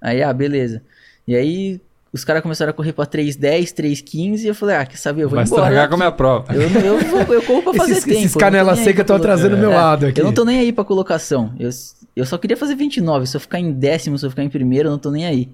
Aí, 0.00 0.20
ah, 0.20 0.32
beleza. 0.32 0.82
E 1.28 1.36
aí 1.36 1.80
os 2.12 2.24
caras 2.24 2.42
começaram 2.42 2.70
a 2.70 2.72
correr 2.72 2.92
pra 2.92 3.06
3,10, 3.06 3.72
3,15 3.72 4.40
e 4.40 4.46
eu 4.48 4.54
falei, 4.54 4.74
ah, 4.74 4.84
quer 4.84 4.96
saber, 4.96 5.22
eu 5.22 5.28
vou 5.28 5.36
Vai 5.36 5.44
embora. 5.44 5.62
Vai 5.62 5.70
estragar 5.70 5.88
com 5.88 5.94
a 5.94 5.98
minha 5.98 6.12
prova. 6.12 6.52
Eu, 6.52 6.62
eu, 6.62 7.00
eu, 7.00 7.34
eu 7.34 7.42
corro 7.42 7.62
pra 7.62 7.74
fazer 7.74 7.92
esses, 7.92 8.04
tempo. 8.04 8.18
Esses 8.18 8.34
canela 8.34 8.74
seca 8.74 9.02
estão 9.02 9.14
atrasando 9.14 9.54
o 9.54 9.58
meu 9.58 9.70
é, 9.70 9.76
lado 9.76 10.06
aqui. 10.06 10.20
Eu 10.20 10.24
não 10.24 10.32
tô 10.32 10.44
nem 10.44 10.58
aí 10.58 10.72
pra 10.72 10.82
colocação. 10.82 11.54
Eu, 11.56 11.70
eu 12.16 12.26
só 12.26 12.36
queria 12.36 12.56
fazer 12.56 12.74
29. 12.74 13.28
Se 13.28 13.36
eu 13.36 13.40
ficar 13.40 13.60
em 13.60 13.70
décimo, 13.70 14.18
se 14.18 14.26
eu 14.26 14.30
ficar 14.30 14.42
em 14.42 14.48
primeiro, 14.48 14.88
eu 14.88 14.90
não 14.90 14.98
tô 14.98 15.12
nem 15.12 15.24
aí. 15.24 15.48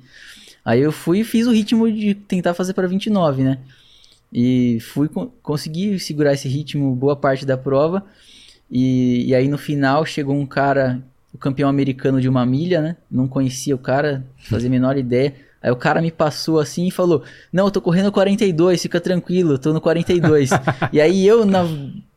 Aí 0.65 0.81
eu 0.81 0.93
fui 0.93 1.21
e 1.21 1.25
fiz 1.25 1.47
o 1.47 1.53
ritmo 1.53 1.91
de 1.91 2.15
tentar 2.15 2.55
fazer 2.55 2.73
para 2.73 2.87
29, 2.87 3.43
né? 3.43 3.59
E 4.33 4.79
fui 4.81 5.09
consegui 5.43 5.99
segurar 5.99 6.33
esse 6.33 6.49
ritmo 6.49 6.95
boa 6.95 7.17
parte 7.17 7.45
da 7.45 7.57
prova. 7.57 8.05
E, 8.71 9.27
e 9.27 9.35
aí 9.35 9.49
no 9.49 9.59
final 9.59 10.07
chegou 10.07 10.35
um 10.35 10.47
cara, 10.47 11.03
o 11.35 11.39
campeão 11.39 11.69
americano 11.69 12.21
de 12.21 12.29
uma 12.29 12.47
milha, 12.47 12.81
né? 12.81 12.97
Não 13.11 13.29
conhecia 13.29 13.75
o 13.75 13.79
cara, 13.79 14.25
fazia 14.39 14.69
a 14.69 14.71
menor 14.71 14.97
ideia. 14.97 15.35
Aí 15.63 15.71
o 15.71 15.77
cara 15.77 16.01
me 16.01 16.11
passou 16.11 16.59
assim 16.59 16.89
e 16.89 16.91
falou: 16.91 17.23
Não, 17.53 17.67
eu 17.67 17.71
tô 17.71 17.81
correndo 17.81 18.11
42, 18.11 18.81
fica 18.83 19.01
tranquilo, 19.01 19.59
tô 19.59 19.73
no 19.73 19.81
42. 19.81 20.51
e 20.93 21.01
aí 21.01 21.27
eu, 21.27 21.45
na 21.45 21.65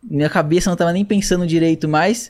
minha 0.02 0.30
cabeça, 0.30 0.70
não 0.70 0.78
tava 0.78 0.94
nem 0.94 1.04
pensando 1.04 1.46
direito 1.46 1.88
mais. 1.88 2.30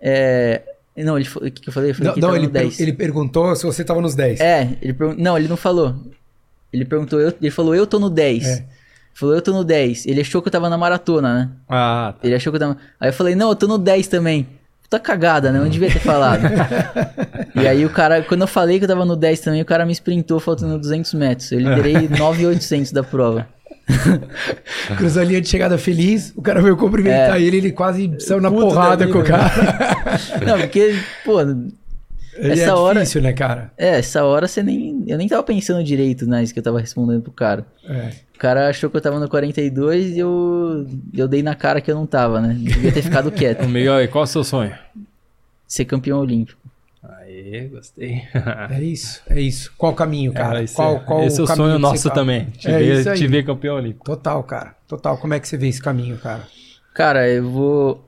É, 0.00 0.62
não, 1.02 1.18
ele, 1.18 1.28
o 1.28 1.50
que 1.50 1.68
eu 1.68 1.72
falei? 1.72 1.90
Eu 1.90 1.94
falei 1.94 2.12
não, 2.16 2.28
não 2.28 2.36
ele, 2.36 2.48
per 2.48 2.70
ele 2.78 2.92
perguntou 2.92 3.56
se 3.56 3.64
você 3.64 3.82
tava 3.82 4.00
nos 4.00 4.14
10. 4.14 4.40
É, 4.40 4.76
ele 4.80 4.94
não, 5.18 5.36
ele 5.36 5.48
não 5.48 5.56
falou. 5.56 5.96
Ele 6.72 6.84
perguntou, 6.84 7.20
eu, 7.20 7.32
ele 7.40 7.50
falou: 7.50 7.74
Eu 7.74 7.86
tô 7.86 7.98
no 7.98 8.10
10. 8.10 8.46
É. 8.46 8.64
Falou, 9.12 9.34
eu 9.34 9.42
tô 9.42 9.52
no 9.52 9.62
10. 9.62 10.06
Ele 10.06 10.20
achou 10.20 10.42
que 10.42 10.48
eu 10.48 10.52
tava 10.52 10.68
na 10.68 10.76
maratona, 10.76 11.34
né? 11.34 11.50
Ah, 11.68 12.14
tá. 12.20 12.26
Ele 12.26 12.34
achou 12.34 12.52
que 12.52 12.56
eu 12.56 12.60
tava. 12.60 12.76
Aí 12.98 13.10
eu 13.10 13.12
falei, 13.12 13.36
não, 13.36 13.50
eu 13.50 13.54
tô 13.54 13.68
no 13.68 13.78
10 13.78 14.08
também 14.08 14.44
puta 14.94 15.00
cagada, 15.00 15.50
né? 15.50 15.58
Eu 15.58 15.62
não 15.62 15.70
devia 15.70 15.90
ter 15.90 15.98
falado. 15.98 16.42
e 17.56 17.66
aí 17.66 17.84
o 17.84 17.90
cara, 17.90 18.22
quando 18.22 18.42
eu 18.42 18.46
falei 18.46 18.78
que 18.78 18.84
eu 18.84 18.88
tava 18.88 19.04
no 19.04 19.16
10 19.16 19.40
também, 19.40 19.62
o 19.62 19.64
cara 19.64 19.84
me 19.84 19.92
sprintou 19.92 20.38
faltando 20.38 20.78
200 20.78 21.14
metros. 21.14 21.52
Eu 21.52 21.60
liderei 21.60 22.08
9,800 22.08 22.92
da 22.92 23.02
prova. 23.02 23.46
Cruzou 24.96 25.22
a 25.22 25.24
linha 25.24 25.40
de 25.40 25.48
chegada 25.48 25.76
feliz, 25.76 26.32
o 26.36 26.42
cara 26.42 26.60
veio 26.60 26.76
cumprimentar 26.76 27.38
é. 27.38 27.42
ele, 27.42 27.58
ele 27.58 27.72
quase 27.72 28.14
saiu 28.18 28.40
na 28.40 28.50
porrada 28.50 29.06
com 29.06 29.18
o 29.18 29.24
cara. 29.24 29.52
não, 30.46 30.58
porque, 30.58 30.98
pô, 31.24 31.40
ele 32.36 32.52
essa 32.52 32.70
é 32.70 32.74
hora, 32.74 33.00
difícil, 33.00 33.22
né, 33.22 33.32
cara? 33.32 33.72
É, 33.78 33.98
essa 33.98 34.24
hora 34.24 34.48
você 34.48 34.62
nem. 34.62 35.04
Eu 35.06 35.16
nem 35.16 35.28
tava 35.28 35.42
pensando 35.42 35.84
direito 35.84 36.26
nisso 36.26 36.52
que 36.52 36.58
eu 36.58 36.64
tava 36.64 36.80
respondendo 36.80 37.22
pro 37.22 37.32
cara. 37.32 37.64
É. 37.88 38.10
O 38.34 38.38
cara 38.38 38.68
achou 38.68 38.90
que 38.90 38.96
eu 38.96 39.00
tava 39.00 39.20
no 39.20 39.28
42 39.28 40.16
e 40.16 40.18
eu, 40.18 40.86
eu 41.14 41.28
dei 41.28 41.42
na 41.42 41.54
cara 41.54 41.80
que 41.80 41.90
eu 41.90 41.94
não 41.94 42.06
tava, 42.06 42.40
né? 42.40 42.54
Devia 42.58 42.92
ter 42.92 43.02
ficado 43.02 43.30
quieto. 43.30 43.66
Miguel, 43.68 44.02
e 44.02 44.08
qual 44.08 44.24
é 44.24 44.26
o 44.26 44.28
seu 44.28 44.42
sonho? 44.42 44.74
Ser 45.66 45.84
campeão 45.84 46.18
olímpico. 46.18 46.60
Gostei. 47.70 48.22
é 48.70 48.82
isso, 48.82 49.22
é 49.28 49.40
isso. 49.40 49.72
Qual 49.76 49.92
o 49.92 49.94
caminho, 49.94 50.32
é, 50.32 50.34
cara? 50.34 50.62
É, 50.62 50.66
qual, 50.66 51.00
qual 51.00 51.24
esse 51.24 51.40
é 51.40 51.42
o 51.42 51.46
sonho 51.46 51.78
nosso 51.78 52.10
também. 52.10 52.46
Te, 52.50 52.68
é 52.68 52.78
ver, 52.78 53.14
te 53.14 53.26
ver 53.26 53.44
campeão 53.44 53.76
olímpico. 53.76 54.04
Total, 54.04 54.42
cara. 54.42 54.74
Total. 54.88 55.16
Como 55.18 55.34
é 55.34 55.40
que 55.40 55.48
você 55.48 55.56
vê 55.56 55.68
esse 55.68 55.82
caminho, 55.82 56.16
cara? 56.18 56.46
Cara, 56.94 57.28
eu 57.28 57.50
vou 57.50 58.04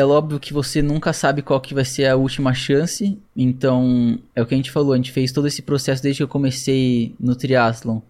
é 0.00 0.04
óbvio 0.04 0.40
que 0.40 0.52
você 0.52 0.80
nunca 0.80 1.12
sabe 1.12 1.42
qual 1.42 1.60
que 1.60 1.74
vai 1.74 1.84
ser 1.84 2.06
a 2.06 2.16
última 2.16 2.54
chance. 2.54 3.18
Então, 3.36 4.18
é 4.34 4.42
o 4.42 4.46
que 4.46 4.54
a 4.54 4.56
gente 4.56 4.70
falou, 4.70 4.92
a 4.92 4.96
gente 4.96 5.12
fez 5.12 5.32
todo 5.32 5.46
esse 5.46 5.62
processo 5.62 6.02
desde 6.02 6.18
que 6.18 6.22
eu 6.22 6.28
comecei 6.28 7.14
no 7.18 7.34
triatlon, 7.34 8.00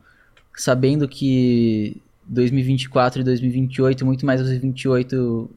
sabendo 0.55 1.09
que 1.09 1.96
2024 2.26 3.22
e 3.22 3.24
2028, 3.24 4.07
muito 4.07 4.26
mais 4.26 4.40
2028 4.40 5.50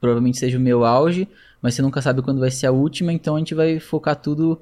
provavelmente 0.00 0.38
seja 0.38 0.58
o 0.58 0.60
meu 0.60 0.84
auge, 0.84 1.28
mas 1.60 1.74
você 1.74 1.82
nunca 1.82 2.02
sabe 2.02 2.22
quando 2.22 2.40
vai 2.40 2.50
ser 2.50 2.66
a 2.66 2.72
última, 2.72 3.12
então 3.12 3.36
a 3.36 3.38
gente 3.38 3.54
vai 3.54 3.78
focar 3.80 4.16
tudo 4.16 4.60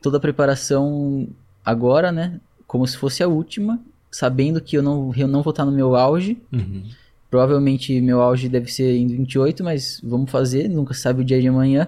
toda 0.00 0.18
a 0.18 0.20
preparação 0.20 1.28
agora, 1.64 2.12
né, 2.12 2.40
como 2.66 2.86
se 2.86 2.96
fosse 2.96 3.22
a 3.22 3.28
última, 3.28 3.80
sabendo 4.10 4.60
que 4.60 4.76
eu 4.76 4.82
não 4.82 5.12
eu 5.16 5.28
não 5.28 5.42
vou 5.42 5.50
estar 5.50 5.64
no 5.64 5.72
meu 5.72 5.96
auge. 5.96 6.38
Uhum 6.52 6.84
Provavelmente 7.30 8.00
meu 8.00 8.22
auge 8.22 8.48
deve 8.48 8.72
ser 8.72 8.96
em 8.96 9.06
28, 9.06 9.62
mas 9.62 10.00
vamos 10.02 10.30
fazer, 10.30 10.68
nunca 10.68 10.94
sabe 10.94 11.20
o 11.20 11.24
dia 11.24 11.40
de 11.40 11.48
amanhã. 11.48 11.86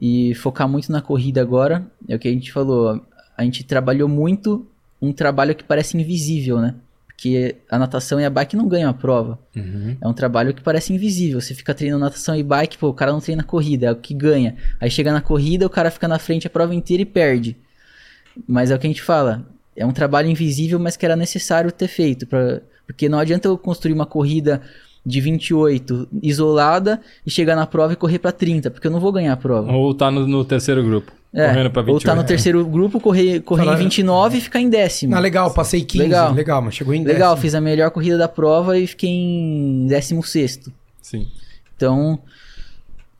E 0.00 0.34
focar 0.36 0.68
muito 0.68 0.92
na 0.92 1.02
corrida 1.02 1.42
agora. 1.42 1.84
É 2.08 2.14
o 2.14 2.18
que 2.18 2.28
a 2.28 2.30
gente 2.30 2.52
falou. 2.52 3.04
A 3.36 3.44
gente 3.44 3.64
trabalhou 3.64 4.08
muito 4.08 4.66
um 5.02 5.12
trabalho 5.12 5.54
que 5.54 5.64
parece 5.64 5.98
invisível, 5.98 6.60
né? 6.60 6.74
Porque 7.20 7.56
a 7.68 7.78
natação 7.78 8.18
e 8.18 8.24
a 8.24 8.30
bike 8.30 8.56
não 8.56 8.66
ganham 8.66 8.88
a 8.88 8.94
prova. 8.94 9.38
Uhum. 9.54 9.94
É 10.00 10.08
um 10.08 10.14
trabalho 10.14 10.54
que 10.54 10.62
parece 10.62 10.94
invisível. 10.94 11.38
Você 11.38 11.54
fica 11.54 11.74
treinando 11.74 12.02
natação 12.02 12.34
e 12.34 12.42
bike, 12.42 12.78
pô, 12.78 12.88
o 12.88 12.94
cara 12.94 13.12
não 13.12 13.20
treina 13.20 13.42
corrida, 13.42 13.88
é 13.88 13.92
o 13.92 13.96
que 13.96 14.14
ganha. 14.14 14.56
Aí 14.80 14.90
chega 14.90 15.12
na 15.12 15.20
corrida, 15.20 15.66
o 15.66 15.70
cara 15.70 15.90
fica 15.90 16.08
na 16.08 16.18
frente 16.18 16.46
a 16.46 16.50
prova 16.50 16.74
inteira 16.74 17.02
e 17.02 17.04
perde. 17.04 17.58
Mas 18.48 18.70
é 18.70 18.74
o 18.74 18.78
que 18.78 18.86
a 18.86 18.90
gente 18.90 19.02
fala. 19.02 19.46
É 19.76 19.84
um 19.84 19.92
trabalho 19.92 20.30
invisível, 20.30 20.78
mas 20.78 20.96
que 20.96 21.04
era 21.04 21.14
necessário 21.14 21.70
ter 21.70 21.88
feito 21.88 22.26
para 22.26 22.62
porque 22.86 23.08
não 23.08 23.20
adianta 23.20 23.46
eu 23.46 23.56
construir 23.56 23.92
uma 23.92 24.06
corrida 24.06 24.62
de 25.04 25.20
28 25.20 26.08
isolada 26.22 27.00
e 27.24 27.30
chegar 27.30 27.56
na 27.56 27.66
prova 27.66 27.94
e 27.94 27.96
correr 27.96 28.18
para 28.18 28.32
30, 28.32 28.70
porque 28.70 28.86
eu 28.86 28.90
não 28.90 29.00
vou 29.00 29.12
ganhar 29.12 29.32
a 29.32 29.36
prova. 29.36 29.72
Ou 29.72 29.94
tá 29.94 30.10
no, 30.10 30.26
no 30.26 30.44
terceiro 30.44 30.82
grupo. 30.82 31.12
É, 31.32 31.48
correndo 31.48 31.70
pra 31.70 31.82
28. 31.82 31.94
Ou 31.94 32.00
tá 32.00 32.20
no 32.20 32.26
terceiro 32.26 32.64
grupo, 32.66 33.00
correr, 33.00 33.40
correr 33.40 33.66
em 33.66 33.76
29 33.76 34.38
e 34.38 34.40
ficar 34.40 34.60
em 34.60 34.68
décimo. 34.68 35.14
Ah, 35.14 35.20
legal, 35.20 35.52
passei 35.52 35.82
15. 35.82 36.04
Legal, 36.04 36.32
legal 36.32 36.62
mas 36.62 36.74
chegou 36.74 36.92
em 36.92 37.02
décimo. 37.02 37.12
Legal, 37.12 37.36
fiz 37.36 37.54
a 37.54 37.60
melhor 37.60 37.90
corrida 37.90 38.18
da 38.18 38.28
prova 38.28 38.76
e 38.78 38.86
fiquei 38.86 39.10
em 39.10 39.86
décimo 39.86 40.22
sexto. 40.24 40.72
Sim. 41.00 41.28
Então, 41.76 42.18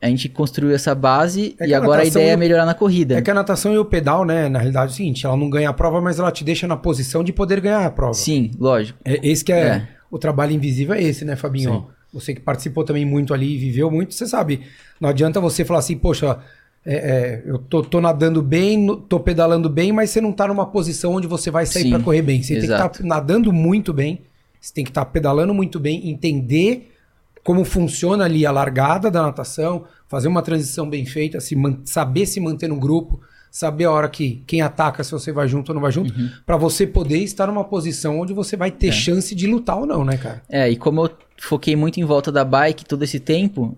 a 0.02 0.08
gente 0.08 0.28
construiu 0.28 0.74
essa 0.74 0.94
base 0.94 1.54
é 1.60 1.68
e 1.68 1.74
agora 1.74 2.00
a, 2.00 2.04
a 2.04 2.06
ideia 2.06 2.32
é 2.32 2.36
melhorar 2.36 2.66
na 2.66 2.74
corrida. 2.74 3.16
É 3.16 3.22
que 3.22 3.30
a 3.30 3.34
natação 3.34 3.72
e 3.72 3.78
o 3.78 3.84
pedal, 3.84 4.24
né, 4.24 4.48
na 4.48 4.58
realidade 4.58 4.90
é 4.90 4.94
o 4.94 4.96
seguinte, 4.96 5.24
ela 5.24 5.36
não 5.36 5.48
ganha 5.48 5.70
a 5.70 5.72
prova, 5.72 6.00
mas 6.00 6.18
ela 6.18 6.32
te 6.32 6.42
deixa 6.42 6.66
na 6.66 6.76
posição 6.76 7.22
de 7.22 7.32
poder 7.32 7.60
ganhar 7.60 7.86
a 7.86 7.90
prova. 7.90 8.14
Sim, 8.14 8.50
lógico. 8.58 8.98
É, 9.04 9.20
esse 9.26 9.44
que 9.44 9.52
é, 9.52 9.60
é. 9.60 9.88
O 10.10 10.18
trabalho 10.18 10.52
invisível 10.52 10.94
é 10.94 11.02
esse, 11.02 11.24
né, 11.24 11.36
Fabinho? 11.36 11.72
Sim. 11.72 11.84
Você 12.12 12.34
que 12.34 12.40
participou 12.40 12.84
também 12.84 13.04
muito 13.04 13.32
ali, 13.32 13.56
viveu 13.56 13.90
muito, 13.90 14.14
você 14.14 14.26
sabe, 14.26 14.62
não 15.00 15.08
adianta 15.08 15.40
você 15.40 15.64
falar 15.64 15.78
assim, 15.78 15.96
poxa, 15.96 16.38
é, 16.84 16.94
é, 16.94 17.42
eu 17.44 17.58
tô, 17.58 17.82
tô, 17.82 18.00
nadando 18.00 18.42
bem, 18.42 18.86
tô 19.08 19.20
pedalando 19.20 19.68
bem, 19.68 19.92
mas 19.92 20.10
você 20.10 20.20
não 20.20 20.32
tá 20.32 20.48
numa 20.48 20.66
posição 20.66 21.14
onde 21.14 21.26
você 21.26 21.50
vai 21.50 21.66
sair 21.66 21.90
para 21.90 22.02
correr 22.02 22.22
bem. 22.22 22.42
Você 22.42 22.54
exato. 22.54 22.60
tem 22.60 22.68
que 22.68 22.74
estar 22.74 22.88
tá 22.88 23.04
nadando 23.06 23.52
muito 23.52 23.92
bem, 23.92 24.22
você 24.60 24.72
tem 24.72 24.84
que 24.84 24.90
estar 24.90 25.04
tá 25.04 25.10
pedalando 25.10 25.54
muito 25.54 25.78
bem, 25.78 26.08
entender 26.10 26.90
como 27.44 27.64
funciona 27.64 28.24
ali 28.24 28.44
a 28.44 28.50
largada 28.50 29.10
da 29.10 29.22
natação, 29.22 29.84
fazer 30.08 30.28
uma 30.28 30.42
transição 30.42 30.88
bem 30.88 31.06
feita, 31.06 31.40
se 31.40 31.56
saber 31.84 32.26
se 32.26 32.40
manter 32.40 32.68
no 32.68 32.76
grupo, 32.76 33.20
saber 33.50 33.84
a 33.84 33.90
hora 33.90 34.08
que 34.08 34.42
quem 34.46 34.62
ataca, 34.62 35.02
se 35.02 35.10
você 35.10 35.32
vai 35.32 35.48
junto 35.48 35.70
ou 35.70 35.74
não 35.74 35.82
vai 35.82 35.90
junto, 35.90 36.14
uhum. 36.14 36.30
para 36.46 36.56
você 36.56 36.86
poder 36.86 37.18
estar 37.18 37.46
numa 37.48 37.64
posição 37.64 38.20
onde 38.20 38.32
você 38.32 38.56
vai 38.56 38.70
ter 38.70 38.88
é. 38.88 38.92
chance 38.92 39.34
de 39.34 39.46
lutar 39.46 39.78
ou 39.78 39.86
não, 39.86 40.04
né, 40.04 40.16
cara? 40.16 40.42
É, 40.48 40.70
e 40.70 40.76
como 40.76 41.04
eu 41.04 41.10
foquei 41.38 41.74
muito 41.74 41.98
em 41.98 42.04
volta 42.04 42.30
da 42.30 42.44
bike 42.44 42.84
todo 42.84 43.02
esse 43.02 43.18
tempo, 43.18 43.76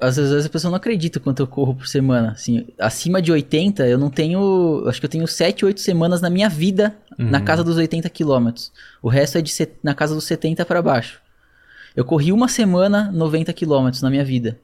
às 0.00 0.16
vezes 0.16 0.44
a 0.44 0.48
pessoa 0.48 0.70
não 0.70 0.76
acredita 0.76 1.20
quanto 1.20 1.40
eu 1.40 1.46
corro 1.46 1.74
por 1.74 1.86
semana. 1.86 2.32
Assim, 2.32 2.66
acima 2.78 3.22
de 3.22 3.30
80, 3.30 3.86
eu 3.86 3.96
não 3.96 4.10
tenho. 4.10 4.84
Acho 4.88 4.98
que 4.98 5.06
eu 5.06 5.10
tenho 5.10 5.26
7, 5.28 5.64
8 5.64 5.80
semanas 5.80 6.20
na 6.20 6.28
minha 6.28 6.48
vida 6.48 6.96
uhum. 7.16 7.30
na 7.30 7.40
casa 7.40 7.62
dos 7.62 7.76
80 7.76 8.10
quilômetros. 8.10 8.72
O 9.00 9.08
resto 9.08 9.38
é 9.38 9.42
de 9.42 9.52
na 9.82 9.94
casa 9.94 10.14
dos 10.14 10.24
70 10.24 10.64
para 10.64 10.82
baixo. 10.82 11.20
Eu 11.94 12.04
corri 12.04 12.32
uma 12.32 12.48
semana 12.48 13.10
90 13.12 13.52
quilômetros 13.52 14.02
na 14.02 14.10
minha 14.10 14.24
vida. 14.24 14.58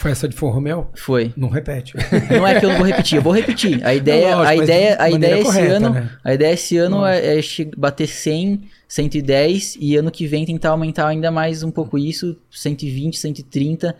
Foi 0.00 0.12
essa 0.12 0.26
de 0.26 0.34
Forromel? 0.34 0.90
Foi. 0.94 1.30
Não 1.36 1.50
repete. 1.50 1.92
Não 2.34 2.46
é 2.46 2.58
que 2.58 2.64
eu 2.64 2.70
não 2.70 2.78
vou 2.78 2.86
repetir, 2.86 3.16
eu 3.18 3.22
vou 3.22 3.34
repetir. 3.34 3.84
A 3.86 3.94
ideia, 3.94 4.34
lógico, 4.34 4.48
a 4.60 4.64
ideia, 4.64 4.96
de 4.96 5.02
a 5.02 5.10
ideia 5.10 5.34
esse 5.34 5.42
correta, 5.44 5.74
ano, 5.76 5.90
né? 5.90 6.10
a 6.24 6.32
ideia 6.34 6.52
esse 6.54 6.76
ano 6.78 7.04
é, 7.04 7.38
é 7.38 7.42
bater 7.76 8.06
100, 8.08 8.62
110 8.88 9.76
e 9.78 9.96
ano 9.96 10.10
que 10.10 10.26
vem 10.26 10.46
tentar 10.46 10.70
aumentar 10.70 11.06
ainda 11.06 11.30
mais 11.30 11.62
um 11.62 11.70
pouco 11.70 11.98
isso, 11.98 12.34
120, 12.50 13.18
130 13.18 13.94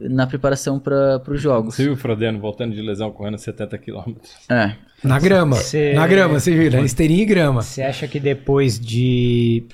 na 0.00 0.28
preparação 0.28 0.78
para 0.78 1.20
os 1.26 1.40
jogos. 1.42 1.74
Você 1.74 1.82
viu 1.82 1.94
o 1.94 1.96
Frodeno 1.96 2.38
voltando 2.38 2.72
de 2.72 2.80
lesão 2.80 3.10
correndo 3.10 3.36
70 3.36 3.78
km? 3.78 4.12
É. 4.48 4.76
Na 5.02 5.18
grama. 5.18 5.56
Cê- 5.56 5.92
Na 5.92 6.06
grama, 6.06 6.38
você 6.38 6.56
viu? 6.56 6.70
Na 6.70 6.82
esteirinha 6.82 7.22
e 7.22 7.26
grama. 7.26 7.62
Você 7.62 7.82
acha 7.82 8.06
que 8.06 8.20
depois 8.20 8.78
de 8.78 9.64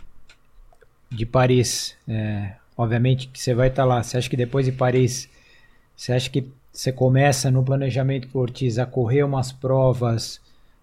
de 1.10 1.26
Paris, 1.26 1.94
é, 2.08 2.52
obviamente 2.76 3.28
que 3.28 3.38
você 3.40 3.54
vai 3.54 3.68
estar 3.68 3.84
lá, 3.84 4.02
você 4.02 4.18
acha 4.18 4.28
que 4.30 4.36
depois 4.36 4.66
de 4.66 4.72
Paris, 4.72 5.28
você 5.96 6.12
acha 6.12 6.28
que 6.30 6.46
você 6.72 6.92
começa 6.92 7.50
no 7.50 7.62
planejamento 7.64 8.28
com 8.28 8.38
o 8.38 8.42
Ortiz 8.42 8.78
a 8.78 8.84
correr 8.86 9.22
umas 9.22 9.50
provas, 9.50 10.40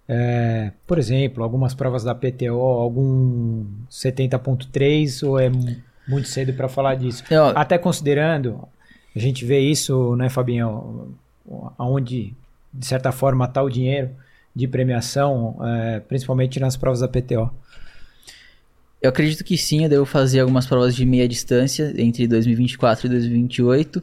é, 0.07 0.71
por 0.87 0.97
exemplo, 0.97 1.43
algumas 1.43 1.73
provas 1.73 2.03
da 2.03 2.15
PTO, 2.15 2.59
algum 2.59 3.65
70.3 3.89 5.23
ou 5.23 5.39
é 5.39 5.49
mu- 5.49 5.75
muito 6.07 6.27
cedo 6.27 6.53
para 6.53 6.67
falar 6.67 6.95
disso? 6.95 7.23
Ó, 7.31 7.53
Até 7.55 7.77
considerando, 7.77 8.67
a 9.15 9.19
gente 9.19 9.45
vê 9.45 9.59
isso, 9.59 10.15
né, 10.15 10.29
Fabinho, 10.29 11.15
aonde 11.77 12.33
de 12.73 12.85
certa 12.85 13.11
forma 13.11 13.45
está 13.45 13.61
o 13.61 13.69
dinheiro 13.69 14.09
de 14.55 14.67
premiação, 14.67 15.55
é, 15.63 15.99
principalmente 15.99 16.59
nas 16.59 16.75
provas 16.75 16.99
da 17.01 17.07
PTO. 17.07 17.49
Eu 19.03 19.09
acredito 19.09 19.43
que 19.43 19.57
sim, 19.57 19.83
eu 19.83 19.89
devo 19.89 20.05
fazer 20.05 20.39
algumas 20.39 20.65
provas 20.65 20.95
de 20.95 21.05
meia 21.05 21.27
distância 21.27 21.93
entre 21.97 22.25
2024 22.25 23.05
e 23.05 23.09
2028. 23.09 24.01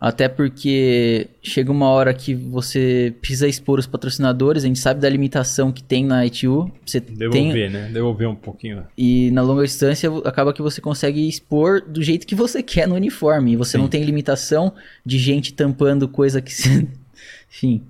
Até 0.00 0.30
porque 0.30 1.28
chega 1.42 1.70
uma 1.70 1.90
hora 1.90 2.14
que 2.14 2.34
você 2.34 3.14
precisa 3.20 3.46
expor 3.46 3.78
os 3.78 3.86
patrocinadores, 3.86 4.64
a 4.64 4.66
gente 4.66 4.78
sabe 4.78 4.98
da 4.98 5.10
limitação 5.10 5.70
que 5.70 5.82
tem 5.82 6.06
na 6.06 6.24
ITU. 6.24 6.72
Você 6.86 7.02
tem, 7.02 7.14
Devolver, 7.16 7.70
né? 7.70 7.90
Devolver 7.92 8.30
um 8.30 8.34
pouquinho. 8.34 8.82
e 8.96 9.30
na 9.30 9.42
longa 9.42 9.62
distância 9.62 10.10
acaba 10.24 10.54
que 10.54 10.62
você 10.62 10.80
consegue 10.80 11.28
expor 11.28 11.82
do 11.82 12.02
jeito 12.02 12.26
que 12.26 12.34
você 12.34 12.62
quer 12.62 12.88
no 12.88 12.94
uniforme. 12.94 13.52
E 13.52 13.56
você 13.56 13.76
não 13.76 13.88
tem 13.88 14.02
limitação 14.02 14.72
de 15.04 15.18
gente 15.18 15.52
tampando 15.52 16.08
coisa 16.08 16.40
que 16.40 16.54
você. 16.54 16.88
Enfim. 17.52 17.82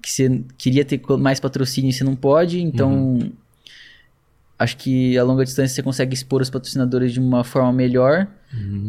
Que 0.00 0.08
você 0.08 0.40
queria 0.56 0.84
ter 0.84 1.00
mais 1.18 1.40
patrocínio 1.40 1.90
e 1.90 1.92
você 1.92 2.04
não 2.04 2.14
pode. 2.14 2.62
Então. 2.62 3.18
Acho 4.58 4.76
que 4.78 5.18
a 5.18 5.22
longa 5.22 5.44
distância 5.44 5.74
você 5.74 5.82
consegue 5.82 6.14
expor 6.14 6.40
os 6.40 6.48
patrocinadores 6.48 7.12
de 7.12 7.20
uma 7.20 7.44
forma 7.44 7.72
melhor. 7.72 8.26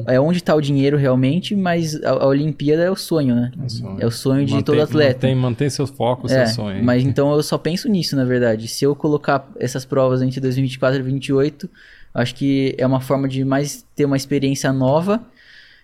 É 0.06 0.18
onde 0.18 0.38
está 0.38 0.56
o 0.56 0.62
dinheiro 0.62 0.96
realmente, 0.96 1.54
mas 1.54 2.02
a, 2.02 2.12
a 2.12 2.28
Olimpíada 2.28 2.84
é 2.84 2.90
o 2.92 2.96
sonho, 2.96 3.36
né? 3.36 3.52
sonho. 3.68 3.98
É 4.00 4.06
o 4.06 4.12
sonho 4.12 4.46
de 4.46 4.54
Mantém- 4.54 4.64
todo 4.64 4.82
atleta. 4.82 5.28
Mantém, 5.28 5.36
mantém 5.36 5.70
seus 5.70 5.90
focos, 5.90 6.32
É, 6.32 6.46
seu 6.46 6.56
sonho. 6.64 6.78
hein? 6.78 6.84
mas 6.84 7.04
então 7.04 7.34
eu 7.34 7.44
só 7.44 7.58
penso 7.58 7.90
nisso, 7.90 8.16
na 8.16 8.24
verdade. 8.24 8.66
Se 8.70 8.86
eu 8.86 8.96
colocar 8.96 9.46
essas 9.60 9.84
provas 9.84 10.22
entre 10.22 10.40
2024 10.40 10.96
e 11.00 11.04
2028, 11.04 11.70
acho 12.14 12.34
que 12.36 12.74
é 12.78 12.88
uma 12.88 13.02
forma 13.02 13.28
de 13.28 13.44
mais 13.44 13.86
ter 13.94 14.06
uma 14.06 14.16
experiência 14.16 14.72
nova 14.72 15.22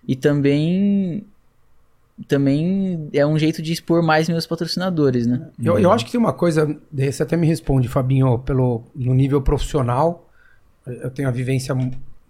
e 0.07 0.15
também 0.15 1.25
também 2.27 3.09
é 3.11 3.25
um 3.25 3.37
jeito 3.37 3.61
de 3.61 3.73
expor 3.73 4.03
mais 4.03 4.29
meus 4.29 4.45
patrocinadores, 4.45 5.25
né? 5.25 5.49
Eu, 5.61 5.79
eu 5.79 5.91
acho 5.91 6.05
que 6.05 6.11
tem 6.11 6.19
uma 6.19 6.33
coisa, 6.33 6.77
você 6.91 7.23
até 7.23 7.35
me 7.35 7.47
responde, 7.47 7.87
Fabinho, 7.87 8.37
pelo, 8.39 8.83
no 8.95 9.13
nível 9.13 9.41
profissional. 9.41 10.29
Eu 10.85 11.09
tenho 11.09 11.27
a 11.27 11.31
vivência 11.31 11.75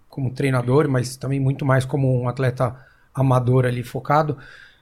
como 0.08 0.30
treinador, 0.30 0.88
mas 0.88 1.16
também 1.16 1.38
muito 1.38 1.64
mais 1.64 1.84
como 1.84 2.22
um 2.22 2.28
atleta 2.28 2.76
amador 3.14 3.66
ali 3.66 3.82
focado. 3.82 4.38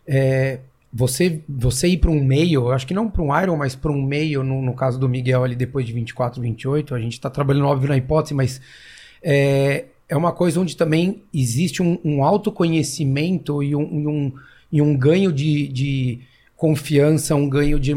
É, 0.07 0.61
você, 0.93 1.43
você 1.49 1.89
ir 1.89 1.97
para 1.97 2.11
um 2.11 2.23
meio, 2.23 2.63
eu 2.63 2.73
acho 2.73 2.87
que 2.87 2.95
não 2.95 3.09
para 3.09 3.23
um 3.23 3.43
Iron, 3.43 3.57
mas 3.57 3.75
para 3.75 3.91
um 3.91 4.03
meio, 4.03 4.43
no, 4.43 4.61
no 4.61 4.75
caso 4.75 5.01
do 5.01 5.09
Miguel 5.09 5.43
ali 5.43 5.57
depois 5.57 5.87
de 5.87 5.93
24, 5.93 6.41
28, 6.41 6.95
a 6.95 7.01
gente 7.01 7.15
está 7.15 7.31
trabalhando 7.31 7.67
óbvio 7.67 7.89
na 7.89 7.97
hipótese, 7.97 8.35
mas 8.35 8.61
é, 9.23 9.87
é 10.09 10.17
uma 10.17 10.33
coisa 10.33 10.61
onde 10.61 10.77
também 10.77 11.23
existe 11.33 11.83
um, 11.83 11.99
um 12.05 12.23
autoconhecimento 12.23 13.63
e 13.63 13.75
um, 13.75 14.01
e 14.01 14.07
um, 14.07 14.33
e 14.73 14.81
um 14.81 14.97
ganho 14.97 15.31
de, 15.31 15.69
de 15.69 16.21
confiança, 16.57 17.35
um 17.35 17.49
ganho 17.49 17.79
de, 17.79 17.93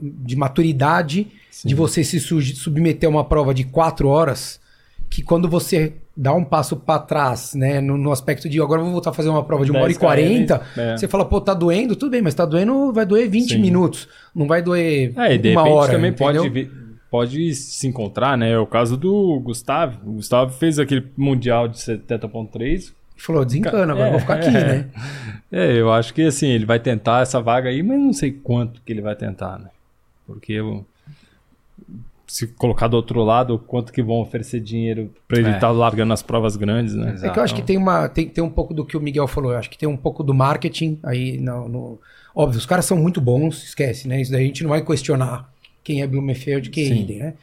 de 0.00 0.36
maturidade 0.36 1.26
de 1.64 1.74
você 1.74 2.02
se 2.04 2.18
su- 2.20 2.42
submeter 2.42 3.08
a 3.08 3.10
uma 3.10 3.24
prova 3.24 3.54
de 3.54 3.64
quatro 3.64 4.08
horas, 4.08 4.60
que 5.08 5.22
quando 5.22 5.48
você 5.48 5.94
dá 6.16 6.34
um 6.34 6.44
passo 6.44 6.76
para 6.76 6.98
trás, 7.00 7.54
né, 7.54 7.80
no, 7.80 7.96
no 7.96 8.10
aspecto 8.12 8.48
de 8.48 8.60
agora 8.60 8.80
eu 8.80 8.84
vou 8.84 8.92
voltar 8.94 9.10
a 9.10 9.12
fazer 9.14 9.28
uma 9.28 9.44
prova 9.44 9.64
de 9.64 9.70
uma 9.70 9.80
hora 9.80 9.90
e 9.90 9.94
10 9.94 9.98
km, 9.98 10.04
quarenta, 10.04 10.62
é. 10.76 10.96
você 10.96 11.06
fala, 11.08 11.24
pô, 11.24 11.40
tá 11.40 11.54
doendo? 11.54 11.94
Tudo 11.96 12.10
bem, 12.10 12.20
mas 12.20 12.34
tá 12.34 12.44
doendo, 12.44 12.92
vai 12.92 13.06
doer 13.06 13.30
20 13.30 13.54
Sim. 13.54 13.58
minutos, 13.60 14.08
não 14.34 14.46
vai 14.46 14.60
doer 14.60 15.12
É, 15.16 15.34
e 15.34 15.38
de 15.38 15.50
uma 15.50 15.62
repente 15.62 15.76
hora, 15.76 15.92
também 15.92 16.10
entendeu? 16.10 16.42
pode, 16.42 16.70
pode 17.10 17.54
se 17.54 17.86
encontrar, 17.86 18.36
né? 18.36 18.50
É 18.52 18.58
o 18.58 18.66
caso 18.66 18.96
do 18.96 19.38
Gustavo. 19.40 20.00
O 20.10 20.14
Gustavo 20.14 20.50
fez 20.52 20.78
aquele 20.78 21.06
Mundial 21.16 21.68
de 21.68 21.78
70.3. 21.78 22.92
Falou, 23.24 23.44
desencana, 23.44 23.92
agora 23.92 24.06
É, 24.06 24.08
eu 24.08 24.12
vou 24.12 24.20
ficar 24.20 24.34
aqui, 24.34 24.48
é. 24.48 24.50
né? 24.52 24.88
É, 25.54 25.70
eu 25.78 25.92
acho 25.92 26.14
que 26.14 26.22
assim, 26.22 26.46
ele 26.48 26.64
vai 26.64 26.80
tentar 26.80 27.20
essa 27.20 27.38
vaga 27.38 27.68
aí, 27.68 27.82
mas 27.82 28.00
não 28.00 28.12
sei 28.14 28.32
quanto 28.32 28.80
que 28.80 28.90
ele 28.90 29.02
vai 29.02 29.14
tentar, 29.14 29.58
né? 29.58 29.68
Porque 30.26 30.58
se 32.26 32.46
colocar 32.46 32.88
do 32.88 32.96
outro 32.96 33.22
lado, 33.22 33.58
quanto 33.58 33.92
que 33.92 34.02
vão 34.02 34.16
oferecer 34.20 34.60
dinheiro 34.60 35.10
pra 35.28 35.38
ele 35.38 35.48
É. 35.50 35.54
estar 35.54 35.70
largando 35.70 36.12
as 36.14 36.22
provas 36.22 36.56
grandes, 36.56 36.94
né? 36.94 37.14
É 37.22 37.28
que 37.28 37.38
eu 37.38 37.42
acho 37.42 37.54
que 37.54 37.60
tem 37.60 37.76
uma 37.76 38.08
tem, 38.08 38.26
tem 38.28 38.42
um 38.42 38.48
pouco 38.48 38.72
do 38.72 38.84
que 38.86 38.96
o 38.96 39.00
Miguel 39.00 39.28
falou. 39.28 39.52
Eu 39.52 39.58
acho 39.58 39.68
que 39.68 39.76
tem 39.76 39.86
um 39.88 39.96
pouco 39.96 40.22
do 40.24 40.32
marketing 40.32 40.98
aí 41.02 41.36
no, 41.38 41.68
no- 41.68 42.00
óbvio. 42.34 42.58
Os 42.58 42.64
caras 42.64 42.86
são 42.86 42.96
muito 42.96 43.20
bons, 43.20 43.62
esquece, 43.64 44.08
né? 44.08 44.22
Isso 44.22 44.32
daí 44.32 44.44
a 44.44 44.46
gente 44.46 44.62
não 44.62 44.70
vai 44.70 44.82
questionar 44.82 45.52
quem 45.84 46.00
é 46.00 46.06
Blumenfeld, 46.06 46.70
quem 46.70 46.84
é. 46.90 46.94
Iden, 46.96 47.18
né? 47.18 47.34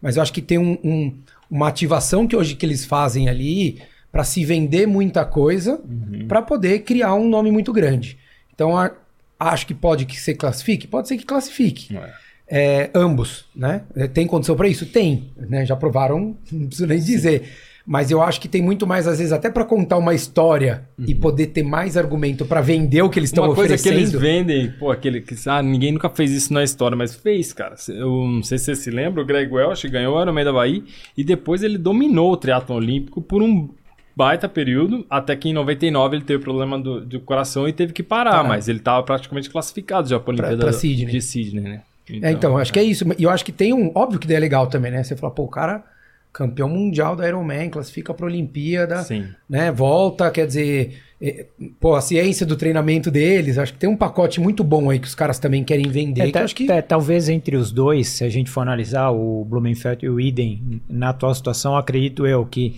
Mas 0.00 0.16
eu 0.16 0.22
acho 0.22 0.32
que 0.32 0.40
tem 0.40 0.56
um- 0.56 0.78
um- 0.82 1.14
uma 1.50 1.68
ativação 1.68 2.26
que 2.26 2.34
hoje 2.34 2.54
que 2.54 2.64
eles 2.64 2.86
fazem 2.86 3.28
ali 3.28 3.82
para 4.10 4.24
se 4.24 4.44
vender 4.44 4.86
muita 4.86 5.24
coisa, 5.24 5.80
para 6.26 6.42
poder 6.42 6.80
criar 6.80 7.14
um 7.14 7.28
nome 7.28 7.50
muito 7.50 7.72
grande. 7.72 8.18
Então 8.54 8.76
a- 8.76 8.92
acho 9.38 9.66
que 9.66 9.74
pode 9.74 10.04
que 10.06 10.18
se 10.20 10.34
classifique, 10.34 10.86
pode 10.86 11.08
ser 11.08 11.16
que 11.16 11.24
classifique. 11.24 11.96
É. 11.96 12.28
É, 12.50 12.90
ambos, 12.94 13.44
né? 13.54 13.82
É, 13.94 14.06
Tem 14.08 14.26
condição 14.26 14.56
para 14.56 14.68
isso? 14.68 14.86
Tem, 14.86 15.30
né? 15.36 15.66
Já 15.66 15.76
provaram, 15.76 16.34
não 16.50 16.66
preciso 16.66 16.86
nem 16.88 16.98
dizer. 16.98 17.42
Mas 17.90 18.10
eu 18.10 18.20
acho 18.22 18.38
que 18.40 18.48
tem 18.48 18.60
muito 18.60 18.86
mais, 18.86 19.06
às 19.06 19.16
vezes, 19.18 19.32
até 19.32 19.48
para 19.50 19.64
contar 19.64 19.96
uma 19.96 20.14
história 20.14 20.82
e 21.06 21.14
poder 21.14 21.46
ter 21.48 21.62
mais 21.62 21.96
argumento 21.96 22.44
para 22.44 22.60
vender 22.60 23.00
o 23.00 23.08
que 23.08 23.18
eles 23.18 23.30
estão 23.30 23.44
Uma 23.44 23.54
coisa 23.54 23.74
que 23.76 23.80
oferecendo. 23.80 23.98
eles 23.98 24.12
vendem, 24.20 24.70
pô, 24.78 24.90
aquele 24.90 25.22
que 25.22 25.34
ah, 25.46 25.62
ninguém 25.62 25.92
nunca 25.92 26.10
fez 26.10 26.30
isso 26.30 26.52
na 26.52 26.62
história, 26.62 26.94
mas 26.94 27.14
fez, 27.14 27.52
cara. 27.54 27.76
Eu 27.88 28.10
não 28.26 28.42
sei 28.42 28.58
se 28.58 28.66
você 28.66 28.76
se 28.76 28.90
lembra, 28.90 29.22
o 29.22 29.24
Greg 29.26 29.50
Welch 29.50 29.88
ganhou 29.88 30.16
o 30.18 30.20
Ironman 30.22 30.44
da 30.44 30.52
Bahia 30.52 30.82
e 31.16 31.24
depois 31.24 31.62
ele 31.62 31.78
dominou 31.78 32.30
o 32.32 32.36
triatlo 32.36 32.76
olímpico 32.76 33.22
por 33.22 33.42
um 33.42 33.70
baita 34.18 34.48
período, 34.48 35.06
até 35.08 35.36
que 35.36 35.48
em 35.48 35.52
99 35.52 36.16
ele 36.16 36.24
teve 36.24 36.42
problema 36.42 36.76
do, 36.76 37.00
do 37.00 37.20
coração 37.20 37.68
e 37.68 37.72
teve 37.72 37.92
que 37.92 38.02
parar, 38.02 38.32
Parar. 38.32 38.48
mas 38.48 38.66
ele 38.68 38.80
tava 38.80 39.00
praticamente 39.04 39.48
classificado 39.48 40.08
já 40.08 40.18
para 40.18 40.32
a 40.32 40.34
Olimpíada 40.34 40.70
de 40.72 41.20
Sydney, 41.22 41.62
né? 41.62 41.82
É, 42.22 42.32
então, 42.32 42.58
acho 42.58 42.72
que 42.72 42.80
é 42.80 42.82
isso. 42.82 43.04
E 43.16 43.22
eu 43.22 43.30
acho 43.30 43.44
que 43.44 43.52
tem 43.52 43.72
um. 43.72 43.92
Óbvio 43.94 44.18
que 44.18 44.26
daí 44.26 44.36
é 44.36 44.40
legal 44.40 44.66
também, 44.66 44.90
né? 44.90 45.04
Você 45.04 45.14
fala, 45.14 45.32
pô, 45.32 45.44
o 45.44 45.48
cara, 45.48 45.84
campeão 46.32 46.68
mundial 46.68 47.14
da 47.14 47.28
Ironman, 47.28 47.70
classifica 47.70 48.12
pra 48.12 48.26
Olimpíada, 48.26 49.02
Sim. 49.04 49.28
né? 49.48 49.70
Volta, 49.70 50.30
quer 50.32 50.46
dizer. 50.48 50.98
é, 51.22 51.44
pô, 51.78 51.94
a 51.94 52.00
ciência 52.00 52.44
do 52.46 52.56
treinamento 52.56 53.10
deles, 53.10 53.56
acho 53.58 53.74
que 53.74 53.78
tem 53.78 53.88
um 53.90 53.96
pacote 53.96 54.40
muito 54.40 54.64
bom 54.64 54.88
aí 54.90 54.98
que 54.98 55.06
os 55.06 55.14
caras 55.14 55.38
também 55.38 55.62
querem 55.62 55.86
vender. 55.88 56.22
É, 56.22 56.32
que 56.32 56.38
acho 56.38 56.56
que. 56.56 56.66
ta- 56.66 56.82
talvez 56.82 57.28
entre 57.28 57.54
os 57.56 57.70
dois, 57.70 58.08
se 58.08 58.24
a 58.24 58.28
gente 58.28 58.50
for 58.50 58.62
analisar 58.62 59.10
o 59.10 59.44
Blumenfeld 59.44 60.04
e 60.04 60.08
o 60.08 60.18
Iden, 60.18 60.80
na 60.88 61.10
atual 61.10 61.32
situação, 61.34 61.76
acredito 61.76 62.26
eu 62.26 62.44
que 62.46 62.74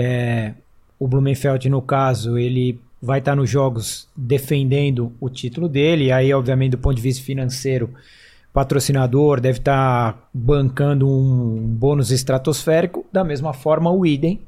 é, 0.00 0.54
o 0.98 1.06
Blumenfeld, 1.06 1.68
no 1.68 1.82
caso, 1.82 2.38
ele 2.38 2.80
vai 3.02 3.18
estar 3.18 3.36
nos 3.36 3.48
jogos 3.48 4.08
defendendo 4.16 5.12
o 5.20 5.28
título 5.28 5.68
dele, 5.68 6.06
e 6.06 6.12
aí, 6.12 6.32
obviamente, 6.32 6.72
do 6.72 6.78
ponto 6.78 6.96
de 6.96 7.02
vista 7.02 7.22
financeiro, 7.22 7.90
patrocinador 8.52 9.40
deve 9.40 9.58
estar 9.58 10.28
bancando 10.32 11.08
um 11.08 11.56
bônus 11.56 12.10
estratosférico, 12.10 13.06
da 13.12 13.22
mesma 13.22 13.52
forma 13.52 13.90
o 13.90 14.04
Iden 14.04 14.40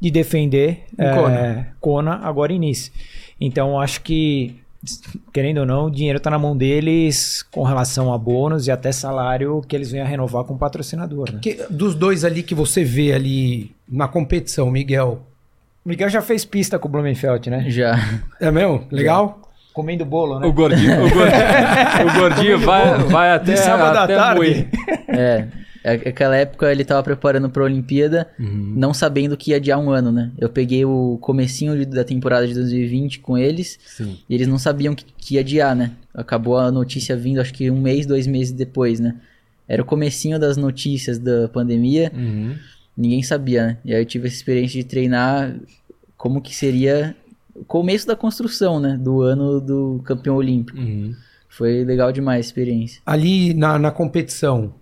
de 0.00 0.10
defender 0.10 0.84
Em 0.98 1.04
é, 1.04 1.14
Kona. 1.14 1.76
Kona 1.80 2.14
agora 2.22 2.52
em 2.52 2.58
Nice. 2.58 2.90
Então, 3.40 3.78
acho 3.78 4.00
que 4.02 4.56
querendo 5.32 5.58
ou 5.58 5.66
não, 5.66 5.86
o 5.86 5.90
dinheiro 5.90 6.16
está 6.16 6.30
na 6.30 6.38
mão 6.38 6.56
deles 6.56 7.42
com 7.50 7.62
relação 7.62 8.12
a 8.12 8.18
bônus 8.18 8.66
e 8.66 8.70
até 8.70 8.90
salário 8.92 9.62
que 9.68 9.76
eles 9.76 9.90
venham 9.90 10.06
a 10.06 10.08
renovar 10.08 10.44
com 10.44 10.54
o 10.54 10.58
patrocinador. 10.58 11.30
Né? 11.32 11.38
que- 11.42 11.66
dos 11.68 11.94
dois 11.94 12.24
ali 12.24 12.42
que 12.42 12.54
você 12.54 12.82
vê 12.82 13.12
ali 13.12 13.74
na 13.88 14.08
competição, 14.08 14.70
Miguel. 14.70 15.20
O 15.84 15.88
Miguel 15.88 16.08
já 16.08 16.22
fez 16.22 16.44
pista 16.44 16.78
com 16.78 16.88
o 16.88 16.90
Blumenfeld, 16.90 17.50
né? 17.50 17.64
Já. 17.68 17.94
É 18.40 18.50
mesmo? 18.50 18.84
Legal? 18.90 19.40
Comendo 19.72 20.04
bolo, 20.04 20.40
né? 20.40 20.46
O 20.46 20.52
gordinho, 20.52 21.06
o 21.06 21.10
gordinho, 21.10 22.08
o 22.08 22.18
gordinho 22.20 22.58
vai, 22.58 22.98
vai 23.04 23.32
até, 23.32 23.52
De 23.52 23.58
sábado 23.60 23.96
à 23.96 24.04
até 24.04 24.16
tarde. 24.16 24.36
moer. 24.38 24.68
É. 25.08 25.46
É, 25.82 25.92
aquela 25.92 26.36
época 26.36 26.70
ele 26.70 26.84
tava 26.84 27.02
preparando 27.02 27.48
pra 27.48 27.64
Olimpíada, 27.64 28.28
Uhum. 28.38 28.74
não 28.76 28.92
sabendo 28.92 29.36
que 29.36 29.50
ia 29.52 29.56
adiar 29.56 29.78
um 29.78 29.90
ano, 29.90 30.12
né? 30.12 30.30
Eu 30.38 30.48
peguei 30.50 30.84
o 30.84 31.16
comecinho 31.20 31.76
de- 31.78 31.86
da 31.86 32.04
temporada 32.04 32.46
de 32.46 32.52
2020 32.54 33.18
com 33.20 33.38
eles, 33.38 33.78
Sim. 33.86 34.18
e 34.28 34.34
eles 34.34 34.46
não 34.46 34.58
sabiam 34.58 34.94
que, 34.94 35.04
que 35.16 35.34
ia 35.34 35.40
adiar, 35.40 35.74
né? 35.74 35.92
Acabou 36.12 36.58
a 36.58 36.70
notícia 36.70 37.16
vindo, 37.16 37.40
acho 37.40 37.54
que 37.54 37.70
um 37.70 37.80
mês, 37.80 38.04
dois 38.04 38.26
meses 38.26 38.52
depois, 38.52 39.00
né? 39.00 39.16
Era 39.66 39.80
o 39.82 39.84
comecinho 39.84 40.38
das 40.38 40.56
notícias 40.56 41.18
da 41.18 41.48
pandemia, 41.48 42.12
Uhum. 42.14 42.54
ninguém 42.96 43.22
sabia, 43.22 43.66
né? 43.68 43.76
E 43.84 43.94
aí 43.94 44.02
eu 44.02 44.06
tive 44.06 44.26
essa 44.26 44.36
experiência 44.36 44.78
de 44.82 44.86
treinar 44.86 45.54
como 46.16 46.42
que 46.42 46.54
seria 46.54 47.16
o 47.54 47.64
começo 47.64 48.06
da 48.06 48.14
construção, 48.16 48.78
né? 48.80 48.98
Do 49.00 49.22
ano 49.22 49.60
do 49.60 50.02
campeão 50.04 50.36
olímpico. 50.36 50.78
Uhum. 50.78 51.14
Foi 51.48 51.84
legal 51.84 52.12
demais 52.12 52.38
a 52.44 52.48
experiência. 52.48 53.00
Ali 53.06 53.54
na, 53.54 53.78
na 53.78 53.90
competição, 53.90 54.74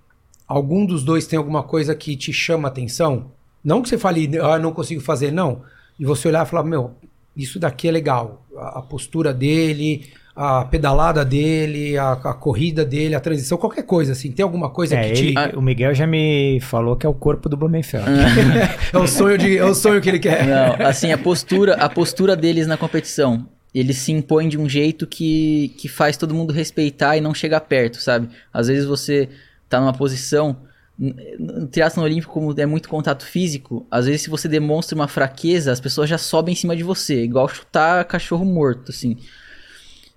algum 0.49 0.85
dos 0.87 1.05
dois 1.05 1.27
tem 1.27 1.37
alguma 1.37 1.63
coisa 1.63 1.95
que 1.95 2.17
te 2.17 2.33
chama 2.33 2.67
atenção? 2.69 3.27
Não 3.63 3.83
que 3.83 3.89
você 3.89 3.99
fale, 3.99 4.31
ah, 4.39 4.59
não 4.59 4.73
consigo 4.73 5.01
fazer, 5.01 5.31
não. 5.31 5.61
E 6.01 6.05
você 6.05 6.29
olhar 6.29 6.47
e 6.47 6.49
falar, 6.49 6.65
meu, 6.65 6.93
isso 7.37 7.59
daqui 7.59 7.87
é 7.89 7.91
legal. 7.91 8.45
A, 8.57 8.79
a 8.79 8.83
postura 8.83 9.33
dele, 9.35 10.09
a 10.35 10.65
pedalada 10.65 11.25
dele, 11.25 11.99
a, 11.99 12.13
a 12.13 12.33
corrida 12.33 12.85
dele, 12.85 13.15
a 13.17 13.21
transição, 13.21 13.59
qualquer 13.59 13.83
coisa 13.83 14.13
assim. 14.13 14.31
Tem 14.31 14.43
alguma 14.45 14.71
coisa 14.71 14.95
É, 14.95 15.11
que 15.11 15.19
ele- 15.21 15.35
te... 15.35 15.57
o 15.57 15.61
Miguel 15.61 15.93
já 15.95 16.07
me 16.07 16.61
falou 16.61 16.97
que 16.97 17.05
é 17.05 17.09
o 17.09 17.15
corpo 17.15 17.49
do 17.49 17.57
Blumenfeld. 17.57 18.07
é, 18.95 18.99
o 18.99 19.07
sonho 19.07 19.37
de, 19.37 19.59
é 19.59 19.65
o 19.65 19.75
sonho 19.75 20.01
que 20.01 20.09
ele 20.09 20.21
quer. 20.21 20.47
Não, 20.47 20.87
assim, 20.87 21.11
a 21.13 21.19
postura, 21.19 21.75
a 21.75 21.89
postura 21.89 22.37
deles 22.37 22.67
na 22.69 22.77
competição. 22.77 23.47
Eles 23.75 23.99
se 23.99 24.13
impõem 24.13 24.49
de 24.49 24.57
um 24.57 24.69
jeito 24.69 25.07
que, 25.07 25.75
que 25.77 25.89
faz 25.89 26.17
todo 26.17 26.35
mundo 26.35 26.53
respeitar 26.53 27.17
e 27.17 27.21
não 27.21 27.35
chegar 27.35 27.61
perto, 27.61 28.01
sabe? 28.01 28.29
Às 28.53 28.69
vezes 28.69 28.87
você 28.87 29.29
tá 29.69 29.81
numa 29.81 29.93
posição. 29.93 30.57
No 30.99 31.69
triatlon 31.69 32.03
olímpico, 32.03 32.33
como 32.33 32.53
é 32.59 32.67
muito 32.67 32.89
contato 32.89 33.25
físico, 33.25 33.87
às 33.89 34.07
vezes 34.07 34.23
se 34.23 34.31
você 34.31 34.49
demonstra 34.49 34.97
uma 34.97 35.07
fraqueza, 35.07 35.71
as 35.71 35.79
pessoas 35.79 36.11
já 36.11 36.19
sobem 36.19 36.55
em 36.55 36.57
cima 36.57 36.75
de 36.75 36.83
você, 36.83 37.23
igual 37.23 37.49
chutar 37.49 38.05
cachorro 38.05 38.45
morto, 38.45 38.91
assim. 38.91 39.17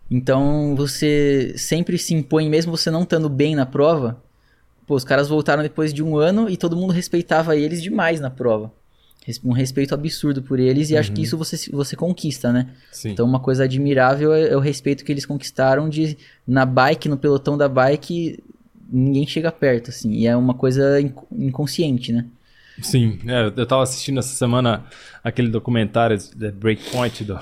Então 0.09 0.75
você 0.75 1.53
sempre 1.55 1.97
se 1.97 2.13
impõe, 2.13 2.49
mesmo 2.49 2.75
você 2.75 2.91
não 2.91 3.03
estando 3.03 3.29
bem 3.29 3.55
na 3.55 3.65
prova. 3.65 4.21
Pô, 4.85 4.95
os 4.95 5.05
caras 5.05 5.29
voltaram 5.29 5.63
depois 5.63 5.93
de 5.93 6.03
um 6.03 6.17
ano 6.17 6.49
e 6.49 6.57
todo 6.57 6.75
mundo 6.75 6.91
respeitava 6.91 7.55
eles 7.55 7.81
demais 7.81 8.19
na 8.19 8.29
prova. 8.29 8.73
Um 9.43 9.53
respeito 9.53 9.93
absurdo 9.93 10.41
por 10.41 10.59
eles 10.59 10.89
e 10.89 10.97
acho 10.97 11.11
que 11.11 11.21
isso 11.21 11.37
você, 11.37 11.55
você 11.71 11.95
conquista, 11.95 12.51
né? 12.51 12.71
Sim. 12.91 13.11
Então 13.11 13.25
uma 13.25 13.39
coisa 13.39 13.65
admirável 13.65 14.33
é, 14.33 14.49
é 14.49 14.57
o 14.57 14.59
respeito 14.59 15.05
que 15.05 15.11
eles 15.11 15.25
conquistaram 15.27 15.87
de 15.87 16.17
na 16.45 16.65
bike, 16.65 17.07
no 17.07 17.17
pelotão 17.17 17.55
da 17.55 17.69
bike, 17.69 18.43
ninguém 18.91 19.25
chega 19.25 19.51
perto, 19.51 19.89
assim. 19.89 20.11
E 20.11 20.27
é 20.27 20.35
uma 20.35 20.53
coisa 20.53 20.99
inc- 20.99 21.15
inconsciente, 21.31 22.11
né? 22.11 22.25
Sim, 22.81 23.19
é, 23.27 23.51
eu 23.55 23.65
tava 23.65 23.83
assistindo 23.83 24.19
essa 24.19 24.33
semana 24.33 24.85
aquele 25.23 25.49
documentário 25.49 26.17
The 26.17 26.51
Breakpoint 26.51 27.23
do. 27.23 27.39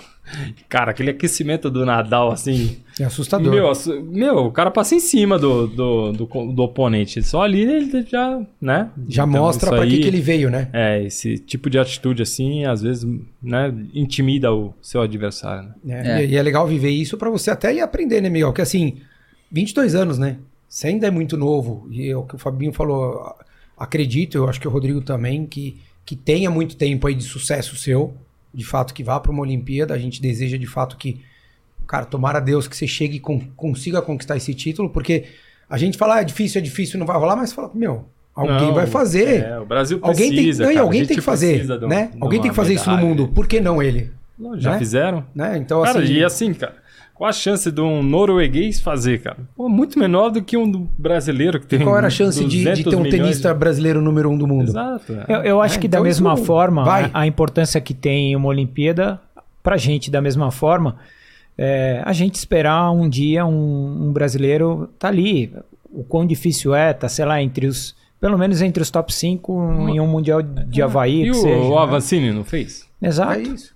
Cara, 0.68 0.92
aquele 0.92 1.10
aquecimento 1.12 1.72
do 1.72 1.86
Nadal, 1.86 2.32
assim. 2.32 2.78
É 3.00 3.06
assustador. 3.06 3.52
Meu, 3.52 3.70
assu- 3.70 4.00
meu, 4.04 4.38
o 4.46 4.52
cara 4.52 4.70
passa 4.70 4.94
em 4.96 5.00
cima 5.00 5.40
do, 5.40 5.66
do, 5.66 6.12
do, 6.12 6.26
do 6.54 6.62
oponente. 6.64 7.24
Só 7.24 7.42
ali 7.42 7.62
ele 7.62 8.04
já, 8.04 8.40
né? 8.62 8.90
Já 9.08 9.24
Então, 9.26 9.42
mostra 9.42 9.70
pra 9.72 9.88
que, 9.88 9.94
aí- 9.94 10.02
que 10.02 10.08
ele 10.08 10.22
veio, 10.22 10.50
né? 10.52 10.70
É, 10.74 11.02
esse 11.04 11.38
tipo 11.40 11.68
de 11.70 11.80
atitude 11.80 12.22
assim, 12.22 12.66
às 12.66 12.82
vezes, 12.84 13.08
né, 13.42 13.74
intimida 13.94 14.54
o 14.54 14.74
seu 14.82 15.02
adversário. 15.02 15.70
Né? 15.84 16.02
É, 16.06 16.22
É. 16.22 16.26
E, 16.26 16.30
e 16.32 16.36
é 16.36 16.44
legal 16.44 16.68
viver 16.68 16.92
isso 16.92 17.18
pra 17.18 17.30
você 17.30 17.50
até 17.50 17.74
ir 17.74 17.80
aprender, 17.82 18.22
né, 18.22 18.30
Miguel? 18.30 18.54
Que 18.54 18.62
assim, 18.62 18.98
22 19.52 19.96
anos, 19.96 20.20
né? 20.20 20.38
Você 20.70 20.88
ainda 20.88 21.08
é 21.08 21.12
muito 21.12 21.36
novo. 21.36 21.88
E 21.92 22.10
é 22.10 22.16
o 22.16 22.24
que 22.24 22.36
o 22.36 22.38
Fabinho 22.38 22.72
falou, 22.72 23.36
acredito, 23.78 24.38
eu 24.38 24.48
acho 24.48 24.60
que 24.62 24.68
o 24.68 24.72
Rodrigo 24.72 25.02
também, 25.02 25.46
que, 25.46 25.80
que 26.06 26.16
tenha 26.16 26.50
muito 26.50 26.76
tempo 26.78 27.08
aí 27.08 27.16
de 27.16 27.24
sucesso 27.24 27.76
seu. 27.76 28.14
De 28.54 28.64
fato, 28.64 28.94
que 28.94 29.04
vá 29.04 29.20
pra 29.20 29.32
uma 29.32 29.42
Olimpíada. 29.42 29.94
A 29.94 29.98
gente 29.98 30.22
deseja 30.22 30.58
de 30.58 30.66
fato 30.68 30.96
que, 30.98 31.22
cara, 31.88 32.06
tomara 32.06 32.38
a 32.38 32.42
Deus 32.42 32.68
que 32.68 32.76
você 32.78 32.88
chegue 32.88 33.18
e 33.18 33.20
con- 33.20 33.42
consiga 33.56 34.02
conquistar 34.02 34.38
esse 34.38 34.54
título, 34.54 34.90
porque 34.90 35.26
a 35.70 35.78
gente 35.78 35.98
fala, 35.98 36.16
ah, 36.16 36.22
é 36.22 36.24
difícil, 36.24 36.60
é 36.60 36.64
difícil, 36.64 37.00
não 37.00 37.06
vai 37.06 37.18
rolar, 37.18 37.36
mas 37.36 37.52
fala, 37.54 37.70
meu, 37.74 38.06
alguém 38.34 38.68
Não, 38.68 38.74
vai 38.74 38.88
fazer. 38.88 39.44
É, 39.44 39.60
o 39.60 39.66
Brasil 39.66 40.00
Alguém 40.02 40.30
tem, 40.32 40.44
precisa. 40.44 40.64
não, 40.66 40.74
cara, 40.74 40.82
alguém 40.86 41.06
tem 41.06 41.16
que 41.18 41.22
fazer, 41.22 41.50
precisa 41.54 41.86
um- 41.86 41.88
né? 41.88 42.12
Alguém 42.20 42.42
tem 42.42 42.50
que 42.50 42.56
fazer 42.56 42.74
isso 42.74 42.90
no 42.90 42.96
medalha. 42.96 43.16
mundo. 43.16 43.28
Por 43.28 43.48
que 43.48 43.60
não 43.60 43.82
ele? 43.84 44.12
Já 44.58 44.72
né? 44.72 44.80
fizeram? 44.80 45.26
Né? 45.36 45.58
Então, 45.58 45.84
Cara, 45.84 46.00
assim, 46.00 46.14
e 46.14 46.24
assim, 46.24 46.54
cara, 46.54 46.74
qual 47.20 47.30
a 47.30 47.34
chance 47.34 47.70
de 47.70 47.82
um 47.82 48.02
norueguês 48.02 48.80
fazer, 48.80 49.22
cara? 49.22 49.38
Pô, 49.56 49.68
muito 49.68 50.00
menor 50.00 50.30
do 50.30 50.42
que 50.42 50.56
um 50.56 50.88
brasileiro 50.98 51.60
que 51.60 51.68
tem 51.68 51.80
qual 51.84 51.98
era 51.98 52.08
a 52.08 52.10
chance 52.10 52.40
de, 52.46 52.50
de 52.50 52.64
200 52.84 52.84
ter 52.86 52.96
um 52.96 53.04
tenista 53.10 53.54
brasileiro 53.54 54.02
número 54.02 54.30
um 54.30 54.38
do 54.38 54.48
mundo? 54.48 54.70
Exato. 54.70 55.14
é. 55.14 55.26
Eu, 55.28 55.42
eu 55.44 55.62
acho 55.62 55.76
É, 55.78 55.82
que 55.82 55.88
da 55.90 55.98
então 55.98 56.06
mesma 56.06 56.34
isso 56.36 56.46
forma, 56.46 56.86
vai. 56.86 57.12
a, 57.14 57.20
a 57.20 57.28
importância 57.28 57.82
que 57.82 57.94
tem 57.94 58.34
uma 58.38 58.48
Olimpíada, 58.48 59.20
pra 59.62 59.76
gente 59.76 60.10
da 60.10 60.22
mesma 60.22 60.50
forma, 60.50 60.96
é, 61.58 62.02
a 62.06 62.14
gente 62.14 62.36
esperar 62.36 62.90
um 62.92 63.10
dia 63.10 63.46
um, 63.46 64.08
um 64.08 64.12
brasileiro 64.14 64.90
tá 64.98 65.10
ali. 65.10 65.54
O 65.92 66.04
quão 66.06 66.26
difícil 66.26 66.74
é, 66.74 66.94
tá, 66.94 67.10
sei 67.10 67.26
lá, 67.26 67.42
entre 67.42 67.68
os. 67.68 67.94
Pelo 68.22 68.38
menos 68.38 68.62
entre 68.62 68.82
os 68.82 68.90
top 68.90 69.14
5 69.14 69.90
em 69.90 70.00
um 70.00 70.08
Mundial 70.08 70.42
de 70.42 70.82
Havaí. 70.82 71.22
E 71.22 71.24
que 71.26 71.32
o, 71.32 71.34
seja, 71.34 71.58
o 71.66 71.70
né? 71.76 71.78
Avancini 71.82 72.32
não 72.32 72.44
fez? 72.46 72.86
Exato. 73.02 73.40
É 73.40 73.44
isso. 73.44 73.74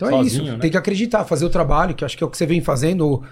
Então 0.00 0.08
é 0.08 0.22
Sozinho, 0.22 0.42
isso. 0.44 0.52
né? 0.52 0.58
Tem 0.58 0.70
que 0.70 0.76
acreditar, 0.78 1.24
fazer 1.24 1.44
o 1.44 1.50
trabalho, 1.50 1.94
que 1.94 2.04
acho 2.04 2.16
que 2.16 2.24
é 2.24 2.26
o 2.26 2.30
que 2.30 2.36
você 2.38 2.46
vem 2.46 2.60
fazendo. 2.60 3.22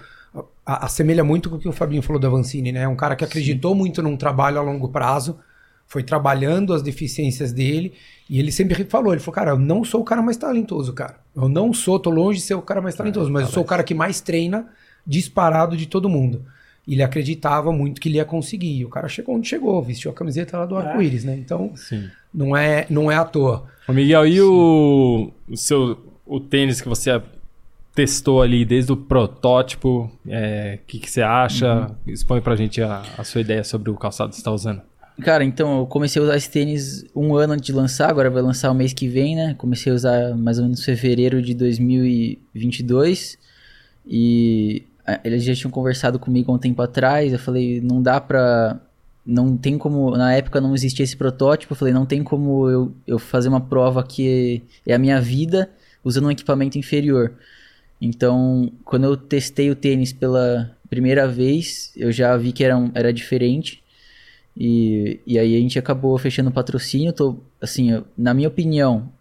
a- 0.63 0.85
assemelha 0.85 1.23
muito 1.23 1.49
com 1.49 1.55
o 1.55 1.59
que 1.59 1.67
o 1.67 1.71
Fabinho 1.71 2.03
falou 2.03 2.21
da 2.21 2.29
Vancini, 2.29 2.71
né? 2.71 2.81
É 2.83 2.87
um 2.87 2.95
cara 2.95 3.15
que 3.15 3.23
acreditou 3.25 3.73
muito 3.73 4.03
num 4.03 4.15
trabalho 4.15 4.59
a 4.59 4.61
longo 4.61 4.87
prazo, 4.89 5.39
foi 5.87 6.03
trabalhando 6.03 6.71
as 6.71 6.83
deficiências 6.83 7.51
dele, 7.51 7.93
e 8.29 8.37
ele 8.39 8.51
sempre 8.51 8.83
falou, 8.85 9.11
ele 9.11 9.19
falou, 9.19 9.33
cara, 9.33 9.51
eu 9.51 9.57
não 9.57 9.83
sou 9.83 10.01
o 10.01 10.03
cara 10.03 10.21
mais 10.21 10.37
talentoso, 10.37 10.93
cara. 10.93 11.15
Eu 11.35 11.49
não 11.49 11.73
sou, 11.73 11.99
tô 11.99 12.11
longe 12.11 12.37
de 12.37 12.45
ser 12.45 12.53
o 12.53 12.61
cara 12.61 12.79
mais 12.79 12.93
talentoso, 12.93 13.31
mas 13.31 13.47
eu 13.47 13.49
sou 13.49 13.63
o 13.63 13.65
cara 13.65 13.83
que 13.83 13.95
mais 13.95 14.21
treina 14.21 14.67
disparado 15.05 15.75
de 15.75 15.87
todo 15.87 16.07
mundo. 16.07 16.45
E 16.87 16.93
ele 16.93 17.01
acreditava 17.01 17.71
muito 17.71 17.99
que 17.99 18.07
ele 18.07 18.17
ia 18.17 18.25
conseguir. 18.25 18.77
E 18.77 18.85
o 18.85 18.89
cara 18.89 19.07
chegou 19.07 19.35
onde 19.35 19.47
chegou, 19.49 19.81
vestiu 19.81 20.11
a 20.11 20.13
camiseta 20.13 20.57
lá 20.59 20.65
do 20.67 20.75
arco-íris, 20.77 21.23
né? 21.23 21.35
Então, 21.35 21.71
Sim. 21.75 22.07
não 22.31 22.55
é, 22.55 22.85
não 22.89 23.11
é 23.11 23.15
à 23.15 23.25
toa. 23.25 23.65
Ô 23.87 23.93
Miguel, 23.93 24.27
e 24.27 24.39
o, 24.41 25.31
o 25.49 25.57
seu 25.57 25.97
o 26.29 26.39
tênis 26.39 26.79
que 26.79 26.87
você 26.87 27.19
testou 27.95 28.41
ali 28.41 28.63
desde 28.63 28.93
o 28.93 28.97
protótipo, 28.97 30.11
o 30.25 30.85
que, 30.85 30.99
que 30.99 31.09
você 31.09 31.21
acha? 31.21 31.91
Expõe 32.07 32.39
pra 32.39 32.55
gente 32.55 32.81
a, 32.81 33.03
a 33.17 33.23
sua 33.23 33.41
ideia 33.41 33.63
sobre 33.63 33.89
o 33.89 33.95
calçado 33.95 34.29
que 34.29 34.35
você 34.35 34.41
está 34.41 34.51
usando. 34.51 34.81
Cara, 35.21 35.43
então 35.43 35.79
eu 35.79 35.85
comecei 35.85 36.21
a 36.21 36.23
usar 36.23 36.37
esse 36.37 36.49
tênis 36.49 37.03
um 37.13 37.35
ano 37.35 37.53
antes 37.53 37.65
de 37.65 37.73
lançar, 37.73 38.09
agora 38.09 38.29
vai 38.29 38.41
lançar 38.41 38.71
o 38.71 38.73
mês 38.73 38.93
que 38.93 39.09
vem, 39.09 39.35
né? 39.35 39.53
Comecei 39.57 39.91
a 39.91 39.95
usar 39.95 40.37
mais 40.37 40.59
ou 40.59 40.63
menos 40.63 40.79
em 40.79 40.83
fevereiro 40.83 41.41
de 41.41 41.53
2022 41.53 43.37
e 44.07 44.83
ah, 45.05 45.19
eles 45.23 45.43
já 45.43 45.53
tinham 45.53 45.71
conversado 45.71 46.19
comigo 46.19 46.51
há 46.51 46.55
um 46.55 46.59
tempo 46.59 46.81
atrás. 46.81 47.33
Eu 47.33 47.39
falei, 47.39 47.81
não 47.81 48.01
dá 48.01 48.21
pra. 48.21 48.79
Não 49.25 49.57
tem 49.57 49.77
como. 49.77 50.11
Na 50.11 50.33
época 50.33 50.61
não 50.61 50.73
existia 50.73 51.03
esse 51.03 51.17
protótipo. 51.17 51.73
Eu 51.73 51.77
falei, 51.77 51.93
não 51.93 52.05
tem 52.05 52.23
como 52.23 52.69
eu, 52.69 52.93
eu 53.05 53.19
fazer 53.19 53.49
uma 53.49 53.59
prova 53.59 54.03
que 54.03 54.61
é 54.85 54.93
a 54.93 54.99
minha 54.99 55.19
vida 55.19 55.69
usando 56.03 56.25
um 56.27 56.31
equipamento 56.31 56.77
inferior. 56.77 57.33
Então, 58.01 58.71
quando 58.85 59.03
eu 59.05 59.17
testei 59.17 59.69
o 59.69 59.75
tênis 59.75 60.13
pela 60.13 60.75
primeira 60.89 61.27
vez, 61.27 61.91
eu 61.95 62.11
já 62.11 62.35
vi 62.37 62.51
que 62.51 62.63
era, 62.63 62.77
um- 62.77 62.91
era 62.93 63.11
diferente. 63.13 63.83
E, 64.57 65.19
e 65.25 65.37
aí 65.37 65.55
a 65.55 65.59
gente 65.59 65.77
acabou 65.77 66.17
fechando 66.17 66.49
o 66.49 66.53
patrocínio. 66.53 67.13
Tô, 67.13 67.37
assim, 67.61 67.91
eu- 67.91 68.05
na 68.17 68.33
minha 68.33 68.47
opinião, 68.47 69.11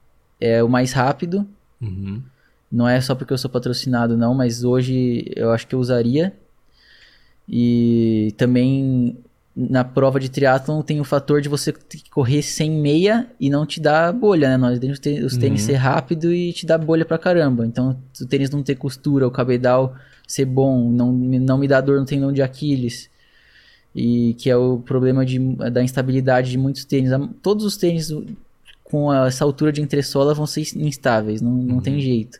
é 0.40 0.62
o 0.62 0.68
mais 0.68 0.92
rápido. 0.92 1.46
Uhum. 1.80 2.22
Não 2.70 2.88
é 2.88 3.00
só 3.00 3.14
porque 3.14 3.32
eu 3.32 3.38
sou 3.38 3.50
patrocinado, 3.50 4.16
não, 4.16 4.34
mas 4.34 4.62
hoje 4.64 5.24
eu 5.34 5.50
acho 5.52 5.66
que 5.66 5.74
eu 5.74 5.78
usaria. 5.80 6.34
E 7.48 8.34
também 8.36 9.16
na 9.60 9.82
prova 9.82 10.20
de 10.20 10.28
triatlon 10.28 10.82
tem 10.82 11.00
o 11.00 11.04
fator 11.04 11.40
de 11.40 11.48
você 11.48 11.74
correr 12.12 12.42
sem 12.42 12.70
meia 12.70 13.26
e 13.40 13.50
não 13.50 13.66
te 13.66 13.80
dar 13.80 14.12
bolha, 14.12 14.48
né? 14.50 14.56
Nós 14.56 14.78
temos 14.78 15.00
te- 15.00 15.20
os 15.24 15.36
tênis 15.36 15.62
Uhum. 15.62 15.66
ser 15.66 15.72
rápido 15.74 16.32
e 16.32 16.52
te 16.52 16.64
dar 16.64 16.78
bolha 16.78 17.04
pra 17.04 17.18
caramba. 17.18 17.66
Então, 17.66 17.98
o 18.20 18.26
tênis 18.26 18.50
não 18.50 18.62
ter 18.62 18.76
costura, 18.76 19.26
o 19.26 19.30
cabedal 19.32 19.96
ser 20.28 20.44
bom, 20.44 20.88
não, 20.92 21.12
me- 21.12 21.40
não 21.40 21.58
me 21.58 21.66
dá 21.66 21.80
dor 21.80 21.98
no 21.98 22.06
tendão 22.06 22.30
de 22.32 22.40
Aquiles. 22.40 23.10
E 23.96 24.34
que 24.34 24.48
é 24.48 24.56
o 24.56 24.78
problema 24.78 25.26
de, 25.26 25.38
da 25.72 25.82
instabilidade 25.82 26.50
de 26.50 26.58
muitos 26.58 26.84
tênis. 26.84 27.10
Todos 27.42 27.64
os 27.64 27.76
tênis 27.76 28.12
com 28.84 29.12
essa 29.12 29.44
altura 29.44 29.72
de 29.72 29.82
entressola 29.82 30.34
vão 30.34 30.46
ser 30.46 30.60
instáveis, 30.76 31.40
não, 31.40 31.50
não 31.50 31.80
tem 31.80 31.98
jeito. 32.00 32.38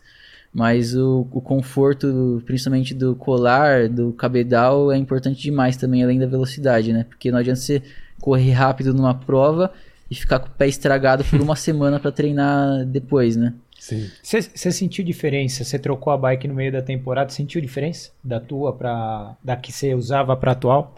Mas 0.53 0.96
o, 0.96 1.26
o 1.30 1.40
conforto, 1.40 2.42
principalmente 2.46 2.94
do 2.94 3.14
colar, 3.14 3.88
do 3.88 4.12
cabedal, 4.12 4.90
é 4.90 4.96
importante 4.96 5.42
demais 5.42 5.76
também, 5.76 6.03
além 6.03 6.18
da 6.18 6.26
velocidade, 6.26 6.92
né? 6.92 7.05
Porque 7.05 7.30
não 7.30 7.38
adianta 7.38 7.61
você 7.61 7.82
correr 8.20 8.53
rápido 8.53 8.94
numa 8.94 9.14
prova 9.14 9.72
e 10.11 10.14
ficar 10.14 10.38
com 10.38 10.49
o 10.49 10.51
pé 10.51 10.66
estragado 10.66 11.24
por 11.24 11.40
uma 11.40 11.55
semana 11.57 12.01
pra 12.01 12.11
treinar 12.11 12.84
depois, 12.86 13.36
né? 13.36 13.55
Sim. 13.78 14.11
Você 14.22 14.72
sentiu 14.72 15.05
diferença? 15.05 15.62
Você 15.62 15.78
trocou 15.78 16.12
a 16.12 16.18
bike 16.18 16.49
no 16.49 16.55
meio 16.55 16.72
da 16.72 16.82
temporada? 16.82 17.30
Sentiu 17.30 17.61
diferença 17.61 18.11
da 18.24 18.40
tua 18.40 18.72
para 18.72 19.36
da 19.44 19.55
que 19.57 19.70
você 19.70 19.94
usava 19.94 20.36
para 20.36 20.53
atual? 20.53 20.94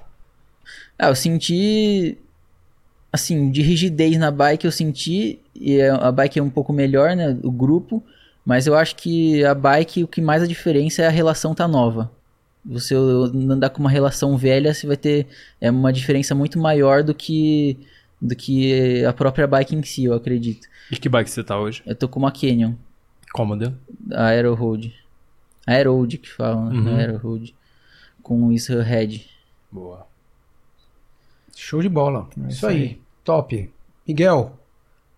Ah, 0.98 1.08
eu 1.08 1.14
senti 1.14 2.16
assim, 3.12 3.50
de 3.50 3.62
rigidez 3.62 4.16
na 4.16 4.30
bike 4.30 4.64
eu 4.64 4.72
senti, 4.72 5.40
e 5.54 5.78
é, 5.78 5.90
a 5.90 6.12
bike 6.12 6.38
é 6.38 6.42
um 6.42 6.50
pouco 6.50 6.72
melhor, 6.72 7.16
né, 7.16 7.36
o 7.42 7.50
grupo, 7.50 8.02
mas 8.44 8.66
eu 8.66 8.74
acho 8.74 8.96
que 8.96 9.44
a 9.44 9.54
bike, 9.54 10.04
o 10.04 10.08
que 10.08 10.20
mais 10.20 10.42
a 10.42 10.46
diferença 10.46 11.02
é 11.02 11.06
a 11.06 11.10
relação 11.10 11.54
tá 11.54 11.68
nova. 11.68 12.10
Você 12.64 12.94
andar 12.94 13.70
com 13.70 13.80
uma 13.80 13.90
relação 13.90 14.36
velha, 14.36 14.74
você 14.74 14.86
vai 14.86 14.96
ter 14.96 15.26
é 15.60 15.70
uma 15.70 15.92
diferença 15.92 16.34
muito 16.34 16.58
maior 16.58 17.02
do 17.02 17.14
que 17.14 17.78
do 18.20 18.36
que 18.36 19.02
a 19.04 19.12
própria 19.12 19.46
bike 19.46 19.74
em 19.74 19.82
si, 19.82 20.04
eu 20.04 20.12
acredito. 20.12 20.68
E 20.90 20.96
que 20.96 21.08
bike 21.08 21.30
você 21.30 21.42
tá 21.42 21.58
hoje? 21.58 21.82
Eu 21.86 21.94
tô 21.94 22.06
com 22.06 22.18
uma 22.18 22.30
Canyon. 22.30 22.74
Qual 23.32 23.46
modelo? 23.46 23.74
A 24.12 24.26
Aero 24.26 24.54
Road. 24.54 24.94
Aero 25.66 25.94
Road 25.94 26.18
que 26.18 26.30
fala, 26.30 26.70
né? 26.70 26.78
Uhum. 26.78 26.96
Aero 26.96 27.16
Road. 27.16 27.54
Com 28.22 28.52
isso 28.52 28.78
Head. 28.80 29.26
Boa. 29.70 30.06
Show 31.56 31.80
de 31.80 31.88
bola. 31.88 32.28
É 32.36 32.40
isso 32.40 32.48
isso 32.50 32.66
aí. 32.66 32.76
aí. 32.76 33.00
Top. 33.24 33.70
Miguel, 34.06 34.58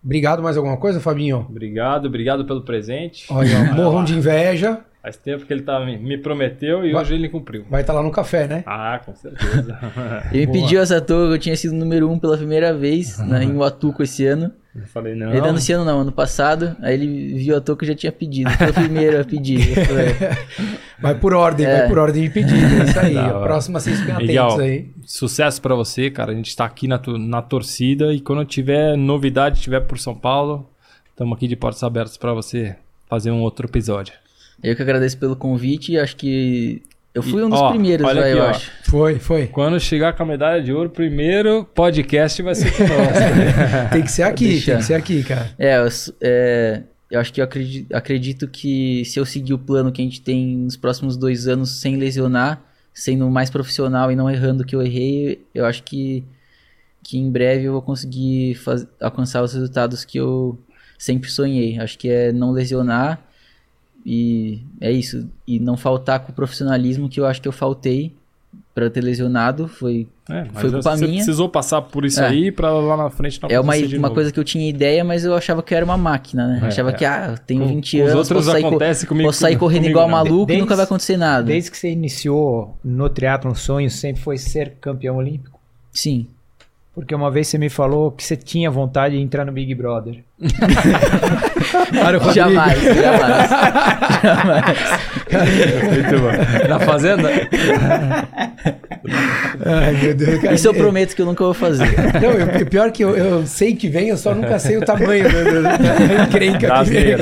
obrigado 0.03 0.41
mais 0.43 0.57
alguma 0.57 0.77
coisa, 0.77 0.99
Fabinho? 0.99 1.45
Obrigado, 1.49 2.05
obrigado 2.07 2.45
pelo 2.45 2.61
presente. 2.61 3.25
Olha, 3.29 3.63
morram 3.73 4.03
de 4.03 4.15
inveja. 4.15 4.79
Faz 5.01 5.17
tempo 5.17 5.45
que 5.45 5.51
ele 5.51 5.63
tá, 5.63 5.83
me, 5.85 5.97
me 5.97 6.17
prometeu 6.17 6.85
e 6.85 6.93
Vai- 6.93 7.01
hoje 7.01 7.15
ele 7.15 7.27
cumpriu. 7.27 7.65
Vai 7.69 7.81
estar 7.81 7.91
lá 7.91 8.01
no 8.01 8.09
café, 8.09 8.47
né? 8.47 8.63
Ah, 8.65 9.01
com 9.05 9.13
certeza. 9.13 9.77
Ele 10.31 10.45
me 10.45 10.53
pediu 10.53 10.81
essa 10.81 11.01
touca, 11.01 11.33
eu 11.33 11.37
tinha 11.39 11.57
sido 11.57 11.75
número 11.75 12.09
um 12.09 12.17
pela 12.17 12.37
primeira 12.37 12.73
vez 12.73 13.17
né, 13.19 13.43
em 13.43 13.53
Watuco 13.57 14.01
esse 14.01 14.25
ano. 14.25 14.49
Eu 14.75 14.87
falei, 14.87 15.13
não. 15.13 15.31
Ele 15.31 15.47
esse 15.57 15.71
ano 15.71 15.85
não, 15.85 15.99
ano 16.01 16.11
passado. 16.11 16.75
Aí 16.81 16.95
ele 16.95 17.35
viu 17.35 17.55
a 17.55 17.61
touca 17.61 17.85
e 17.85 17.87
já 17.87 17.93
tinha 17.93 18.11
pedido. 18.11 18.49
Foi 18.51 18.69
o 18.69 18.73
primeiro 18.73 19.21
a 19.21 19.23
pedir. 19.23 19.77
Eu 19.77 19.85
falei, 19.85 20.05
Vai 20.99 21.15
por 21.15 21.33
ordem, 21.33 21.65
É. 21.65 21.79
vai 21.79 21.87
por 21.89 21.99
ordem 21.99 22.23
de 22.23 22.29
pedido. 22.29 22.81
É 22.81 22.85
isso 22.85 22.99
aí. 22.99 23.13
Da 23.13 23.27
A 23.27 23.41
próxima 23.41 23.79
vocês 23.79 23.99
Miguel, 23.99 24.45
atentos 24.45 24.59
aí. 24.59 24.89
Sucesso 25.05 25.61
pra 25.61 25.75
você, 25.75 26.09
cara. 26.09 26.31
A 26.31 26.35
gente 26.35 26.55
tá 26.55 26.65
aqui 26.65 26.87
na, 26.87 26.99
na 27.19 27.41
torcida 27.41 28.13
e 28.13 28.19
quando 28.19 28.43
tiver 28.45 28.97
novidade, 28.97 29.61
tiver 29.61 29.81
por 29.81 29.99
São 29.99 30.15
Paulo, 30.15 30.67
estamos 31.11 31.35
aqui 31.35 31.47
de 31.47 31.55
portas 31.55 31.83
abertas 31.83 32.17
pra 32.17 32.33
você 32.33 32.75
fazer 33.07 33.29
um 33.29 33.41
outro 33.41 33.67
episódio. 33.67 34.13
Eu 34.63 34.75
que 34.75 34.81
agradeço 34.81 35.17
pelo 35.17 35.35
convite. 35.35 35.99
Acho 35.99 36.15
que 36.15 36.81
eu 37.13 37.21
fui 37.23 37.43
um 37.43 37.49
dos 37.49 37.59
ó, 37.59 37.69
primeiros, 37.71 38.05
olha 38.07 38.21
vai, 38.21 38.31
aqui, 38.31 38.39
eu 38.39 38.43
ó. 38.43 38.49
acho. 38.49 38.71
Foi, 38.83 39.19
foi. 39.19 39.47
Quando 39.47 39.79
chegar 39.79 40.13
com 40.13 40.23
a 40.23 40.25
medalha 40.25 40.61
de 40.63 40.73
ouro, 40.73 40.89
o 40.89 40.91
primeiro 40.91 41.63
podcast 41.73 42.41
vai 42.41 42.55
ser 42.55 42.71
conosco. 42.71 42.93
Tem 43.93 44.01
que 44.01 44.11
ser 44.11 44.23
aqui, 44.23 44.47
Deixa. 44.47 44.71
tem 44.71 44.77
que 44.79 44.85
ser 44.85 44.93
aqui, 44.95 45.23
cara. 45.23 45.51
É, 45.57 45.77
eu, 45.77 45.87
é, 46.21 46.81
eu 47.11 47.19
acho 47.19 47.31
que 47.33 47.39
eu 47.41 47.45
acredito, 47.45 47.93
acredito 47.95 48.47
que 48.47 49.03
se 49.05 49.19
eu 49.19 49.25
seguir 49.25 49.53
o 49.53 49.57
plano 49.59 49.91
que 49.91 50.01
a 50.01 50.05
gente 50.05 50.21
tem 50.21 50.57
nos 50.57 50.75
próximos 50.75 51.15
dois 51.17 51.47
anos 51.47 51.79
sem 51.81 51.95
lesionar, 51.97 52.61
sendo 52.93 53.29
mais 53.29 53.49
profissional 53.49 54.11
e 54.11 54.15
não 54.15 54.29
errando 54.29 54.63
o 54.63 54.65
que 54.65 54.75
eu 54.75 54.81
errei, 54.81 55.43
eu 55.53 55.65
acho 55.65 55.83
que, 55.83 56.23
que 57.03 57.17
em 57.17 57.31
breve 57.31 57.65
eu 57.65 57.73
vou 57.73 57.81
conseguir 57.81 58.55
faz- 58.55 58.87
alcançar 59.01 59.41
os 59.43 59.53
resultados 59.53 60.03
que 60.05 60.19
eu 60.19 60.57
sempre 60.97 61.29
sonhei. 61.29 61.79
Acho 61.79 61.97
que 61.97 62.09
é 62.09 62.31
não 62.31 62.51
lesionar 62.51 63.19
e 64.05 64.61
é 64.81 64.91
isso. 64.91 65.27
E 65.47 65.59
não 65.59 65.77
faltar 65.77 66.19
com 66.19 66.31
o 66.31 66.35
profissionalismo 66.35 67.07
que 67.09 67.19
eu 67.19 67.25
acho 67.25 67.41
que 67.41 67.47
eu 67.47 67.51
faltei 67.53 68.11
para 68.75 68.89
ter 68.89 69.01
lesionado. 69.01 69.67
Foi 69.67 70.07
É, 70.29 70.45
Foi 70.53 70.71
culpa 70.71 70.95
você 70.95 71.05
minha. 71.05 71.17
precisou 71.17 71.49
passar 71.49 71.81
por 71.81 72.05
isso 72.05 72.21
É. 72.21 72.27
aí 72.27 72.51
pra 72.51 72.71
lá 72.71 72.95
na 72.95 73.09
frente 73.09 73.41
não 73.41 73.49
É 73.49 73.59
uma, 73.59 73.75
uma 73.75 73.97
novo. 73.99 74.13
coisa 74.13 74.31
que 74.31 74.39
eu 74.39 74.43
tinha 74.43 74.67
ideia, 74.69 75.03
mas 75.03 75.25
eu 75.25 75.35
achava 75.35 75.61
que 75.61 75.73
eu 75.73 75.75
era 75.77 75.83
uma 75.85 75.97
máquina, 75.97 76.47
né? 76.47 76.59
É, 76.63 76.67
achava 76.67 76.89
é. 76.91 76.93
que, 76.93 77.03
ah, 77.05 77.29
eu 77.31 77.37
tenho 77.39 77.61
Com- 77.61 77.67
20 77.67 77.97
com 77.97 78.03
os 78.05 78.11
anos, 78.11 78.15
outros 78.29 78.45
posso 78.45 78.51
sair, 78.51 78.61
co- 78.61 78.67
acontece 78.69 79.05
comigo- 79.05 79.27
posso 79.29 79.39
sair 79.39 79.55
correndo 79.59 79.81
comigo 79.81 79.91
igual 79.99 80.07
não. 80.07 80.11
maluco 80.15 80.43
e 80.43 80.45
Desde- 80.47 80.61
nunca 80.61 80.75
vai 80.75 80.85
acontecer 80.85 81.17
nada. 81.17 81.43
Desde 81.43 81.69
que 81.71 81.77
você 81.77 81.91
iniciou 81.91 82.77
no 82.83 83.09
triatlo, 83.09 83.51
um 83.51 83.55
sonho 83.55 83.89
sempre 83.91 84.21
foi 84.21 84.37
ser 84.37 84.75
campeão 84.79 85.17
olímpico? 85.17 85.59
Sim. 85.91 86.27
Porque 86.95 87.15
uma 87.15 87.31
vez 87.31 87.47
você 87.47 87.57
me 87.57 87.69
falou 87.69 88.11
que 88.11 88.23
você 88.23 88.35
tinha 88.35 88.69
vontade 88.69 89.15
de 89.17 89.21
entrar 89.21 89.43
no 89.45 89.51
Big 89.51 89.73
Brother. 89.73 90.23
Rodrigo. 92.03 92.33
Jamais, 92.33 92.79
jamais. 92.81 93.49
jamais. 94.21 94.77
Muito 95.93 96.19
bom. 96.21 96.67
Na 96.69 96.79
fazenda? 96.79 97.29
Ai, 99.65 99.93
meu 100.01 100.13
Deus, 100.15 100.39
cara. 100.41 100.53
Isso 100.53 100.67
eu 100.67 100.73
prometo 100.73 101.15
que 101.15 101.21
eu 101.21 101.25
nunca 101.25 101.43
vou 101.43 101.53
fazer. 101.53 101.87
Não, 102.21 102.31
eu- 102.31 102.65
pior 102.67 102.91
que 102.91 103.03
eu, 103.03 103.15
eu 103.15 103.45
sei 103.47 103.75
que 103.75 103.87
vem, 103.89 104.09
eu 104.09 104.17
só 104.17 104.33
nunca 104.35 104.59
sei 104.59 104.77
o 104.77 104.81
tamanho 104.85 105.23
da, 105.23 106.23
encrenca 106.25 106.67
Da 106.67 106.83
que 106.83 106.91
vem. 106.91 107.15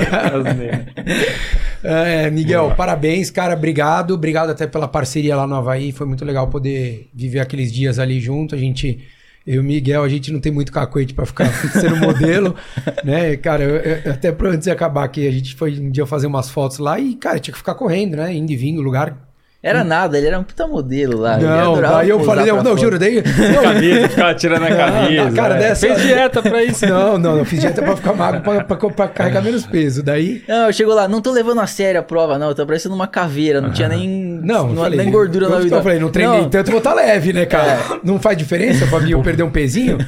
É, 1.83 2.29
Miguel, 2.29 2.73
parabéns, 2.75 3.31
cara. 3.31 3.53
Obrigado. 3.53 4.13
Obrigado 4.13 4.49
até 4.51 4.67
pela 4.67 4.87
parceria 4.87 5.35
lá 5.35 5.47
no 5.47 5.55
Havaí. 5.55 5.91
Foi 5.91 6.05
muito 6.05 6.23
legal 6.25 6.47
poder 6.47 7.09
viver 7.13 7.39
aqueles 7.39 7.71
dias 7.71 7.97
ali 7.99 8.19
junto. 8.19 8.53
A 8.53 8.57
gente, 8.57 8.99
eu 9.45 9.55
e 9.55 9.59
o 9.59 9.63
Miguel, 9.63 10.03
a 10.03 10.09
gente 10.09 10.31
não 10.31 10.39
tem 10.39 10.51
muito 10.51 10.71
cacoete 10.71 11.13
pra 11.13 11.25
ficar 11.25 11.45
sendo 11.73 11.95
modelo, 11.97 12.55
né? 13.03 13.35
Cara, 13.37 13.63
eu- 13.63 13.75
eu- 13.77 14.11
até 14.11 14.31
pra 14.31 14.49
antes 14.49 14.65
de 14.65 14.71
acabar 14.71 15.03
aqui, 15.03 15.27
a 15.27 15.31
gente 15.31 15.55
foi 15.55 15.79
um 15.79 15.89
dia 15.89 16.05
fazer 16.05 16.27
umas 16.27 16.49
fotos 16.49 16.77
lá 16.77 16.99
e, 16.99 17.15
cara, 17.15 17.39
tinha 17.39 17.51
que 17.51 17.57
ficar 17.57 17.75
correndo, 17.75 18.17
né? 18.17 18.33
Indo 18.33 18.51
e 18.51 18.55
vindo, 18.55 18.81
lugar. 18.81 19.30
Era 19.63 19.83
nada, 19.83 20.17
ele 20.17 20.25
era 20.25 20.39
um 20.39 20.43
puta 20.43 20.65
modelo 20.65 21.19
lá. 21.19 21.37
não, 21.37 21.79
daí 21.79 22.09
eu 22.09 22.19
falei, 22.21 22.47
não, 22.47 22.63
não, 22.63 22.75
juro, 22.75 22.97
daí. 22.97 23.21
Camisa, 23.61 24.09
ficava 24.09 24.33
tirando 24.33 24.63
a 24.63 24.75
camisa. 24.75 25.25
na 25.25 25.31
cara 25.31 25.55
é. 25.55 25.59
dessa- 25.59 25.85
Fez 25.87 26.01
dieta 26.01 26.41
pra 26.41 26.63
isso. 26.63 26.83
Não, 26.87 27.17
não, 27.19 27.37
eu 27.37 27.45
fiz 27.45 27.59
dieta 27.59 27.79
pra 27.79 27.95
ficar 27.95 28.13
magro, 28.13 28.41
pra, 28.41 28.63
pra- 28.63 28.89
pra 28.89 29.07
carregar 29.07 29.43
menos 29.43 29.63
peso. 29.67 30.01
Daí. 30.01 30.43
Não, 30.47 30.65
eu 30.65 30.73
chego 30.73 30.91
lá, 30.93 31.07
não 31.07 31.21
tô 31.21 31.31
levando 31.31 31.61
a 31.61 31.67
sério 31.67 31.99
a 31.99 32.03
prova, 32.03 32.39
não. 32.39 32.49
Eu 32.49 32.55
tô 32.55 32.65
parecendo 32.65 32.95
uma 32.95 33.05
caveira, 33.05 33.61
não 33.61 33.71
tinha 33.71 33.87
nem, 33.87 34.09
Não, 34.43 34.69
não, 34.69 34.83
falei, 34.83 34.97
nem 34.97 35.11
gordura 35.11 35.47
na 35.47 35.57
eu, 35.57 35.61
vida. 35.63 35.75
Eu 35.75 35.83
falei, 35.83 35.99
não 35.99 36.09
treinei 36.09 36.41
Não, 36.41 36.49
tanto, 36.49 36.71
vou 36.71 36.79
estar 36.79 36.95
leve, 36.95 37.31
né, 37.31 37.45
cara? 37.45 37.99
Não 38.03 38.19
faz 38.19 38.35
diferença 38.35 38.87
pra 38.87 38.99
mim 38.99 39.11
eu 39.11 39.21
perder 39.23 39.43
um 39.43 39.51
pezinho? 39.51 39.99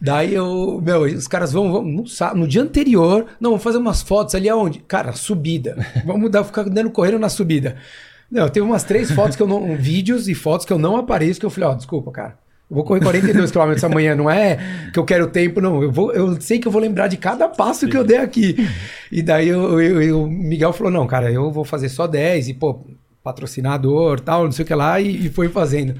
Daí 0.00 0.32
eu, 0.34 0.80
meu, 0.84 1.02
os 1.02 1.26
caras 1.26 1.52
vão, 1.52 1.72
vão 1.72 1.82
no, 1.82 2.04
no 2.36 2.46
dia 2.46 2.62
anterior, 2.62 3.26
não, 3.40 3.50
vamos 3.50 3.64
fazer 3.64 3.78
umas 3.78 4.00
fotos 4.00 4.34
ali 4.36 4.48
aonde? 4.48 4.78
Cara, 4.86 5.12
subida. 5.12 5.76
Vamos 6.04 6.30
dar, 6.30 6.44
ficar 6.44 6.62
dando 6.64 6.90
correndo 6.90 7.18
na 7.18 7.28
subida. 7.28 7.74
Não, 8.32 8.48
teve 8.48 8.64
umas 8.66 8.82
três 8.82 9.10
fotos 9.12 9.36
que 9.36 9.42
eu 9.42 9.46
não, 9.46 9.76
vídeos 9.78 10.26
e 10.26 10.34
fotos 10.34 10.64
que 10.66 10.72
eu 10.72 10.78
não 10.78 10.96
apareço, 10.96 11.38
que 11.38 11.44
eu 11.46 11.50
falei, 11.50 11.68
ó, 11.68 11.74
desculpa, 11.74 12.10
cara. 12.10 12.38
Eu 12.70 12.76
vou 12.76 12.84
correr 12.84 13.00
42 13.02 13.50
km 13.50 13.74
amanhã, 13.84 14.14
não 14.14 14.30
é 14.30 14.58
que 14.92 14.98
eu 14.98 15.04
quero 15.04 15.26
tempo, 15.26 15.60
não. 15.60 15.82
Eu, 15.82 15.92
vou, 15.92 16.10
eu 16.12 16.40
sei 16.40 16.58
que 16.58 16.66
eu 16.66 16.72
vou 16.72 16.80
lembrar 16.80 17.06
de 17.08 17.18
cada 17.18 17.46
passo 17.46 17.86
que 17.86 17.96
eu 17.96 18.02
dei 18.02 18.16
aqui. 18.16 18.56
E 19.10 19.20
daí 19.22 19.48
eu- 19.48 19.78
eu- 19.80 20.00
eu- 20.02 20.22
o 20.22 20.26
Miguel 20.30 20.72
falou: 20.72 20.90
não, 20.90 21.06
cara, 21.06 21.30
eu 21.30 21.50
vou 21.52 21.64
fazer 21.64 21.90
só 21.90 22.06
10 22.06 22.48
e, 22.48 22.54
pô, 22.54 22.80
patrocinador 23.22 24.20
tal, 24.20 24.44
não 24.44 24.52
sei 24.52 24.62
o 24.64 24.66
que 24.66 24.74
lá, 24.74 24.98
e, 25.00 25.26
e 25.26 25.28
foi 25.28 25.48
fazendo. 25.48 25.94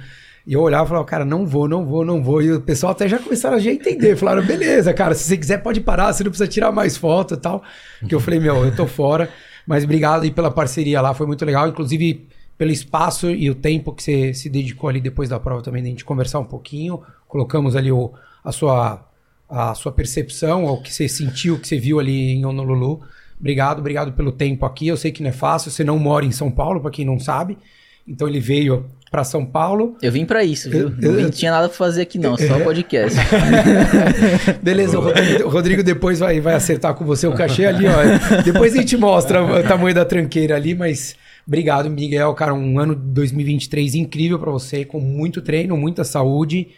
E 0.46 0.54
eu 0.54 0.60
olhava 0.60 0.84
e 0.84 0.88
falava, 0.88 1.06
cara, 1.06 1.24
não 1.24 1.46
vou, 1.46 1.68
não 1.68 1.84
vou, 1.86 2.04
não 2.04 2.20
vou. 2.22 2.42
E 2.42 2.50
o 2.52 2.60
pessoal 2.60 2.90
até 2.92 3.06
já 3.06 3.18
começaram 3.18 3.56
a 3.56 3.60
já 3.60 3.70
entender. 3.70 4.16
Falaram, 4.16 4.42
beleza, 4.42 4.92
cara, 4.92 5.14
se 5.14 5.22
você 5.24 5.36
quiser 5.36 5.58
pode 5.58 5.80
parar, 5.80 6.12
você 6.12 6.24
não 6.24 6.30
precisa 6.32 6.48
tirar 6.50 6.72
mais 6.72 6.96
foto 6.96 7.34
e 7.34 7.36
tal. 7.36 7.62
Que 8.08 8.14
eu 8.14 8.18
falei, 8.18 8.40
meu, 8.40 8.64
eu 8.64 8.74
tô 8.74 8.86
fora. 8.86 9.28
Mas 9.66 9.84
obrigado 9.84 10.22
aí 10.22 10.30
pela 10.30 10.50
parceria 10.50 11.00
lá, 11.00 11.14
foi 11.14 11.26
muito 11.26 11.44
legal. 11.44 11.68
Inclusive, 11.68 12.26
pelo 12.58 12.70
espaço 12.70 13.30
e 13.30 13.50
o 13.50 13.54
tempo 13.54 13.92
que 13.92 14.02
você 14.02 14.34
se 14.34 14.48
dedicou 14.48 14.88
ali 14.88 15.00
depois 15.00 15.28
da 15.28 15.40
prova 15.40 15.62
também, 15.62 15.82
da 15.82 15.88
gente 15.88 16.04
conversar 16.04 16.38
um 16.38 16.44
pouquinho. 16.44 17.02
Colocamos 17.26 17.74
ali 17.74 17.90
o, 17.90 18.12
a, 18.44 18.52
sua, 18.52 19.04
a 19.48 19.74
sua 19.74 19.92
percepção, 19.92 20.64
o 20.64 20.82
que 20.82 20.92
você 20.92 21.08
sentiu, 21.08 21.54
o 21.54 21.58
que 21.58 21.68
você 21.68 21.78
viu 21.78 21.98
ali 21.98 22.32
em 22.32 22.44
Honolulu. 22.44 23.00
Obrigado, 23.38 23.80
obrigado 23.80 24.12
pelo 24.12 24.30
tempo 24.30 24.64
aqui. 24.64 24.86
Eu 24.86 24.96
sei 24.96 25.10
que 25.10 25.22
não 25.22 25.30
é 25.30 25.32
fácil, 25.32 25.70
você 25.70 25.82
não 25.82 25.98
mora 25.98 26.24
em 26.24 26.30
São 26.30 26.50
Paulo, 26.50 26.80
para 26.80 26.90
quem 26.90 27.04
não 27.04 27.18
sabe. 27.18 27.58
Então 28.06 28.28
ele 28.28 28.38
veio 28.38 28.86
para 29.12 29.22
São 29.24 29.44
Paulo. 29.44 29.96
Eu 30.02 30.10
vim 30.10 30.24
pra 30.24 30.42
isso, 30.42 30.70
viu? 30.70 30.92
Eu- 31.00 31.12
eu- 31.12 31.20
não 31.22 31.30
tinha 31.30 31.52
nada 31.52 31.68
pra 31.68 31.76
fazer 31.76 32.00
aqui 32.02 32.18
não, 32.18 32.34
só 32.36 32.58
podcast. 32.60 33.16
Beleza, 34.62 34.98
o 34.98 35.02
Rodrigo, 35.02 35.44
o 35.44 35.48
Rodrigo 35.50 35.82
depois 35.82 36.18
vai, 36.18 36.40
vai 36.40 36.54
acertar 36.54 36.94
com 36.94 37.04
você 37.04 37.26
o 37.26 37.32
cachê 37.34 37.66
ali, 37.66 37.84
ó. 37.86 38.42
Depois 38.42 38.72
a 38.74 38.78
gente 38.78 38.96
mostra 38.96 39.42
o 39.44 39.62
tamanho 39.62 39.94
da 39.94 40.04
tranqueira 40.04 40.56
ali, 40.56 40.74
mas 40.74 41.14
obrigado, 41.46 41.90
Miguel, 41.90 42.32
cara, 42.34 42.54
um 42.54 42.78
ano 42.78 42.94
de 42.96 43.02
2023 43.02 43.94
incrível 43.94 44.38
para 44.38 44.50
você, 44.50 44.84
com 44.84 44.98
muito 44.98 45.42
treino, 45.42 45.76
muita 45.76 46.04
saúde, 46.04 46.68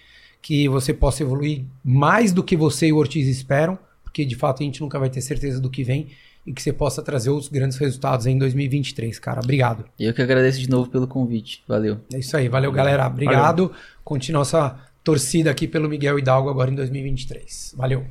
que 0.42 0.68
você 0.68 0.92
possa 0.92 1.22
evoluir 1.22 1.62
mais 1.84 2.32
do 2.32 2.42
que 2.42 2.56
você 2.56 2.88
e 2.88 2.92
o 2.92 2.96
Ortiz 2.96 3.26
esperam, 3.28 3.78
porque 4.02 4.24
de 4.24 4.34
fato 4.34 4.62
a 4.62 4.66
gente 4.66 4.80
nunca 4.80 4.98
vai 4.98 5.08
ter 5.08 5.20
certeza 5.20 5.60
do 5.60 5.70
que 5.70 5.82
vem 5.84 6.08
e 6.46 6.52
que 6.52 6.62
você 6.62 6.72
possa 6.72 7.02
trazer 7.02 7.30
outros 7.30 7.48
grandes 7.48 7.78
resultados 7.78 8.26
em 8.26 8.38
2023, 8.38 9.18
cara. 9.18 9.40
Obrigado. 9.42 9.84
Eu 9.98 10.12
que 10.12 10.22
agradeço 10.22 10.60
de 10.60 10.68
novo 10.68 10.90
pelo 10.90 11.06
convite. 11.06 11.62
Valeu. 11.66 11.98
É 12.12 12.18
isso 12.18 12.36
aí, 12.36 12.48
valeu, 12.48 12.70
galera. 12.70 13.06
Obrigado. 13.06 13.72
Continua 14.04 14.40
nossa 14.40 14.78
torcida 15.02 15.50
aqui 15.50 15.68
pelo 15.68 15.88
Miguel 15.88 16.18
Hidalgo 16.18 16.50
agora 16.50 16.70
em 16.70 16.74
2023. 16.74 17.74
Valeu. 17.76 18.04